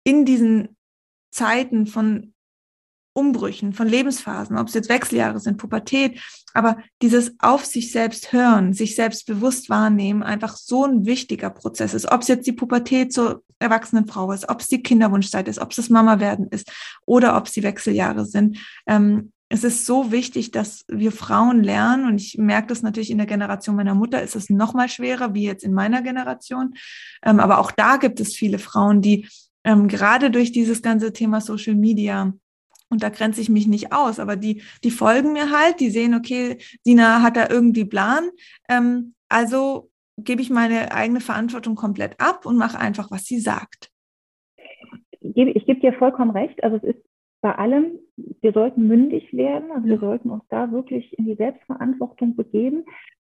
in 0.05 0.27
diesen 0.27 0.77
Zeiten 1.31 1.87
von 1.87 2.35
Umbrüchen, 3.13 3.73
von 3.73 3.89
Lebensphasen, 3.89 4.57
ob 4.57 4.69
es 4.69 4.75
jetzt 4.75 4.89
Wechseljahre 4.89 5.41
sind, 5.41 5.57
Pubertät, 5.57 6.21
aber 6.55 6.79
dieses 7.03 7.35
auf 7.41 7.65
sich 7.65 7.93
selbst 7.93 8.33
hören, 8.33 8.73
sich 8.73 8.95
selbst 8.95 9.27
bewusst 9.27 9.69
wahrnehmen, 9.69 10.23
einfach 10.23 10.57
so 10.57 10.85
ein 10.85 11.07
wichtiger 11.07 11.51
Prozess 11.51 11.95
ist. 11.95 12.11
Ob 12.11 12.23
es 12.23 12.29
jetzt 12.29 12.47
die 12.47 12.53
Pubertät 12.53 13.13
zur 13.13 13.43
erwachsenen 13.59 14.07
Frau 14.07 14.33
ist, 14.33 14.49
ob 14.49 14.61
es 14.61 14.69
die 14.69 14.83
Kinderwunschzeit 14.83 15.49
ist, 15.49 15.59
ob 15.59 15.71
es 15.71 15.77
das 15.77 15.91
Mama 15.91 16.21
werden 16.21 16.47
ist 16.51 16.71
oder 17.05 17.37
ob 17.37 17.47
es 17.47 17.53
die 17.53 17.63
Wechseljahre 17.63 18.25
sind. 18.25 18.59
Ähm, 18.87 19.33
es 19.53 19.65
ist 19.65 19.85
so 19.85 20.13
wichtig, 20.13 20.53
dass 20.53 20.85
wir 20.87 21.11
Frauen 21.11 21.65
lernen, 21.65 22.07
und 22.07 22.21
ich 22.21 22.39
merke 22.39 22.69
das 22.69 22.83
natürlich 22.83 23.11
in 23.11 23.19
der 23.19 23.27
Generation 23.27 23.75
meiner 23.75 23.97
Mutter, 23.97 24.23
ist 24.23 24.37
es 24.37 24.49
noch 24.49 24.75
mal 24.75 24.89
schwerer, 24.89 25.35
wie 25.35 25.43
jetzt 25.43 25.65
in 25.65 25.75
meiner 25.75 26.03
Generation. 26.03 26.75
Ähm, 27.25 27.41
aber 27.41 27.59
auch 27.59 27.73
da 27.73 27.97
gibt 27.97 28.21
es 28.21 28.37
viele 28.37 28.61
Frauen, 28.61 29.03
die 29.03 29.27
ähm, 29.65 29.89
gerade 29.89 30.31
durch 30.31 30.53
dieses 30.53 30.83
ganze 30.83 31.13
Thema 31.13 31.41
Social 31.41 31.75
Media 31.75 32.33
Und 32.91 33.03
da 33.03 33.09
grenze 33.09 33.41
ich 33.41 33.49
mich 33.49 33.69
nicht 33.69 33.93
aus, 33.93 34.19
aber 34.19 34.37
die, 34.37 34.63
die 34.83 34.91
folgen 34.91 35.33
mir 35.33 35.51
halt, 35.51 35.81
die 35.81 35.91
sehen, 35.91 36.15
okay, 36.15 36.59
Sina 36.83 37.23
hat 37.23 37.37
da 37.37 37.49
irgendwie 37.49 37.85
Plan. 37.85 38.31
Ähm, 38.69 39.15
also 39.29 39.91
gebe 40.19 40.43
ich 40.43 40.51
meine 40.51 40.93
eigene 40.93 41.21
Verantwortung 41.21 41.77
komplett 41.77 42.21
ab 42.21 42.45
und 42.47 42.57
mache 42.57 42.79
einfach, 42.79 43.11
was 43.11 43.25
sie 43.25 43.39
sagt. 43.39 43.91
Ich 45.21 45.67
gebe 45.67 45.81
dir 45.81 45.93
vollkommen 45.95 46.33
recht. 46.33 46.63
Also 46.65 46.77
es 46.77 46.83
ist 46.83 47.05
bei 47.41 47.55
allem, 47.55 47.99
wir 48.17 48.53
sollten 48.53 48.87
mündig 48.87 49.33
werden, 49.33 49.71
also 49.71 49.87
wir 49.87 49.99
sollten 49.99 50.31
uns 50.31 50.45
da 50.51 50.73
wirklich 50.73 51.17
in 51.19 51.25
die 51.25 51.37
Selbstverantwortung 51.37 52.37
begeben. 52.37 52.85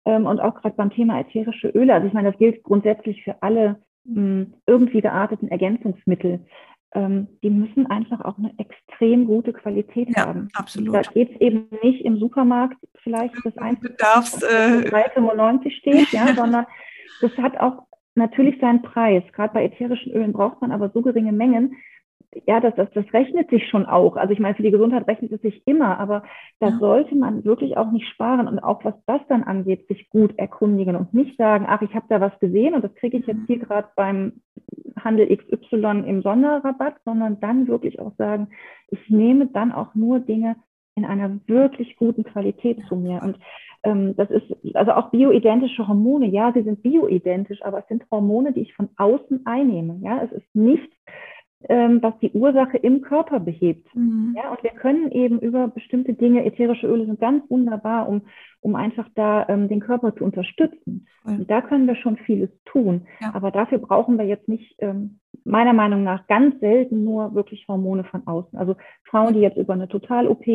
Ähm, 0.05 0.27
und 0.27 0.41
auch 0.41 0.55
gerade 0.55 0.77
beim 0.77 0.91
Thema 0.91 1.21
ätherische 1.21 1.69
Öle, 1.69 1.95
also 1.95 2.07
ich 2.07 2.13
meine, 2.13 2.31
das 2.31 2.39
gilt 2.39 2.63
grundsätzlich 2.63 3.23
für 3.25 3.43
alle 3.43 3.83
mh, 4.05 4.47
irgendwie 4.67 5.01
gearteten 5.01 5.49
Ergänzungsmittel. 5.49 6.47
Ähm, 6.95 7.29
die 7.43 7.51
müssen 7.51 7.87
einfach 7.87 8.23
auch 8.23 8.39
eine 8.39 8.53
extrem 8.59 9.27
gute 9.27 9.53
Qualität 9.53 10.09
ja, 10.17 10.27
haben. 10.27 10.49
Absolut. 10.55 10.95
Da 10.95 11.03
geht 11.03 11.33
es 11.33 11.41
eben 11.41 11.69
nicht 11.83 12.05
im 12.05 12.19
Supermarkt 12.19 12.77
vielleicht 13.03 13.35
das 13.45 13.57
einzige, 13.59 13.95
was 14.01 14.43
äh, 14.43 14.89
3,95 14.89 15.71
steht, 15.71 16.13
ja, 16.13 16.29
sondern 16.35 16.67
das 17.21 17.37
hat 17.37 17.59
auch 17.59 17.83
natürlich 18.15 18.59
seinen 18.61 18.83
Preis. 18.83 19.23
Gerade 19.33 19.53
bei 19.53 19.65
ätherischen 19.65 20.13
Ölen 20.13 20.33
braucht 20.33 20.63
man 20.63 20.73
aber 20.73 20.91
so 20.91 21.03
geringe 21.03 21.33
Mengen, 21.33 21.77
ja, 22.47 22.61
das, 22.61 22.75
das, 22.77 22.89
das 22.93 23.07
rechnet 23.13 23.49
sich 23.51 23.69
schon 23.69 23.87
auch. 23.87 24.17
Also 24.17 24.33
ich 24.33 24.39
meine, 24.39 24.55
für 24.55 24.63
die 24.63 24.71
Gesundheit 24.71 25.09
rechnet 25.09 25.33
es 25.33 25.41
sich 25.41 25.63
immer, 25.67 25.99
aber 25.99 26.25
da 26.61 26.69
ja. 26.69 26.79
sollte 26.79 27.15
man 27.15 27.45
wirklich 27.45 27.77
auch 27.77 27.91
nicht 27.91 28.07
sparen 28.09 28.49
und 28.49 28.59
auch 28.59 28.85
was 28.85 28.95
das 29.07 29.21
dann 29.29 29.45
angeht, 29.45 29.89
sich 29.89 30.11
gut 30.11 30.39
erkundigen 30.39 30.97
und 30.97 31.15
nicht 31.15 31.37
sagen, 31.39 31.67
ach, 31.69 31.81
ich 31.81 31.95
habe 31.95 32.07
da 32.09 32.21
was 32.21 32.39
gesehen 32.39 32.75
und 32.75 32.85
das 32.85 32.95
kriege 32.97 33.17
ich 33.17 33.27
jetzt 33.27 33.47
hier 33.47 33.59
gerade 33.59 33.89
beim 33.97 34.43
Handel 35.03 35.35
XY 35.37 36.05
im 36.07 36.23
Sonderrabatt, 36.23 36.97
sondern 37.05 37.41
dann 37.41 37.69
wirklich 37.69 38.01
auch 38.01 38.13
sagen, 38.17 38.49
ich 38.91 39.09
nehme 39.09 39.47
dann 39.47 39.73
auch 39.73 39.95
nur 39.95 40.21
Dinge 40.21 40.57
in 40.95 41.05
einer 41.05 41.39
wirklich 41.47 41.97
guten 41.97 42.25
Qualität 42.25 42.81
zu 42.89 42.97
mir. 42.97 43.23
Und 43.23 43.39
ähm, 43.85 44.17
das 44.17 44.31
ist 44.31 44.45
also 44.75 44.93
auch 44.93 45.11
bioidentische 45.11 45.87
Hormone. 45.87 46.27
Ja, 46.27 46.53
sie 46.53 46.63
sind 46.63 46.83
bioidentisch, 46.83 47.63
aber 47.63 47.79
es 47.79 47.89
sind 47.89 48.05
Hormone, 48.11 48.53
die 48.53 48.63
ich 48.63 48.75
von 48.75 48.89
außen 48.97 49.47
einnehme. 49.47 49.99
Ja, 50.03 50.23
es 50.23 50.33
ist 50.33 50.55
nicht 50.55 50.91
ähm, 51.69 52.03
was 52.03 52.17
die 52.21 52.31
Ursache 52.31 52.77
im 52.77 53.03
Körper 53.03 53.41
behebt. 53.41 53.95
Mhm. 53.95 54.35
Ja, 54.37 54.51
und 54.51 54.63
wir 54.63 54.71
können 54.71 55.11
eben 55.11 55.41
über 55.41 55.69
bestimmte 55.69 56.15
Dinge, 56.15 56.45
ätherische 56.45 56.87
Öle 56.87 57.07
sind 57.07 57.21
ganz 57.21 57.49
wunderbar, 57.51 58.09
um, 58.09 58.23
um 58.61 58.77
einfach 58.77 59.09
da 59.15 59.49
ähm, 59.49 59.69
den 59.69 59.81
Körper 59.81 60.15
zu 60.15 60.25
unterstützen. 60.25 61.09
Und 61.25 61.51
da 61.51 61.61
können 61.61 61.87
wir 61.87 61.97
schon 61.97 62.17
vieles 62.17 62.51
tun. 62.65 63.07
Ja. 63.21 63.35
Aber 63.35 63.51
dafür 63.51 63.79
brauchen 63.79 64.19
wir 64.19 64.25
jetzt 64.25 64.49
nicht, 64.49 64.77
ähm, 64.79 65.19
meiner 65.45 65.73
Meinung 65.73 66.05
nach, 66.05 66.27
ganz 66.27 66.59
selten 66.61 67.05
nur 67.05 67.35
wirklich 67.35 67.67
Hormone 67.69 68.05
von 68.05 68.27
außen. 68.27 68.59
Also 68.59 68.77
Frauen, 69.05 69.35
die 69.35 69.41
jetzt 69.41 69.59
über 69.59 69.73
eine 69.73 69.89
Total-OP 69.89 70.47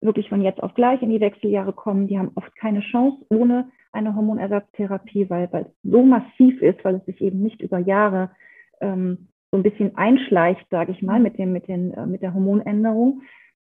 wirklich 0.00 0.28
von 0.28 0.42
jetzt 0.42 0.62
auf 0.62 0.74
gleich 0.74 1.02
in 1.02 1.10
die 1.10 1.20
Wechseljahre 1.20 1.72
kommen, 1.72 2.06
die 2.06 2.18
haben 2.18 2.32
oft 2.34 2.54
keine 2.56 2.80
Chance 2.80 3.24
ohne 3.30 3.70
eine 3.92 4.14
Hormonersatztherapie, 4.14 5.28
weil, 5.30 5.50
weil 5.52 5.62
es 5.62 5.90
so 5.90 6.02
massiv 6.02 6.60
ist, 6.62 6.84
weil 6.84 6.96
es 6.96 7.06
sich 7.06 7.20
eben 7.20 7.42
nicht 7.42 7.62
über 7.62 7.78
Jahre 7.78 8.30
ähm, 8.80 9.28
so 9.56 9.60
ein 9.60 9.62
bisschen 9.62 9.96
einschleicht, 9.96 10.66
sage 10.70 10.92
ich 10.92 11.00
mal, 11.00 11.18
mit, 11.18 11.38
dem, 11.38 11.52
mit, 11.52 11.66
den, 11.66 11.92
äh, 11.94 12.06
mit 12.06 12.20
der 12.20 12.34
Hormonänderung. 12.34 13.22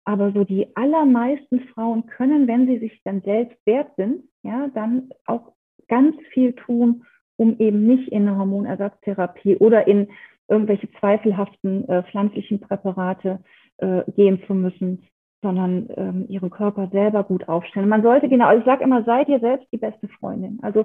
Aber 0.04 0.30
so 0.32 0.44
die 0.44 0.76
allermeisten 0.76 1.60
Frauen 1.72 2.06
können, 2.06 2.46
wenn 2.46 2.66
sie 2.66 2.78
sich 2.78 3.00
dann 3.04 3.22
selbst 3.22 3.56
wert 3.64 3.88
sind, 3.96 4.24
ja, 4.42 4.68
dann 4.74 5.10
auch 5.24 5.52
ganz 5.88 6.16
viel 6.32 6.52
tun, 6.52 7.04
um 7.36 7.58
eben 7.58 7.86
nicht 7.86 8.08
in 8.08 8.28
eine 8.28 8.36
Hormonersatztherapie 8.36 9.56
oder 9.56 9.86
in 9.86 10.08
irgendwelche 10.48 10.90
zweifelhaften 10.98 11.88
äh, 11.88 12.02
pflanzlichen 12.04 12.60
Präparate 12.60 13.40
äh, 13.78 14.02
gehen 14.12 14.42
zu 14.46 14.54
müssen, 14.54 15.06
sondern 15.42 15.88
ähm, 15.96 16.26
ihren 16.28 16.50
Körper 16.50 16.88
selber 16.92 17.24
gut 17.24 17.48
aufstellen. 17.48 17.88
Man 17.88 18.02
sollte 18.02 18.28
genau, 18.28 18.46
also 18.46 18.60
ich 18.60 18.66
sage 18.66 18.84
immer, 18.84 19.04
seid 19.04 19.28
ihr 19.28 19.40
selbst 19.40 19.66
die 19.72 19.78
beste 19.78 20.08
Freundin. 20.08 20.58
Also 20.60 20.84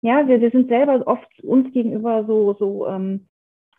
ja, 0.00 0.26
wir, 0.26 0.40
wir 0.40 0.50
sind 0.50 0.68
selber 0.68 1.06
oft 1.06 1.44
uns 1.44 1.72
gegenüber 1.72 2.24
so, 2.24 2.54
so 2.54 2.88
ähm, 2.88 3.28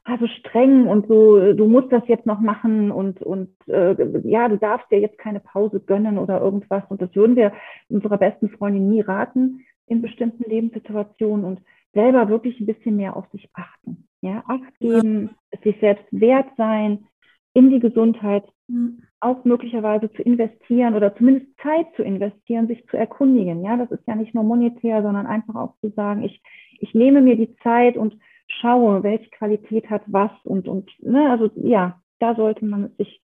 also 0.06 0.28
streng 0.28 0.86
und 0.88 1.08
so, 1.08 1.54
du 1.54 1.68
musst 1.68 1.92
das 1.92 2.04
jetzt 2.08 2.28
noch 2.28 2.40
machen 2.40 2.92
und, 2.92 3.24
und 3.24 3.50
äh, 3.68 3.96
ja, 4.24 4.48
du 4.48 4.58
darfst 4.58 4.90
dir 4.92 5.00
jetzt 5.00 5.18
keine 5.18 5.40
Pause 5.40 5.80
gönnen 5.80 6.20
oder 6.20 6.40
irgendwas. 6.40 6.84
Und 6.90 7.02
das 7.02 7.14
würden 7.16 7.36
wir 7.36 7.54
unserer 7.90 8.20
besten 8.20 8.50
Freundin 8.50 8.88
nie 8.88 9.02
raten 9.02 9.66
in 9.88 10.04
bestimmten 10.04 10.48
Lebenssituationen 10.48 11.44
und 11.44 11.60
selber 11.94 12.30
wirklich 12.30 12.60
ein 12.60 12.68
bisschen 12.68 12.96
mehr 12.98 13.18
auf 13.18 13.26
sich 13.32 13.50
achten. 13.54 14.08
Ja, 14.22 14.44
Acht 14.48 14.80
geben, 14.80 15.32
ja. 15.52 15.60
sich 15.64 15.80
selbst 15.80 16.06
wert 16.12 16.48
sein, 16.56 17.08
in 17.54 17.72
die 17.72 17.80
Gesundheit 17.80 18.44
mhm. 18.68 19.02
auch 19.20 19.44
möglicherweise 19.44 20.12
zu 20.12 20.22
investieren 20.22 20.94
oder 20.94 21.16
zumindest 21.16 21.48
Zeit 21.64 21.88
zu 21.96 22.04
investieren, 22.04 22.68
sich 22.68 22.86
zu 22.88 22.98
erkundigen. 22.98 23.64
Ja, 23.64 23.76
das 23.78 23.90
ist 23.92 24.06
ja 24.08 24.16
nicht 24.16 24.36
nur 24.36 24.44
monetär, 24.44 25.02
sondern 25.02 25.26
einfach 25.26 25.56
auch 25.56 25.74
zu 25.82 25.90
sagen, 25.90 26.24
ich, 26.24 26.42
ich 26.80 26.94
nehme 26.94 27.22
mir 27.22 27.36
die 27.36 27.56
Zeit 27.64 27.98
und 27.98 28.16
schaue, 28.48 29.04
welche 29.04 29.30
Qualität 29.30 29.90
hat 29.90 30.04
was 30.08 30.32
und, 30.44 30.68
und 30.68 30.92
ne, 31.00 31.30
also 31.30 31.50
ja, 31.56 32.00
da 32.20 32.36
sollte 32.36 32.66
man 32.66 32.92
sich 32.98 33.22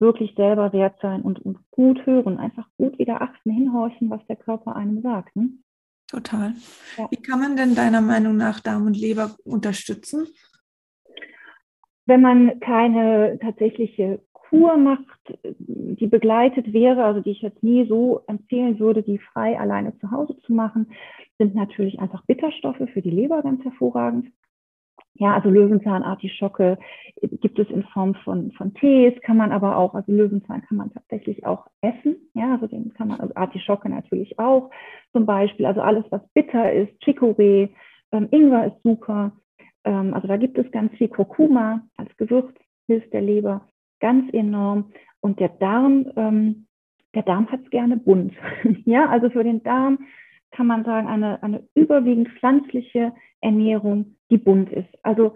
wirklich 0.00 0.34
selber 0.36 0.72
wert 0.72 0.98
sein 1.00 1.22
und, 1.22 1.38
und 1.40 1.58
gut 1.70 2.04
hören, 2.04 2.38
einfach 2.38 2.66
gut 2.76 2.98
wieder 2.98 3.22
achten, 3.22 3.50
hinhorchen, 3.50 4.10
was 4.10 4.24
der 4.26 4.36
Körper 4.36 4.76
einem 4.76 5.00
sagt. 5.02 5.34
Ne? 5.36 5.50
Total. 6.08 6.52
Ja. 6.98 7.08
Wie 7.10 7.22
kann 7.22 7.40
man 7.40 7.56
denn 7.56 7.74
deiner 7.74 8.00
Meinung 8.00 8.36
nach 8.36 8.60
Darm 8.60 8.86
und 8.86 8.96
Leber 8.96 9.34
unterstützen? 9.44 10.26
Wenn 12.06 12.20
man 12.20 12.60
keine 12.60 13.38
tatsächliche 13.40 14.20
Kur 14.32 14.76
macht, 14.76 15.38
die 15.58 16.06
begleitet 16.06 16.72
wäre, 16.72 17.04
also 17.04 17.20
die 17.20 17.30
ich 17.30 17.40
jetzt 17.40 17.62
nie 17.62 17.86
so 17.88 18.22
empfehlen 18.26 18.78
würde, 18.78 19.02
die 19.02 19.18
frei 19.18 19.58
alleine 19.58 19.98
zu 19.98 20.10
Hause 20.10 20.38
zu 20.40 20.52
machen, 20.52 20.92
sind 21.38 21.54
natürlich 21.54 21.98
einfach 21.98 22.24
Bitterstoffe 22.26 22.82
für 22.92 23.02
die 23.02 23.10
Leber 23.10 23.42
ganz 23.42 23.64
hervorragend. 23.64 24.30
Ja, 25.16 25.34
also 25.34 25.48
Löwenzahn, 25.48 26.02
Artischocke 26.02 26.76
gibt 27.22 27.58
es 27.58 27.70
in 27.70 27.84
Form 27.84 28.14
von, 28.24 28.50
von 28.52 28.74
Tees, 28.74 29.14
kann 29.22 29.36
man 29.36 29.52
aber 29.52 29.76
auch, 29.76 29.94
also 29.94 30.10
Löwenzahn 30.10 30.62
kann 30.62 30.76
man 30.76 30.92
tatsächlich 30.92 31.46
auch 31.46 31.68
essen. 31.82 32.16
Ja, 32.34 32.52
also 32.52 32.66
den 32.66 32.92
kann 32.94 33.08
man, 33.08 33.20
also 33.20 33.32
Artischocke 33.36 33.88
natürlich 33.88 34.38
auch 34.40 34.70
zum 35.12 35.24
Beispiel. 35.24 35.66
Also 35.66 35.82
alles, 35.82 36.04
was 36.10 36.20
bitter 36.34 36.72
ist, 36.72 36.92
Chicorée, 37.04 37.68
ähm, 38.10 38.28
Ingwer 38.32 38.66
ist 38.66 38.82
super. 38.82 39.32
Ähm, 39.84 40.14
also 40.14 40.26
da 40.26 40.36
gibt 40.36 40.58
es 40.58 40.70
ganz 40.72 40.92
viel 40.96 41.08
Kurkuma 41.08 41.82
als 41.96 42.14
Gewürz, 42.16 42.52
hilft 42.88 43.12
der 43.12 43.22
Leber 43.22 43.68
ganz 44.00 44.32
enorm. 44.34 44.92
Und 45.20 45.40
der 45.40 45.48
Darm, 45.48 46.10
ähm, 46.16 46.66
der 47.14 47.22
Darm 47.22 47.50
hat 47.50 47.60
es 47.62 47.70
gerne 47.70 47.96
bunt. 47.96 48.34
ja, 48.84 49.08
also 49.08 49.30
für 49.30 49.44
den 49.44 49.62
Darm 49.62 49.98
kann 50.50 50.66
man 50.66 50.84
sagen, 50.84 51.08
eine, 51.08 51.42
eine 51.42 51.66
überwiegend 51.74 52.28
pflanzliche 52.38 53.12
Ernährung, 53.44 54.16
die 54.30 54.38
bunt 54.38 54.72
ist. 54.72 54.88
Also 55.02 55.34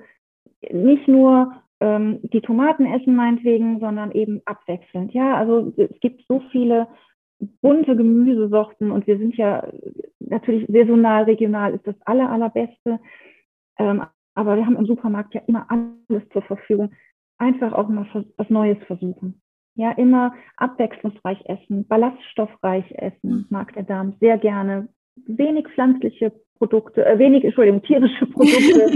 nicht 0.72 1.06
nur 1.06 1.52
ähm, 1.80 2.20
die 2.22 2.40
Tomaten 2.40 2.86
essen 2.86 3.14
meinetwegen, 3.14 3.78
sondern 3.80 4.10
eben 4.12 4.40
abwechselnd. 4.44 5.12
Ja, 5.12 5.36
also 5.36 5.72
es 5.76 6.00
gibt 6.00 6.24
so 6.26 6.42
viele 6.50 6.88
bunte 7.60 7.94
Gemüsesorten 7.94 8.90
und 8.90 9.06
wir 9.06 9.18
sind 9.18 9.36
ja 9.36 9.68
natürlich 10.18 10.66
saisonal, 10.68 11.24
regional 11.24 11.74
ist 11.74 11.86
das 11.86 11.94
aller, 12.04 12.30
allerbeste. 12.30 12.98
Ähm, 13.78 14.02
aber 14.34 14.56
wir 14.56 14.66
haben 14.66 14.76
im 14.76 14.86
Supermarkt 14.86 15.34
ja 15.34 15.42
immer 15.46 15.66
alles 15.68 16.28
zur 16.32 16.42
Verfügung. 16.42 16.92
Einfach 17.38 17.72
auch 17.72 17.88
mal 17.88 18.06
was 18.36 18.50
Neues 18.50 18.78
versuchen. 18.86 19.40
Ja, 19.76 19.92
immer 19.92 20.34
abwechslungsreich 20.56 21.38
essen, 21.44 21.86
ballaststoffreich 21.86 22.90
essen, 22.96 23.46
mag 23.50 23.72
der 23.74 23.84
Darm 23.84 24.14
sehr 24.18 24.38
gerne. 24.38 24.88
Wenig 25.26 25.68
pflanzliche 25.68 26.32
Produkte, 26.58 27.06
äh, 27.06 27.18
wenig, 27.18 27.44
Entschuldigung, 27.44 27.82
tierische 27.82 28.26
Produkte 28.32 28.90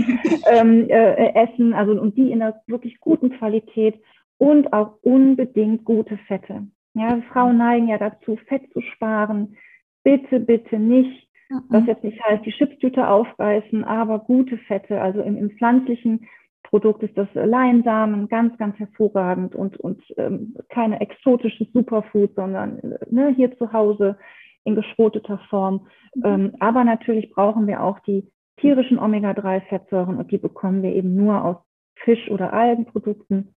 ähm, 0.51 0.89
äh, 0.89 1.35
essen, 1.35 1.73
also 1.73 1.93
und 1.93 2.17
die 2.17 2.31
in 2.31 2.43
einer 2.43 2.61
wirklich 2.67 3.01
guten 3.01 3.31
Qualität 3.31 4.01
und 4.39 4.73
auch 4.73 4.99
unbedingt 5.03 5.85
gute 5.85 6.19
Fette. 6.27 6.67
Ja, 6.95 7.23
Frauen 7.33 7.59
neigen 7.59 7.89
ja 7.89 7.99
dazu, 7.99 8.37
Fett 8.49 8.63
zu 8.73 8.81
sparen. 8.81 9.57
Bitte, 10.05 10.41
bitte 10.41 10.79
nicht, 10.79 11.29
was 11.69 11.87
jetzt 11.87 12.05
nicht 12.05 12.23
heißt, 12.25 12.45
die 12.45 12.51
Chipstüte 12.51 13.07
aufreißen, 13.09 13.85
aber 13.85 14.19
gute 14.19 14.59
Fette, 14.59 15.01
also 15.01 15.23
im, 15.23 15.37
im 15.37 15.51
pflanzlichen 15.53 16.27
Produkt 16.65 17.03
ist 17.03 17.17
das 17.17 17.29
Leinsamen 17.35 18.29
ganz, 18.29 18.57
ganz 18.59 18.79
hervorragend 18.79 19.55
und, 19.55 19.77
und 19.77 20.03
ähm, 20.17 20.57
keine 20.71 21.01
exotisches 21.01 21.71
Superfood, 21.73 22.35
sondern 22.35 22.97
ne, 23.11 23.33
hier 23.37 23.57
zu 23.59 23.73
Hause 23.73 24.17
in 24.65 24.75
geschroteter 24.75 25.39
Form. 25.51 25.87
Mhm. 26.15 26.23
Ähm, 26.25 26.57
aber 26.61 26.85
natürlich 26.85 27.31
brauchen 27.31 27.67
wir 27.67 27.83
auch 27.83 27.99
die 28.01 28.31
tierischen 28.59 28.99
Omega-3-Fettsäuren 28.99 30.17
und 30.17 30.31
die 30.31 30.39
bekommen 30.39 30.83
wir 30.83 30.95
eben 30.95 31.15
nur 31.15 31.45
aus 31.45 31.57
Fisch- 31.97 32.31
oder 32.31 32.53
Algenprodukten 32.53 33.55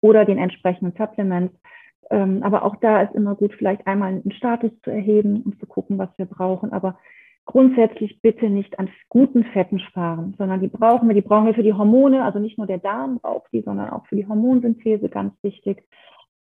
oder 0.00 0.24
den 0.24 0.38
entsprechenden 0.38 0.94
Supplements. 0.96 1.54
Ähm, 2.10 2.42
aber 2.42 2.64
auch 2.64 2.76
da 2.76 3.02
ist 3.02 3.14
immer 3.14 3.34
gut, 3.34 3.54
vielleicht 3.54 3.86
einmal 3.86 4.10
einen 4.10 4.32
Status 4.32 4.70
zu 4.82 4.90
erheben 4.90 5.42
und 5.42 5.58
zu 5.58 5.66
gucken, 5.66 5.98
was 5.98 6.10
wir 6.18 6.26
brauchen. 6.26 6.72
Aber 6.72 6.98
grundsätzlich 7.46 8.20
bitte 8.20 8.48
nicht 8.50 8.78
an 8.78 8.90
guten 9.08 9.44
Fetten 9.44 9.78
sparen, 9.78 10.34
sondern 10.36 10.60
die 10.60 10.68
brauchen 10.68 11.08
wir, 11.08 11.14
die 11.14 11.22
brauchen 11.22 11.46
wir 11.46 11.54
für 11.54 11.62
die 11.62 11.72
Hormone, 11.72 12.24
also 12.24 12.38
nicht 12.38 12.58
nur 12.58 12.66
der 12.66 12.78
Darm 12.78 13.20
braucht 13.20 13.52
die, 13.52 13.62
sondern 13.62 13.90
auch 13.90 14.06
für 14.06 14.16
die 14.16 14.26
Hormonsynthese 14.26 15.08
ganz 15.08 15.34
wichtig. 15.42 15.86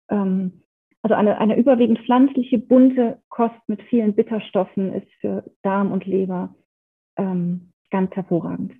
Ähm, 0.09 0.62
also 1.03 1.15
eine, 1.15 1.37
eine 1.37 1.57
überwiegend 1.57 1.99
pflanzliche, 1.99 2.57
bunte 2.57 3.21
Kost 3.29 3.59
mit 3.67 3.81
vielen 3.83 4.15
Bitterstoffen 4.15 4.93
ist 4.93 5.11
für 5.19 5.43
Darm 5.61 5.91
und 5.91 6.05
Leber 6.05 6.55
ähm, 7.17 7.73
ganz 7.91 8.11
hervorragend. 8.15 8.73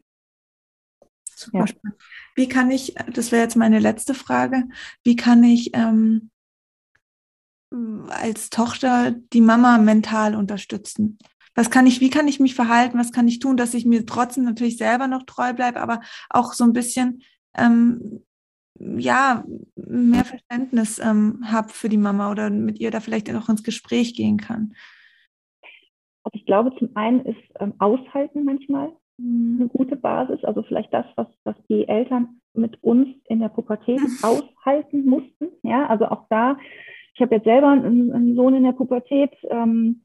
Super 1.25 1.59
ja. 1.59 1.67
spannend. 1.67 1.97
Wie 2.35 2.47
kann 2.47 2.71
ich, 2.71 2.95
das 3.13 3.31
wäre 3.33 3.43
jetzt 3.43 3.57
meine 3.57 3.79
letzte 3.79 4.13
Frage, 4.13 4.63
wie 5.03 5.17
kann 5.17 5.43
ich 5.43 5.71
ähm, 5.75 6.31
als 8.09 8.49
Tochter 8.49 9.11
die 9.33 9.41
Mama 9.41 9.77
mental 9.77 10.35
unterstützen? 10.35 11.17
Was 11.55 11.69
kann 11.69 11.85
ich, 11.85 11.99
wie 11.99 12.09
kann 12.09 12.29
ich 12.29 12.39
mich 12.39 12.55
verhalten? 12.55 12.97
Was 12.97 13.11
kann 13.11 13.27
ich 13.27 13.39
tun, 13.39 13.57
dass 13.57 13.73
ich 13.73 13.85
mir 13.85 14.05
trotzdem 14.05 14.45
natürlich 14.45 14.77
selber 14.77 15.07
noch 15.07 15.23
treu 15.23 15.53
bleibe, 15.53 15.81
aber 15.81 15.99
auch 16.29 16.53
so 16.53 16.63
ein 16.63 16.73
bisschen 16.73 17.21
ähm, 17.55 18.23
ja, 18.79 19.43
mehr 19.75 20.25
Verständnis 20.25 20.99
ähm, 20.99 21.41
habe 21.45 21.69
für 21.69 21.89
die 21.89 21.97
Mama 21.97 22.31
oder 22.31 22.49
mit 22.49 22.79
ihr 22.79 22.91
da 22.91 22.99
vielleicht 22.99 23.33
auch 23.33 23.49
ins 23.49 23.63
Gespräch 23.63 24.15
gehen 24.15 24.37
kann? 24.37 24.73
Also 26.23 26.37
ich 26.37 26.45
glaube, 26.45 26.73
zum 26.77 26.95
einen 26.95 27.25
ist 27.25 27.41
ähm, 27.59 27.73
Aushalten 27.79 28.45
manchmal 28.45 28.91
mhm. 29.17 29.57
eine 29.59 29.69
gute 29.69 29.95
Basis. 29.95 30.43
Also 30.43 30.63
vielleicht 30.63 30.93
das, 30.93 31.05
was, 31.15 31.27
was 31.43 31.55
die 31.69 31.87
Eltern 31.87 32.39
mit 32.53 32.81
uns 32.83 33.07
in 33.25 33.39
der 33.39 33.49
Pubertät 33.49 33.99
aushalten 34.21 35.05
mussten. 35.05 35.49
Ja, 35.63 35.87
also 35.87 36.05
auch 36.05 36.25
da, 36.29 36.57
ich 37.13 37.21
habe 37.21 37.35
jetzt 37.35 37.45
selber 37.45 37.69
einen, 37.69 38.11
einen, 38.11 38.35
Sohn 38.35 38.55
in 38.55 38.63
der 38.63 38.71
Pubertät. 38.71 39.31
Ähm, 39.49 40.03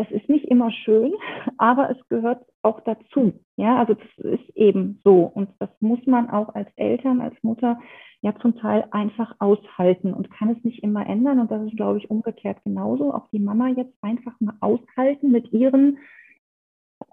das 0.00 0.10
ist 0.10 0.30
nicht 0.30 0.46
immer 0.46 0.70
schön, 0.70 1.12
aber 1.58 1.90
es 1.90 2.08
gehört 2.08 2.42
auch 2.62 2.80
dazu. 2.80 3.34
Ja, 3.56 3.78
also 3.78 3.92
das 3.92 4.32
ist 4.32 4.56
eben 4.56 4.98
so. 5.04 5.30
Und 5.34 5.50
das 5.58 5.68
muss 5.80 6.04
man 6.06 6.30
auch 6.30 6.54
als 6.54 6.68
Eltern, 6.76 7.20
als 7.20 7.34
Mutter 7.42 7.78
ja 8.22 8.34
zum 8.40 8.56
Teil 8.56 8.86
einfach 8.92 9.34
aushalten 9.40 10.14
und 10.14 10.30
kann 10.30 10.48
es 10.48 10.64
nicht 10.64 10.82
immer 10.82 11.06
ändern. 11.06 11.38
Und 11.38 11.50
das 11.50 11.66
ist, 11.66 11.76
glaube 11.76 11.98
ich, 11.98 12.08
umgekehrt 12.08 12.64
genauso. 12.64 13.12
Auch 13.12 13.28
die 13.30 13.40
Mama 13.40 13.68
jetzt 13.68 13.94
einfach 14.00 14.32
mal 14.40 14.54
aushalten 14.60 15.32
mit 15.32 15.52
ihren 15.52 15.98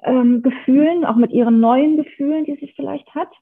ähm, 0.03 0.41
Gefühlen, 0.41 1.03
auch 1.03 1.17
mit 1.17 1.31
ihren 1.31 1.59
neuen 1.59 1.97
Gefühlen, 1.97 2.45
die 2.45 2.55
sie 2.55 2.71
vielleicht 2.73 3.13
hat. 3.13 3.33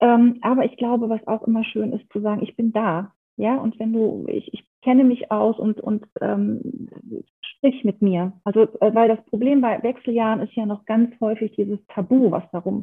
Ähm, 0.00 0.38
aber 0.40 0.64
ich 0.64 0.78
glaube, 0.78 1.10
was 1.10 1.26
auch 1.26 1.46
immer 1.46 1.64
schön 1.64 1.92
ist, 1.92 2.10
zu 2.10 2.20
sagen, 2.20 2.42
ich 2.42 2.56
bin 2.56 2.72
da. 2.72 3.12
Ja, 3.36 3.56
und 3.56 3.78
wenn 3.78 3.92
du, 3.92 4.24
ich, 4.28 4.54
ich 4.54 4.69
kenne 4.82 5.04
mich 5.04 5.30
aus 5.30 5.58
und, 5.58 5.80
und 5.80 6.06
ähm, 6.20 6.88
sprich 7.60 7.84
mit 7.84 8.00
mir. 8.02 8.32
Also, 8.44 8.62
äh, 8.80 8.94
weil 8.94 9.08
das 9.08 9.24
Problem 9.26 9.60
bei 9.60 9.82
Wechseljahren 9.82 10.40
ist 10.40 10.54
ja 10.54 10.66
noch 10.66 10.84
ganz 10.86 11.12
häufig 11.20 11.52
dieses 11.56 11.78
Tabu, 11.88 12.30
was 12.30 12.44
darum 12.52 12.82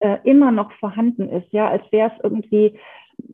äh, 0.00 0.18
immer 0.24 0.50
noch 0.50 0.72
vorhanden 0.72 1.28
ist, 1.28 1.52
ja, 1.52 1.68
als 1.68 1.82
wäre 1.92 2.12
es 2.14 2.24
irgendwie, 2.24 2.78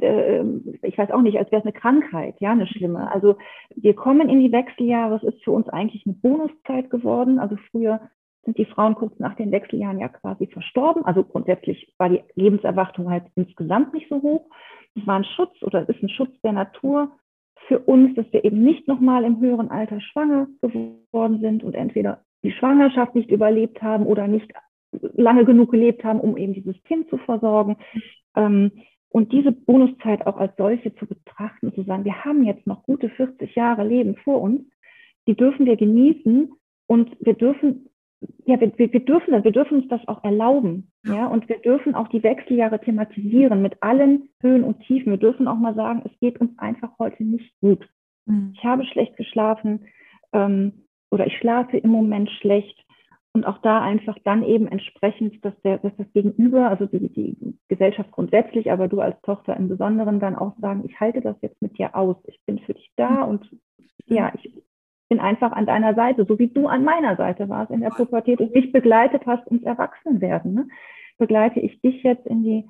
äh, 0.00 0.44
ich 0.82 0.98
weiß 0.98 1.10
auch 1.10 1.22
nicht, 1.22 1.38
als 1.38 1.50
wäre 1.50 1.60
es 1.60 1.66
eine 1.66 1.72
Krankheit, 1.72 2.36
ja, 2.40 2.52
eine 2.52 2.66
schlimme. 2.66 3.10
Also 3.10 3.36
wir 3.74 3.94
kommen 3.94 4.28
in 4.28 4.40
die 4.40 4.52
Wechseljahre, 4.52 5.16
es 5.16 5.22
ist 5.22 5.42
für 5.44 5.52
uns 5.52 5.68
eigentlich 5.68 6.04
eine 6.06 6.14
Bonuszeit 6.14 6.90
geworden. 6.90 7.38
Also 7.38 7.56
früher 7.70 8.00
sind 8.44 8.58
die 8.58 8.66
Frauen 8.66 8.94
kurz 8.94 9.18
nach 9.18 9.36
den 9.36 9.52
Wechseljahren 9.52 9.98
ja 9.98 10.08
quasi 10.08 10.46
verstorben. 10.46 11.04
Also 11.04 11.24
grundsätzlich 11.24 11.94
war 11.96 12.10
die 12.10 12.22
Lebenserwartung 12.34 13.10
halt 13.10 13.24
insgesamt 13.36 13.94
nicht 13.94 14.08
so 14.10 14.20
hoch. 14.20 14.46
Es 14.94 15.06
war 15.06 15.16
ein 15.16 15.24
Schutz 15.24 15.62
oder 15.62 15.82
es 15.82 15.88
ist 15.88 16.02
ein 16.02 16.10
Schutz 16.10 16.38
der 16.42 16.52
Natur 16.52 17.10
für 17.68 17.78
uns, 17.78 18.14
dass 18.14 18.26
wir 18.32 18.44
eben 18.44 18.62
nicht 18.62 18.88
nochmal 18.88 19.24
im 19.24 19.40
höheren 19.40 19.70
Alter 19.70 20.00
schwanger 20.00 20.48
geworden 20.60 21.40
sind 21.40 21.64
und 21.64 21.74
entweder 21.74 22.22
die 22.42 22.52
Schwangerschaft 22.52 23.14
nicht 23.14 23.30
überlebt 23.30 23.82
haben 23.82 24.06
oder 24.06 24.28
nicht 24.28 24.52
lange 25.14 25.44
genug 25.44 25.70
gelebt 25.70 26.04
haben, 26.04 26.20
um 26.20 26.36
eben 26.36 26.52
dieses 26.52 26.80
Kind 26.84 27.08
zu 27.08 27.16
versorgen. 27.18 27.76
Ähm, 28.36 28.72
und 29.08 29.32
diese 29.32 29.52
Bonuszeit 29.52 30.26
auch 30.26 30.36
als 30.36 30.56
solche 30.56 30.94
zu 30.96 31.06
betrachten 31.06 31.72
zu 31.72 31.84
sagen, 31.84 32.04
wir 32.04 32.24
haben 32.24 32.44
jetzt 32.44 32.66
noch 32.66 32.82
gute 32.82 33.08
40 33.08 33.54
Jahre 33.54 33.86
Leben 33.86 34.16
vor 34.16 34.40
uns, 34.40 34.62
die 35.26 35.36
dürfen 35.36 35.66
wir 35.66 35.76
genießen 35.76 36.50
und 36.86 37.16
wir 37.20 37.34
dürfen 37.34 37.88
ja, 38.46 38.60
wir, 38.60 38.72
wir, 38.76 39.04
dürfen 39.04 39.32
das, 39.32 39.44
wir 39.44 39.52
dürfen 39.52 39.82
uns 39.82 39.88
das 39.88 40.06
auch 40.08 40.22
erlauben, 40.24 40.90
ja, 41.04 41.26
und 41.26 41.48
wir 41.48 41.58
dürfen 41.58 41.94
auch 41.94 42.08
die 42.08 42.22
Wechseljahre 42.22 42.80
thematisieren 42.80 43.62
mit 43.62 43.82
allen 43.82 44.28
Höhen 44.40 44.64
und 44.64 44.80
Tiefen. 44.80 45.10
Wir 45.10 45.18
dürfen 45.18 45.48
auch 45.48 45.56
mal 45.56 45.74
sagen, 45.74 46.02
es 46.04 46.18
geht 46.20 46.40
uns 46.40 46.58
einfach 46.58 46.90
heute 46.98 47.24
nicht 47.24 47.52
gut. 47.60 47.86
Mhm. 48.26 48.52
Ich 48.54 48.64
habe 48.64 48.84
schlecht 48.84 49.16
geschlafen 49.16 49.86
ähm, 50.32 50.84
oder 51.10 51.26
ich 51.26 51.36
schlafe 51.38 51.78
im 51.78 51.90
Moment 51.90 52.30
schlecht. 52.30 52.80
Und 53.36 53.46
auch 53.46 53.58
da 53.58 53.82
einfach 53.82 54.16
dann 54.22 54.44
eben 54.44 54.68
entsprechend, 54.68 55.44
dass, 55.44 55.60
der, 55.62 55.78
dass 55.78 55.92
das 55.96 56.06
Gegenüber, 56.12 56.70
also 56.70 56.86
die, 56.86 57.08
die 57.08 57.58
Gesellschaft 57.66 58.12
grundsätzlich, 58.12 58.70
aber 58.70 58.86
du 58.86 59.00
als 59.00 59.20
Tochter 59.22 59.56
im 59.56 59.68
Besonderen 59.68 60.20
dann 60.20 60.36
auch 60.36 60.56
sagen, 60.60 60.84
ich 60.86 61.00
halte 61.00 61.20
das 61.20 61.34
jetzt 61.42 61.60
mit 61.60 61.76
dir 61.76 61.96
aus, 61.96 62.16
ich 62.28 62.40
bin 62.46 62.60
für 62.60 62.74
dich 62.74 62.92
da 62.94 63.24
und 63.24 63.50
ja, 64.06 64.32
ich, 64.36 64.52
bin 65.08 65.20
einfach 65.20 65.52
an 65.52 65.66
deiner 65.66 65.94
Seite, 65.94 66.24
so 66.24 66.38
wie 66.38 66.48
du 66.48 66.66
an 66.66 66.84
meiner 66.84 67.16
Seite 67.16 67.48
warst 67.48 67.70
in 67.70 67.80
der 67.80 67.90
Pubertät 67.90 68.40
und 68.40 68.54
mich 68.54 68.72
begleitet 68.72 69.22
hast 69.26 69.46
ins 69.48 69.62
Erwachsenwerden. 69.62 70.54
Ne? 70.54 70.68
Begleite 71.18 71.60
ich 71.60 71.80
dich 71.80 72.02
jetzt 72.02 72.26
in 72.26 72.42
die 72.42 72.68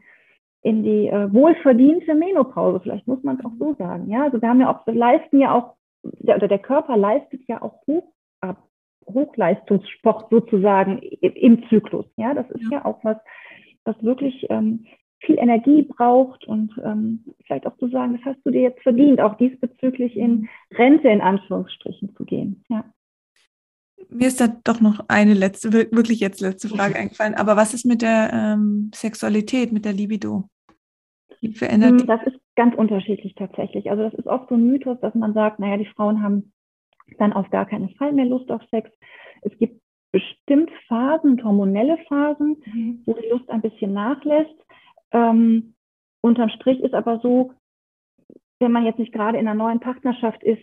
in 0.64 0.82
die 0.82 1.08
äh, 1.08 1.30
wohlverdiente 1.30 2.14
Menopause, 2.14 2.80
vielleicht 2.80 3.06
muss 3.06 3.22
man 3.22 3.38
es 3.38 3.44
auch 3.44 3.52
so 3.58 3.74
sagen. 3.74 4.08
Ja, 4.08 4.24
also 4.24 4.40
wir 4.40 4.48
haben 4.48 4.62
ja 4.62 4.74
auch, 4.74 4.86
wir 4.86 4.94
leisten 4.94 5.38
ja 5.38 5.52
auch, 5.52 5.74
der, 6.02 6.36
oder 6.36 6.48
der 6.48 6.58
Körper 6.58 6.96
leistet 6.96 7.42
ja 7.46 7.60
auch 7.60 7.86
Hoch, 7.86 8.14
ab, 8.40 8.66
Hochleistungssport 9.06 10.30
sozusagen 10.30 11.00
im 11.00 11.68
Zyklus. 11.68 12.06
Ja, 12.16 12.32
das 12.32 12.50
ist 12.50 12.62
ja, 12.70 12.78
ja 12.78 12.84
auch 12.86 13.04
was, 13.04 13.18
was 13.84 14.02
wirklich 14.02 14.46
ähm, 14.48 14.86
viel 15.24 15.38
Energie 15.38 15.82
braucht 15.82 16.44
und 16.44 16.72
ähm, 16.84 17.24
vielleicht 17.44 17.66
auch 17.66 17.76
zu 17.78 17.88
sagen, 17.88 18.16
das 18.16 18.24
hast 18.24 18.44
du 18.44 18.50
dir 18.50 18.62
jetzt 18.62 18.82
verdient, 18.82 19.20
auch 19.20 19.36
diesbezüglich 19.36 20.16
in 20.16 20.48
Rente 20.72 21.08
in 21.08 21.20
Anführungsstrichen 21.20 22.14
zu 22.16 22.24
gehen. 22.24 22.64
Ja. 22.68 22.84
Mir 24.10 24.28
ist 24.28 24.40
da 24.40 24.48
doch 24.64 24.80
noch 24.80 25.04
eine 25.08 25.34
letzte, 25.34 25.72
wirklich 25.72 26.20
jetzt 26.20 26.40
letzte 26.40 26.68
Frage 26.68 26.96
eingefallen. 26.96 27.34
Aber 27.34 27.56
was 27.56 27.74
ist 27.74 27.86
mit 27.86 28.02
der 28.02 28.30
ähm, 28.32 28.90
Sexualität, 28.94 29.72
mit 29.72 29.84
der 29.84 29.92
Libido? 29.92 30.44
Wie 31.40 31.52
verändert 31.52 32.00
hm, 32.00 32.06
Das 32.06 32.22
ist 32.26 32.38
ganz 32.56 32.74
unterschiedlich 32.74 33.34
tatsächlich. 33.34 33.90
Also 33.90 34.02
das 34.02 34.14
ist 34.14 34.26
oft 34.26 34.48
so 34.48 34.56
ein 34.56 34.66
Mythos, 34.66 34.98
dass 35.00 35.14
man 35.14 35.34
sagt, 35.34 35.58
naja, 35.58 35.76
die 35.76 35.86
Frauen 35.86 36.22
haben 36.22 36.52
dann 37.18 37.32
auf 37.32 37.50
gar 37.50 37.66
keinen 37.66 37.90
Fall 37.90 38.12
mehr 38.12 38.26
Lust 38.26 38.50
auf 38.50 38.62
Sex. 38.70 38.90
Es 39.42 39.56
gibt 39.58 39.80
bestimmt 40.12 40.70
Phasen, 40.86 41.42
hormonelle 41.42 41.98
Phasen, 42.08 42.56
mhm. 42.66 43.02
wo 43.04 43.14
die 43.14 43.28
Lust 43.28 43.50
ein 43.50 43.62
bisschen 43.62 43.92
nachlässt. 43.92 44.54
Ähm, 45.14 45.74
unterm 46.20 46.50
Strich 46.50 46.80
ist 46.80 46.92
aber 46.92 47.20
so, 47.20 47.52
wenn 48.60 48.72
man 48.72 48.84
jetzt 48.84 48.98
nicht 48.98 49.12
gerade 49.12 49.38
in 49.38 49.48
einer 49.48 49.56
neuen 49.56 49.80
Partnerschaft 49.80 50.42
ist, 50.42 50.62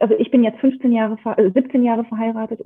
also 0.00 0.14
ich 0.18 0.30
bin 0.30 0.44
jetzt 0.44 0.60
15 0.60 0.92
Jahre, 0.92 1.16
17 1.36 1.82
äh, 1.82 1.86
Jahre 1.86 2.04
verheiratet. 2.04 2.60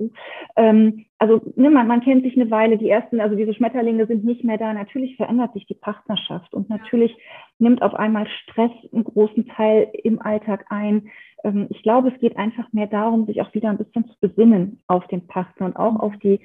Ähm, 0.55 1.05
also 1.19 1.41
ne, 1.55 1.69
man, 1.69 1.87
man 1.87 2.01
kennt 2.01 2.23
sich 2.23 2.35
eine 2.35 2.51
Weile. 2.51 2.77
Die 2.77 2.89
ersten, 2.89 3.21
also 3.21 3.35
diese 3.35 3.53
Schmetterlinge 3.53 4.07
sind 4.07 4.23
nicht 4.23 4.43
mehr 4.43 4.57
da. 4.57 4.73
Natürlich 4.73 5.15
verändert 5.15 5.53
sich 5.53 5.65
die 5.67 5.75
Partnerschaft 5.75 6.53
und 6.53 6.69
natürlich 6.69 7.15
nimmt 7.59 7.81
auf 7.81 7.93
einmal 7.93 8.27
Stress 8.27 8.71
einen 8.91 9.03
großen 9.03 9.47
Teil 9.47 9.89
im 10.03 10.21
Alltag 10.21 10.65
ein. 10.69 11.09
Ähm, 11.43 11.67
ich 11.69 11.81
glaube, 11.83 12.09
es 12.09 12.19
geht 12.19 12.37
einfach 12.37 12.71
mehr 12.73 12.87
darum, 12.87 13.25
sich 13.25 13.41
auch 13.41 13.53
wieder 13.53 13.69
ein 13.69 13.77
bisschen 13.77 14.07
zu 14.07 14.15
besinnen 14.19 14.81
auf 14.87 15.07
den 15.07 15.27
Partner 15.27 15.67
und 15.67 15.75
auch 15.77 15.99
auf 15.99 16.17
die 16.17 16.41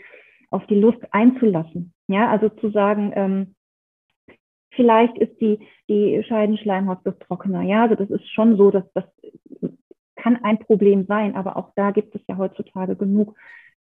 auf 0.51 0.65
die 0.69 0.79
Lust 0.79 1.01
einzulassen. 1.11 1.93
Ja, 2.07 2.31
also 2.31 2.49
zu 2.49 2.71
sagen, 2.71 3.13
ähm, 3.17 3.56
Vielleicht 4.77 5.19
ist 5.19 5.41
die, 5.41 5.59
die 5.89 6.23
Scheidenschleimhaut 6.29 6.99
trockener. 7.27 7.63
Ja, 7.63 7.83
also 7.83 7.97
das 7.97 8.11
ist 8.11 8.29
schon 8.33 8.57
so, 8.57 8.71
dass 8.71 8.85
das 8.93 9.05
kann 10.17 10.37
ein 10.43 10.59
Problem 10.59 11.07
sein, 11.07 11.35
aber 11.37 11.57
auch 11.57 11.73
da 11.77 11.91
gibt 11.91 12.15
es 12.15 12.21
ja 12.27 12.37
heutzutage 12.37 12.97
genug 12.97 13.37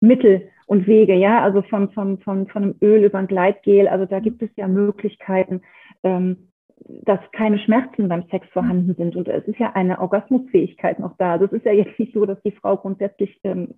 Mittel 0.00 0.48
und 0.66 0.86
Wege, 0.86 1.14
ja, 1.14 1.42
also 1.42 1.62
von, 1.62 1.90
von, 1.92 2.18
von, 2.18 2.46
von 2.48 2.62
einem 2.62 2.74
Öl 2.82 3.04
über 3.04 3.18
ein 3.18 3.26
Gleitgel, 3.26 3.88
also 3.88 4.04
da 4.04 4.20
gibt 4.20 4.42
es 4.42 4.50
ja 4.56 4.68
Möglichkeiten, 4.68 5.62
ähm, 6.02 6.50
dass 6.78 7.18
keine 7.32 7.58
Schmerzen 7.58 8.08
beim 8.08 8.24
Sex 8.30 8.46
vorhanden 8.50 8.94
sind. 8.94 9.16
Und 9.16 9.28
es 9.28 9.44
ist 9.48 9.58
ja 9.58 9.72
eine 9.72 9.98
Orgasmusfähigkeit 9.98 10.98
noch 10.98 11.16
da. 11.16 11.32
Also 11.32 11.46
es 11.46 11.52
ist 11.52 11.64
ja 11.64 11.72
jetzt 11.72 11.98
nicht 11.98 12.12
so, 12.12 12.26
dass 12.26 12.40
die 12.42 12.52
Frau 12.52 12.76
grundsätzlich 12.76 13.40
ähm, 13.44 13.74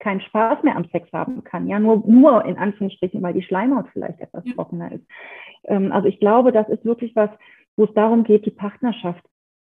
keinen 0.00 0.20
Spaß 0.20 0.62
mehr 0.64 0.76
am 0.76 0.88
Sex 0.90 1.10
haben 1.12 1.44
kann. 1.44 1.68
Ja, 1.68 1.78
nur, 1.78 2.02
nur 2.06 2.44
in 2.44 2.58
Anführungsstrichen, 2.58 3.22
weil 3.22 3.34
die 3.34 3.42
Schleimhaut 3.42 3.86
vielleicht 3.92 4.20
etwas 4.20 4.44
trockener 4.54 4.92
ist. 4.92 5.04
Ähm, 5.64 5.92
also 5.92 6.08
ich 6.08 6.18
glaube, 6.18 6.50
das 6.50 6.68
ist 6.68 6.84
wirklich 6.84 7.14
was, 7.14 7.30
wo 7.76 7.84
es 7.84 7.94
darum 7.94 8.24
geht, 8.24 8.44
die 8.44 8.50
Partnerschaft 8.50 9.24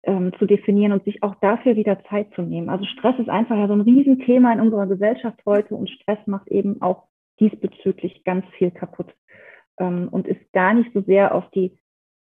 ähm, 0.04 0.32
zu 0.39 0.45
definieren 0.45 0.93
und 0.93 1.04
sich 1.04 1.22
auch 1.22 1.36
dafür 1.36 1.76
wieder 1.76 2.04
Zeit 2.06 2.34
zu 2.34 2.41
nehmen. 2.41 2.70
Also 2.70 2.86
Stress 2.86 3.20
ist 3.20 3.30
einfach 3.30 3.58
ja 3.58 3.68
so 3.68 3.74
ein 3.74 3.82
Riesenthema 3.82 4.52
in 4.54 4.62
unserer 4.62 4.88
Gesellschaft 4.88 5.39
heute 5.45 5.76
und 5.76 5.89
Stress 5.89 6.20
macht 6.26 6.47
eben 6.47 6.82
auch 6.82 7.04
diesbezüglich 7.39 8.24
ganz 8.24 8.45
viel 8.58 8.72
kaputt 8.72 9.14
ähm, 9.80 10.08
und 10.10 10.28
ist 10.28 10.52
gar 10.52 10.74
nicht 10.74 10.91
so 10.93 11.02
sehr 11.02 11.36
auf 11.36 11.50
die 11.52 11.78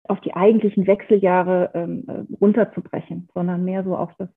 auf 0.09 0.21
die 0.21 0.35
eigentlichen 0.35 0.87
Wechseljahre 0.87 1.71
ähm, 1.75 2.05
äh, 2.09 2.35
runterzubrechen, 2.41 3.29
sondern 3.35 3.65
mehr 3.65 3.85
so 3.85 3.97
auf 3.97 4.11
das, 4.19 4.29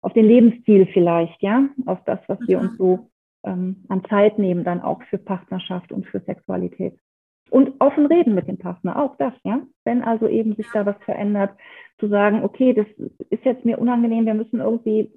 auf 0.00 0.12
den 0.12 0.26
Lebensstil 0.26 0.86
vielleicht, 0.92 1.42
ja, 1.42 1.68
auf 1.86 1.98
das, 2.04 2.20
was 2.28 2.38
wir 2.46 2.60
uns 2.60 2.76
so 2.78 3.10
ähm, 3.44 3.84
an 3.88 4.04
Zeit 4.08 4.38
nehmen, 4.38 4.64
dann 4.64 4.80
auch 4.80 5.02
für 5.04 5.18
Partnerschaft 5.18 5.92
und 5.92 6.06
für 6.06 6.20
Sexualität. 6.20 6.98
Und 7.50 7.80
offen 7.80 8.06
reden 8.06 8.34
mit 8.34 8.48
dem 8.48 8.58
Partner, 8.58 9.00
auch 9.00 9.16
das, 9.16 9.32
ja. 9.44 9.62
Wenn 9.84 10.02
also 10.02 10.28
eben 10.28 10.54
sich 10.56 10.66
da 10.72 10.84
was 10.84 10.96
verändert, 11.04 11.56
zu 11.98 12.08
sagen, 12.08 12.42
okay, 12.42 12.72
das 12.72 12.86
ist 13.30 13.44
jetzt 13.44 13.64
mir 13.64 13.78
unangenehm, 13.78 14.26
wir 14.26 14.34
müssen 14.34 14.60
irgendwie 14.60 15.12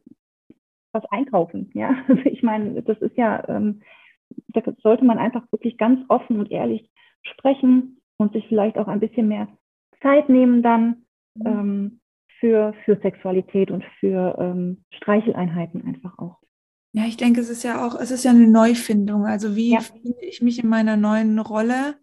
was 0.92 1.06
einkaufen, 1.12 1.72
ja. 1.74 1.96
Also 2.08 2.22
ich 2.26 2.44
meine, 2.44 2.82
das 2.82 2.98
ist 3.00 3.18
ja, 3.18 3.48
ähm, 3.48 3.82
da 4.50 4.62
sollte 4.82 5.06
man 5.06 5.18
einfach 5.18 5.44
wirklich 5.52 5.78
ganz 5.78 6.00
offen 6.08 6.40
und 6.40 6.52
ehrlich 6.52 6.90
sprechen 7.24 8.00
und 8.18 8.34
sich 8.34 8.48
vielleicht 8.48 8.78
auch 8.78 8.88
ein 8.88 9.00
bisschen 9.00 9.28
mehr 9.28 9.48
Zeit 10.02 10.30
nehmen 10.30 10.64
dann 10.64 11.06
mhm. 11.36 11.46
ähm, 11.46 12.00
für, 12.40 12.74
für 12.86 13.00
Sexualität 13.02 13.72
und 13.72 13.84
für 14.00 14.38
ähm, 14.40 14.84
Streicheleinheiten 14.92 15.86
einfach 15.86 16.18
auch. 16.18 16.38
Ja, 16.94 17.04
ich 17.06 17.18
denke, 17.18 17.42
es 17.42 17.50
ist 17.50 17.64
ja 17.64 17.86
auch, 17.86 18.00
es 18.00 18.10
ist 18.12 18.24
ja 18.24 18.32
eine 18.32 18.48
Neufindung. 18.48 19.26
Also 19.26 19.56
wie 19.56 19.74
ja. 19.74 19.80
finde 19.80 20.16
ich 20.22 20.42
mich 20.42 20.64
in 20.64 20.70
meiner 20.70 20.98
neuen 20.98 21.38
Rolle? 21.40 21.96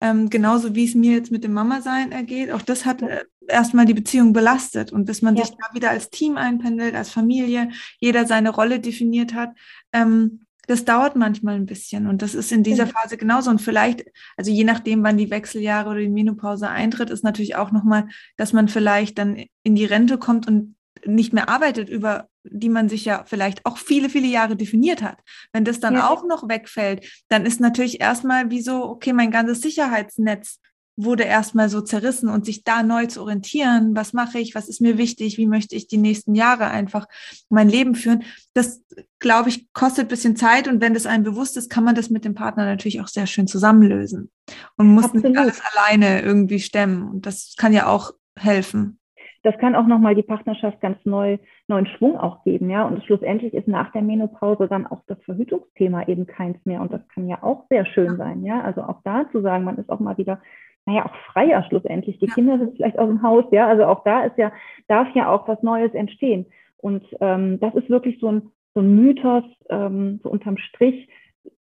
Ähm, 0.00 0.30
genauso 0.30 0.74
wie 0.74 0.86
es 0.86 0.94
mir 0.94 1.12
jetzt 1.12 1.30
mit 1.30 1.44
dem 1.44 1.52
Mama-Sein 1.52 2.10
ergeht. 2.10 2.50
Auch 2.52 2.62
das 2.62 2.86
hat 2.86 3.02
äh, 3.02 3.24
erstmal 3.48 3.84
die 3.84 3.94
Beziehung 3.94 4.32
belastet. 4.32 4.92
Und 4.92 5.04
bis 5.04 5.20
man 5.20 5.36
ja. 5.36 5.44
sich 5.44 5.54
da 5.54 5.74
wieder 5.74 5.90
als 5.90 6.08
Team 6.08 6.38
einpendelt, 6.38 6.94
als 6.94 7.10
Familie, 7.10 7.68
jeder 7.98 8.24
seine 8.26 8.50
Rolle 8.50 8.80
definiert 8.80 9.34
hat, 9.34 9.50
ähm, 9.92 10.46
das 10.70 10.84
dauert 10.84 11.16
manchmal 11.16 11.56
ein 11.56 11.66
bisschen. 11.66 12.06
Und 12.06 12.22
das 12.22 12.36
ist 12.36 12.52
in 12.52 12.62
dieser 12.62 12.86
Phase 12.86 13.16
genauso. 13.16 13.50
Und 13.50 13.60
vielleicht, 13.60 14.04
also 14.36 14.52
je 14.52 14.62
nachdem, 14.62 15.02
wann 15.02 15.18
die 15.18 15.28
Wechseljahre 15.28 15.90
oder 15.90 15.98
die 15.98 16.08
Menopause 16.08 16.68
eintritt, 16.68 17.10
ist 17.10 17.24
natürlich 17.24 17.56
auch 17.56 17.72
nochmal, 17.72 18.06
dass 18.36 18.52
man 18.52 18.68
vielleicht 18.68 19.18
dann 19.18 19.44
in 19.64 19.74
die 19.74 19.84
Rente 19.84 20.16
kommt 20.16 20.46
und 20.46 20.76
nicht 21.04 21.32
mehr 21.32 21.48
arbeitet, 21.48 21.88
über 21.88 22.28
die 22.44 22.68
man 22.68 22.88
sich 22.88 23.04
ja 23.04 23.24
vielleicht 23.26 23.66
auch 23.66 23.78
viele, 23.78 24.08
viele 24.08 24.28
Jahre 24.28 24.54
definiert 24.54 25.02
hat. 25.02 25.18
Wenn 25.52 25.64
das 25.64 25.80
dann 25.80 25.94
ja. 25.94 26.08
auch 26.08 26.24
noch 26.24 26.48
wegfällt, 26.48 27.24
dann 27.28 27.46
ist 27.46 27.60
natürlich 27.60 28.00
erstmal 28.00 28.50
wie 28.50 28.62
so, 28.62 28.84
okay, 28.84 29.12
mein 29.12 29.32
ganzes 29.32 29.62
Sicherheitsnetz 29.62 30.60
wurde 31.04 31.24
erstmal 31.24 31.68
so 31.68 31.80
zerrissen 31.80 32.28
und 32.28 32.44
sich 32.44 32.64
da 32.64 32.82
neu 32.82 33.06
zu 33.06 33.22
orientieren, 33.22 33.94
was 33.94 34.12
mache 34.12 34.38
ich, 34.38 34.54
was 34.54 34.68
ist 34.68 34.80
mir 34.80 34.98
wichtig, 34.98 35.38
wie 35.38 35.46
möchte 35.46 35.76
ich 35.76 35.86
die 35.86 35.98
nächsten 35.98 36.34
Jahre 36.34 36.68
einfach 36.68 37.06
mein 37.48 37.68
Leben 37.68 37.94
führen, 37.94 38.22
das, 38.54 38.84
glaube 39.18 39.48
ich, 39.48 39.72
kostet 39.72 40.06
ein 40.06 40.08
bisschen 40.08 40.36
Zeit 40.36 40.68
und 40.68 40.80
wenn 40.80 40.94
das 40.94 41.06
einem 41.06 41.24
bewusst 41.24 41.56
ist, 41.56 41.70
kann 41.70 41.84
man 41.84 41.94
das 41.94 42.10
mit 42.10 42.24
dem 42.24 42.34
Partner 42.34 42.64
natürlich 42.64 43.00
auch 43.00 43.08
sehr 43.08 43.26
schön 43.26 43.46
zusammenlösen 43.46 44.30
und 44.76 44.88
muss 44.88 45.04
Absolut. 45.04 45.24
nicht 45.24 45.38
alles 45.38 45.62
alleine 45.72 46.22
irgendwie 46.22 46.60
stemmen 46.60 47.08
und 47.08 47.26
das 47.26 47.54
kann 47.56 47.72
ja 47.72 47.86
auch 47.86 48.12
helfen. 48.36 49.00
Das 49.42 49.56
kann 49.56 49.74
auch 49.74 49.86
nochmal 49.86 50.14
die 50.14 50.22
Partnerschaft 50.22 50.80
ganz 50.82 50.98
neu, 51.04 51.38
neuen 51.66 51.86
Schwung 51.86 52.18
auch 52.18 52.44
geben, 52.44 52.68
ja. 52.68 52.84
Und 52.84 53.02
schlussendlich 53.04 53.54
ist 53.54 53.68
nach 53.68 53.90
der 53.92 54.02
Menopause 54.02 54.68
dann 54.68 54.86
auch 54.86 55.00
das 55.06 55.18
Verhütungsthema 55.22 56.06
eben 56.08 56.26
keins 56.26 56.58
mehr. 56.66 56.82
Und 56.82 56.92
das 56.92 57.00
kann 57.08 57.26
ja 57.26 57.42
auch 57.42 57.64
sehr 57.70 57.86
schön 57.86 58.18
sein, 58.18 58.44
ja. 58.44 58.60
Also 58.60 58.82
auch 58.82 59.00
da 59.02 59.24
zu 59.32 59.40
sagen, 59.40 59.64
man 59.64 59.78
ist 59.78 59.88
auch 59.88 60.00
mal 60.00 60.18
wieder 60.18 60.42
naja, 60.90 61.06
auch 61.06 61.32
freier 61.32 61.64
schlussendlich. 61.68 62.18
Die 62.18 62.26
Kinder 62.26 62.58
sind 62.58 62.76
vielleicht 62.76 62.98
aus 62.98 63.08
dem 63.08 63.22
Haus, 63.22 63.44
ja, 63.52 63.68
also 63.68 63.84
auch 63.84 64.02
da 64.04 64.24
ist 64.24 64.36
ja, 64.36 64.52
darf 64.88 65.08
ja 65.14 65.30
auch 65.30 65.46
was 65.46 65.62
Neues 65.62 65.92
entstehen. 65.94 66.46
Und 66.78 67.04
ähm, 67.20 67.60
das 67.60 67.74
ist 67.74 67.90
wirklich 67.90 68.18
so 68.20 68.28
ein, 68.32 68.42
so 68.74 68.80
ein 68.80 68.96
Mythos, 68.96 69.44
ähm, 69.68 70.20
so 70.22 70.30
unterm 70.30 70.56
Strich 70.56 71.08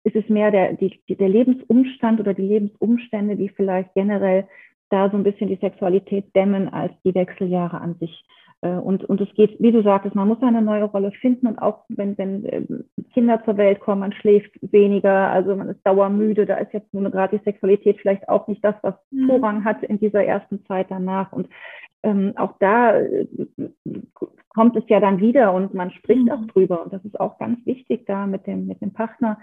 ist 0.04 0.16
es 0.16 0.28
mehr 0.30 0.50
der, 0.50 0.74
die, 0.74 1.00
der 1.10 1.30
Lebensumstand 1.30 2.20
oder 2.20 2.34
die 2.34 2.42
Lebensumstände, 2.42 3.36
die 3.36 3.50
vielleicht 3.50 3.94
generell 3.94 4.48
da 4.90 5.10
so 5.10 5.18
ein 5.18 5.24
bisschen 5.24 5.48
die 5.48 5.58
Sexualität 5.58 6.36
dämmen 6.36 6.70
als 6.70 6.92
die 7.06 7.14
Wechseljahre 7.14 7.80
an 7.80 7.96
sich. 8.00 8.26
Äh, 8.62 8.70
und, 8.70 9.04
und 9.06 9.20
es 9.22 9.34
geht, 9.34 9.60
wie 9.60 9.72
du 9.72 9.82
sagtest, 9.84 10.16
man 10.16 10.28
muss 10.28 10.42
eine 10.42 10.62
neue 10.62 10.84
Rolle 10.84 11.12
finden 11.12 11.48
und 11.48 11.60
auch 11.60 11.84
wenn, 11.90 12.18
wenn 12.18 12.46
ähm, 12.46 12.86
Kinder 13.14 13.44
zur 13.44 13.58
Welt 13.58 13.80
kommen, 13.80 14.02
man 14.02 14.14
schläft 14.14 14.52
weniger, 14.62 15.30
also 15.32 15.56
man 15.56 15.70
ist 15.70 15.86
dauermüde, 15.86 16.46
da 16.46 16.56
ist 16.56 16.74
jetzt 16.74 16.94
nun 16.94 17.10
gerade 17.12 17.38
die 17.38 17.44
Sexualität 17.44 18.00
vielleicht 18.00 18.30
auch 18.30 18.48
nicht 18.48 18.64
das, 18.64 18.76
was 18.84 18.96
mhm. 19.10 19.28
Vorrang 19.28 19.66
hat 19.66 19.84
in 19.84 20.00
dieser 20.00 20.24
ersten 20.24 20.64
Zeit 20.66 20.88
danach. 20.90 21.32
Und 21.32 21.50
ähm, 22.04 22.34
auch 22.36 22.54
da 22.60 22.98
äh, 22.98 23.28
kommt 24.50 24.76
es 24.76 24.84
ja 24.88 25.00
dann 25.00 25.20
wieder 25.20 25.54
und 25.54 25.74
man 25.74 25.92
spricht 25.92 26.26
mhm. 26.26 26.32
auch 26.32 26.46
drüber. 26.48 26.84
Und 26.84 26.94
das 26.94 27.04
ist 27.04 27.20
auch 27.20 27.40
ganz 27.40 27.66
wichtig, 27.66 28.06
da 28.06 28.28
mit 28.28 28.46
dem, 28.46 28.68
mit 28.68 28.82
dem 28.82 28.94
Partner 28.94 29.40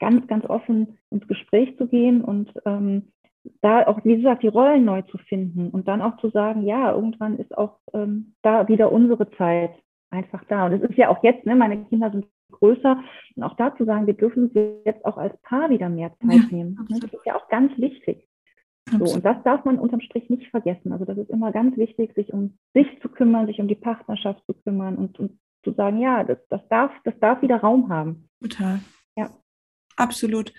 ganz, 0.00 0.26
ganz 0.26 0.44
offen 0.46 0.98
ins 1.10 1.26
Gespräch 1.28 1.76
zu 1.76 1.86
gehen 1.86 2.22
und 2.22 2.52
ähm, 2.66 3.12
da 3.60 3.86
auch, 3.86 4.04
wie 4.04 4.16
gesagt, 4.16 4.42
die 4.42 4.48
Rollen 4.48 4.84
neu 4.84 5.02
zu 5.02 5.18
finden 5.18 5.70
und 5.70 5.88
dann 5.88 6.02
auch 6.02 6.16
zu 6.18 6.30
sagen, 6.30 6.64
ja, 6.64 6.92
irgendwann 6.92 7.38
ist 7.38 7.56
auch 7.56 7.78
ähm, 7.92 8.34
da 8.42 8.68
wieder 8.68 8.90
unsere 8.92 9.30
Zeit 9.32 9.72
einfach 10.10 10.44
da. 10.48 10.66
Und 10.66 10.72
es 10.72 10.90
ist 10.90 10.96
ja 10.96 11.08
auch 11.08 11.22
jetzt, 11.22 11.44
ne, 11.44 11.54
meine 11.54 11.84
Kinder 11.84 12.10
sind 12.10 12.26
größer 12.52 13.02
und 13.36 13.42
auch 13.42 13.56
da 13.56 13.76
zu 13.76 13.84
sagen, 13.84 14.06
wir 14.06 14.14
dürfen 14.14 14.50
jetzt 14.84 15.04
auch 15.04 15.16
als 15.16 15.36
Paar 15.42 15.70
wieder 15.70 15.88
mehr 15.88 16.12
Zeit 16.20 16.50
ja, 16.50 16.56
nehmen. 16.56 16.78
Absolut. 16.78 17.04
Das 17.04 17.12
ist 17.12 17.26
ja 17.26 17.36
auch 17.36 17.48
ganz 17.48 17.72
wichtig. 17.78 18.28
So, 18.90 19.14
und 19.14 19.24
das 19.24 19.42
darf 19.44 19.64
man 19.64 19.78
unterm 19.78 20.00
Strich 20.00 20.28
nicht 20.28 20.50
vergessen. 20.50 20.92
Also 20.92 21.04
das 21.06 21.16
ist 21.16 21.30
immer 21.30 21.52
ganz 21.52 21.76
wichtig, 21.76 22.14
sich 22.14 22.32
um 22.32 22.58
sich 22.74 22.86
zu 23.00 23.08
kümmern, 23.08 23.46
sich 23.46 23.58
um 23.58 23.66
die 23.66 23.74
Partnerschaft 23.74 24.44
zu 24.46 24.52
kümmern 24.52 24.96
und, 24.96 25.18
und 25.18 25.38
zu 25.64 25.72
sagen, 25.72 25.98
ja, 25.98 26.22
das, 26.22 26.38
das, 26.50 26.60
darf, 26.68 26.92
das 27.04 27.14
darf 27.18 27.40
wieder 27.40 27.56
Raum 27.56 27.88
haben. 27.88 28.28
Total. 28.42 28.80
Ja. 29.16 29.30
Absolut. 29.96 30.52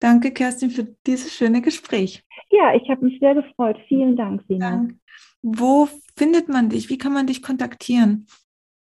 Danke, 0.00 0.30
Kerstin, 0.30 0.70
für 0.70 0.84
dieses 1.06 1.32
schöne 1.32 1.62
Gespräch. 1.62 2.22
Ja, 2.50 2.74
ich 2.74 2.88
habe 2.90 3.04
mich 3.04 3.18
sehr 3.18 3.34
gefreut. 3.34 3.78
Vielen 3.88 4.16
Dank, 4.16 4.42
Sina. 4.48 4.88
Wo 5.42 5.88
findet 6.16 6.48
man 6.48 6.68
dich? 6.68 6.90
Wie 6.90 6.98
kann 6.98 7.12
man 7.12 7.26
dich 7.26 7.42
kontaktieren? 7.42 8.26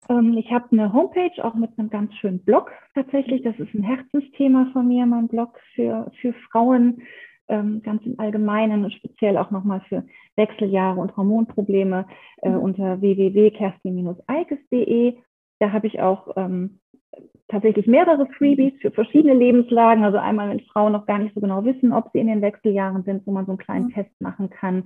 Ähm, 0.09 0.35
ich 0.37 0.51
habe 0.51 0.67
eine 0.71 0.93
Homepage, 0.93 1.43
auch 1.43 1.55
mit 1.55 1.71
einem 1.77 1.89
ganz 1.89 2.13
schönen 2.15 2.43
Blog 2.43 2.71
tatsächlich. 2.93 3.43
Das 3.43 3.59
ist 3.59 3.73
ein 3.73 3.83
Herzensthema 3.83 4.69
von 4.73 4.87
mir, 4.87 5.05
mein 5.05 5.27
Blog 5.27 5.59
für, 5.75 6.09
für 6.21 6.33
Frauen, 6.51 7.01
ähm, 7.47 7.81
ganz 7.81 8.05
im 8.05 8.19
Allgemeinen 8.19 8.83
und 8.83 8.93
speziell 8.93 9.37
auch 9.37 9.51
nochmal 9.51 9.81
für 9.89 10.05
Wechseljahre 10.35 10.99
und 10.99 11.17
Hormonprobleme 11.17 12.05
äh, 12.41 12.49
mhm. 12.49 12.59
unter 12.59 13.01
www.kerstin-eikes.de. 13.01 15.17
Da 15.59 15.71
habe 15.71 15.87
ich 15.87 16.01
auch 16.01 16.35
ähm, 16.35 16.80
tatsächlich 17.51 17.85
mehrere 17.85 18.25
Freebies 18.37 18.73
für 18.81 18.91
verschiedene 18.91 19.33
Lebenslagen. 19.33 20.03
Also 20.03 20.17
einmal, 20.17 20.49
wenn 20.49 20.61
Frauen 20.61 20.93
noch 20.93 21.05
gar 21.05 21.19
nicht 21.19 21.35
so 21.35 21.41
genau 21.41 21.63
wissen, 21.65 21.91
ob 21.91 22.09
sie 22.11 22.19
in 22.19 22.27
den 22.27 22.41
Wechseljahren 22.41 23.03
sind, 23.03 23.27
wo 23.27 23.31
man 23.31 23.45
so 23.45 23.51
einen 23.51 23.59
kleinen 23.59 23.85
mhm. 23.87 23.93
Test 23.93 24.21
machen 24.21 24.49
kann. 24.49 24.85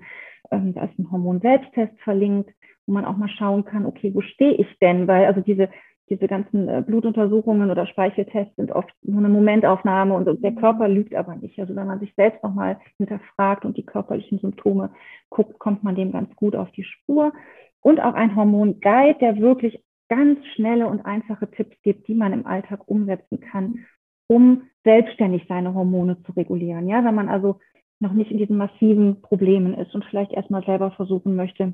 Ähm, 0.51 0.73
da 0.73 0.86
ist 0.86 0.97
ein 0.99 1.11
Hormon-Selbsttest 1.11 1.99
verlinkt, 2.01 2.51
wo 2.86 2.93
man 2.93 3.05
auch 3.05 3.17
mal 3.17 3.30
schauen 3.30 3.65
kann, 3.65 3.86
okay, 3.86 4.11
wo 4.13 4.21
stehe 4.21 4.53
ich 4.53 4.67
denn? 4.80 5.07
Weil 5.07 5.26
also 5.26 5.41
diese, 5.41 5.69
diese 6.09 6.28
ganzen 6.28 6.67
äh, 6.67 6.84
Blutuntersuchungen 6.86 7.71
oder 7.71 7.88
Speicheltests 7.88 8.55
sind 8.55 8.71
oft 8.71 8.93
nur 9.03 9.19
eine 9.19 9.30
Momentaufnahme 9.30 10.13
und 10.13 10.26
der 10.26 10.51
mhm. 10.51 10.55
Körper 10.55 10.88
lügt 10.88 11.15
aber 11.15 11.36
nicht. 11.36 11.59
Also 11.59 11.76
wenn 11.76 11.88
man 11.88 11.99
sich 11.99 12.13
selbst 12.15 12.43
nochmal 12.43 12.80
hinterfragt 12.97 13.65
und 13.65 13.78
die 13.78 13.86
körperlichen 13.86 14.39
Symptome 14.39 14.91
guckt, 15.30 15.59
kommt 15.59 15.84
man 15.84 15.95
dem 15.95 16.11
ganz 16.11 16.36
gut 16.36 16.55
auf 16.55 16.71
die 16.71 16.84
Spur. 16.84 17.34
Und 17.82 17.99
auch 17.99 18.15
ein 18.15 18.36
Hormon-Guide, 18.36 19.19
der 19.19 19.38
wirklich 19.38 19.80
ganz 20.10 20.39
schnelle 20.56 20.88
und 20.88 21.06
einfache 21.06 21.49
Tipps 21.49 21.76
gibt, 21.82 22.08
die 22.08 22.16
man 22.16 22.34
im 22.34 22.45
Alltag 22.45 22.88
umsetzen 22.88 23.39
kann, 23.39 23.86
um 24.28 24.64
selbstständig 24.84 25.45
seine 25.47 25.74
Hormone 25.74 26.22
zu 26.24 26.32
regulieren. 26.34 26.88
Ja, 26.88 27.03
wenn 27.03 27.16
man 27.16 27.30
also 27.30 27.60
noch 27.99 28.14
nicht 28.14 28.32
in 28.32 28.38
diesen 28.38 28.58
massiven 28.58 29.22
Problemen 29.22 29.74
ist 29.74 29.95
und 29.95 30.06
vielleicht 30.06 30.32
erstmal 30.32 30.64
selber 30.66 30.91
versuchen 30.91 31.36
möchte, 31.36 31.74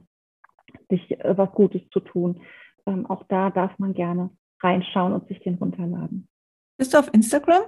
sich 0.89 1.11
äh, 1.19 1.37
was 1.37 1.51
Gutes 1.51 1.81
zu 1.89 1.99
tun. 1.99 2.41
Ähm, 2.85 3.05
auch 3.05 3.23
da 3.27 3.49
darf 3.49 3.77
man 3.79 3.93
gerne 3.93 4.29
reinschauen 4.61 5.13
und 5.13 5.27
sich 5.27 5.39
den 5.39 5.55
runterladen. 5.55 6.27
Bist 6.77 6.93
du 6.93 6.99
auf 6.99 7.13
Instagram? 7.13 7.63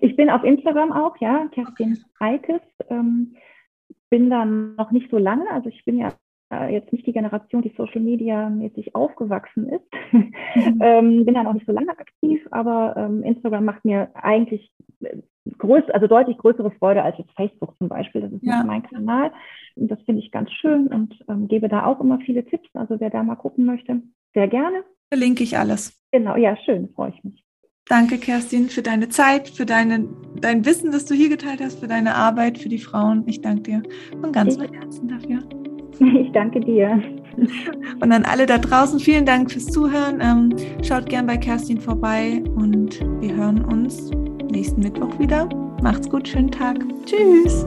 Ich 0.00 0.16
bin 0.16 0.30
auf 0.30 0.42
Instagram 0.42 0.92
auch, 0.92 1.16
ja, 1.18 1.48
Kerstin 1.52 2.02
Reikes. 2.18 2.62
Ähm, 2.88 3.36
bin 4.10 4.30
dann 4.30 4.74
noch 4.76 4.90
nicht 4.90 5.10
so 5.10 5.18
lange, 5.18 5.50
also 5.50 5.68
ich 5.68 5.84
bin 5.84 5.98
ja 5.98 6.12
äh, 6.52 6.72
jetzt 6.72 6.92
nicht 6.92 7.06
die 7.06 7.12
Generation, 7.12 7.62
die 7.62 7.72
Social 7.76 8.00
Media 8.00 8.50
mäßig 8.50 8.94
aufgewachsen 8.94 9.68
ist. 9.68 9.84
Mhm. 10.12 10.32
ähm, 10.80 11.24
bin 11.24 11.34
ja 11.34 11.42
noch 11.42 11.54
nicht 11.54 11.66
so 11.66 11.72
lange 11.72 11.90
aktiv, 11.90 12.46
aber 12.50 12.94
ähm, 12.96 13.22
Instagram 13.22 13.64
macht 13.64 13.84
mir 13.84 14.10
eigentlich 14.14 14.70
äh, 15.00 15.16
größ, 15.58 15.84
also 15.90 16.06
deutlich 16.06 16.38
größere 16.38 16.70
Freude 16.72 17.02
als 17.02 17.18
jetzt 17.18 17.32
Facebook 17.32 17.76
zum 17.78 17.88
Beispiel. 17.88 18.20
Das 18.20 18.32
ist 18.32 18.44
ja. 18.44 18.62
mein 18.64 18.82
Kanal. 18.82 19.32
Und 19.76 19.90
das 19.90 20.00
finde 20.02 20.22
ich 20.22 20.30
ganz 20.30 20.50
schön 20.52 20.88
und 20.88 21.14
ähm, 21.28 21.48
gebe 21.48 21.68
da 21.68 21.86
auch 21.86 22.00
immer 22.00 22.18
viele 22.20 22.44
Tipps. 22.44 22.68
Also 22.74 23.00
wer 23.00 23.10
da 23.10 23.22
mal 23.22 23.36
gucken 23.36 23.64
möchte, 23.64 24.02
sehr 24.34 24.48
gerne. 24.48 24.84
Verlinke 25.08 25.42
ich 25.42 25.58
alles. 25.58 26.00
Genau, 26.12 26.36
ja, 26.36 26.56
schön, 26.56 26.88
freue 26.94 27.10
ich 27.10 27.24
mich. 27.24 27.42
Danke, 27.86 28.18
Kerstin, 28.18 28.68
für 28.68 28.82
deine 28.82 29.08
Zeit, 29.08 29.48
für 29.48 29.66
deine, 29.66 30.08
dein 30.40 30.64
Wissen, 30.64 30.92
das 30.92 31.04
du 31.04 31.14
hier 31.14 31.28
geteilt 31.28 31.60
hast, 31.60 31.80
für 31.80 31.88
deine 31.88 32.14
Arbeit, 32.14 32.58
für 32.58 32.68
die 32.68 32.78
Frauen. 32.78 33.24
Ich 33.26 33.40
danke 33.40 33.62
dir 33.62 33.82
von 34.20 34.32
ganzem 34.32 34.72
Herzen 34.72 35.08
dafür. 35.08 35.61
Ich 36.00 36.32
danke 36.32 36.60
dir. 36.60 37.00
Und 38.00 38.12
an 38.12 38.24
alle 38.24 38.46
da 38.46 38.58
draußen, 38.58 39.00
vielen 39.00 39.24
Dank 39.24 39.50
fürs 39.50 39.66
Zuhören. 39.66 40.20
Ähm, 40.20 40.54
schaut 40.82 41.08
gern 41.08 41.26
bei 41.26 41.36
Kerstin 41.36 41.80
vorbei 41.80 42.42
und 42.56 43.00
wir 43.20 43.34
hören 43.34 43.64
uns 43.64 44.10
nächsten 44.50 44.82
Mittwoch 44.82 45.18
wieder. 45.18 45.48
Macht's 45.82 46.08
gut, 46.08 46.28
schönen 46.28 46.50
Tag. 46.50 46.78
Tschüss. 47.06 47.66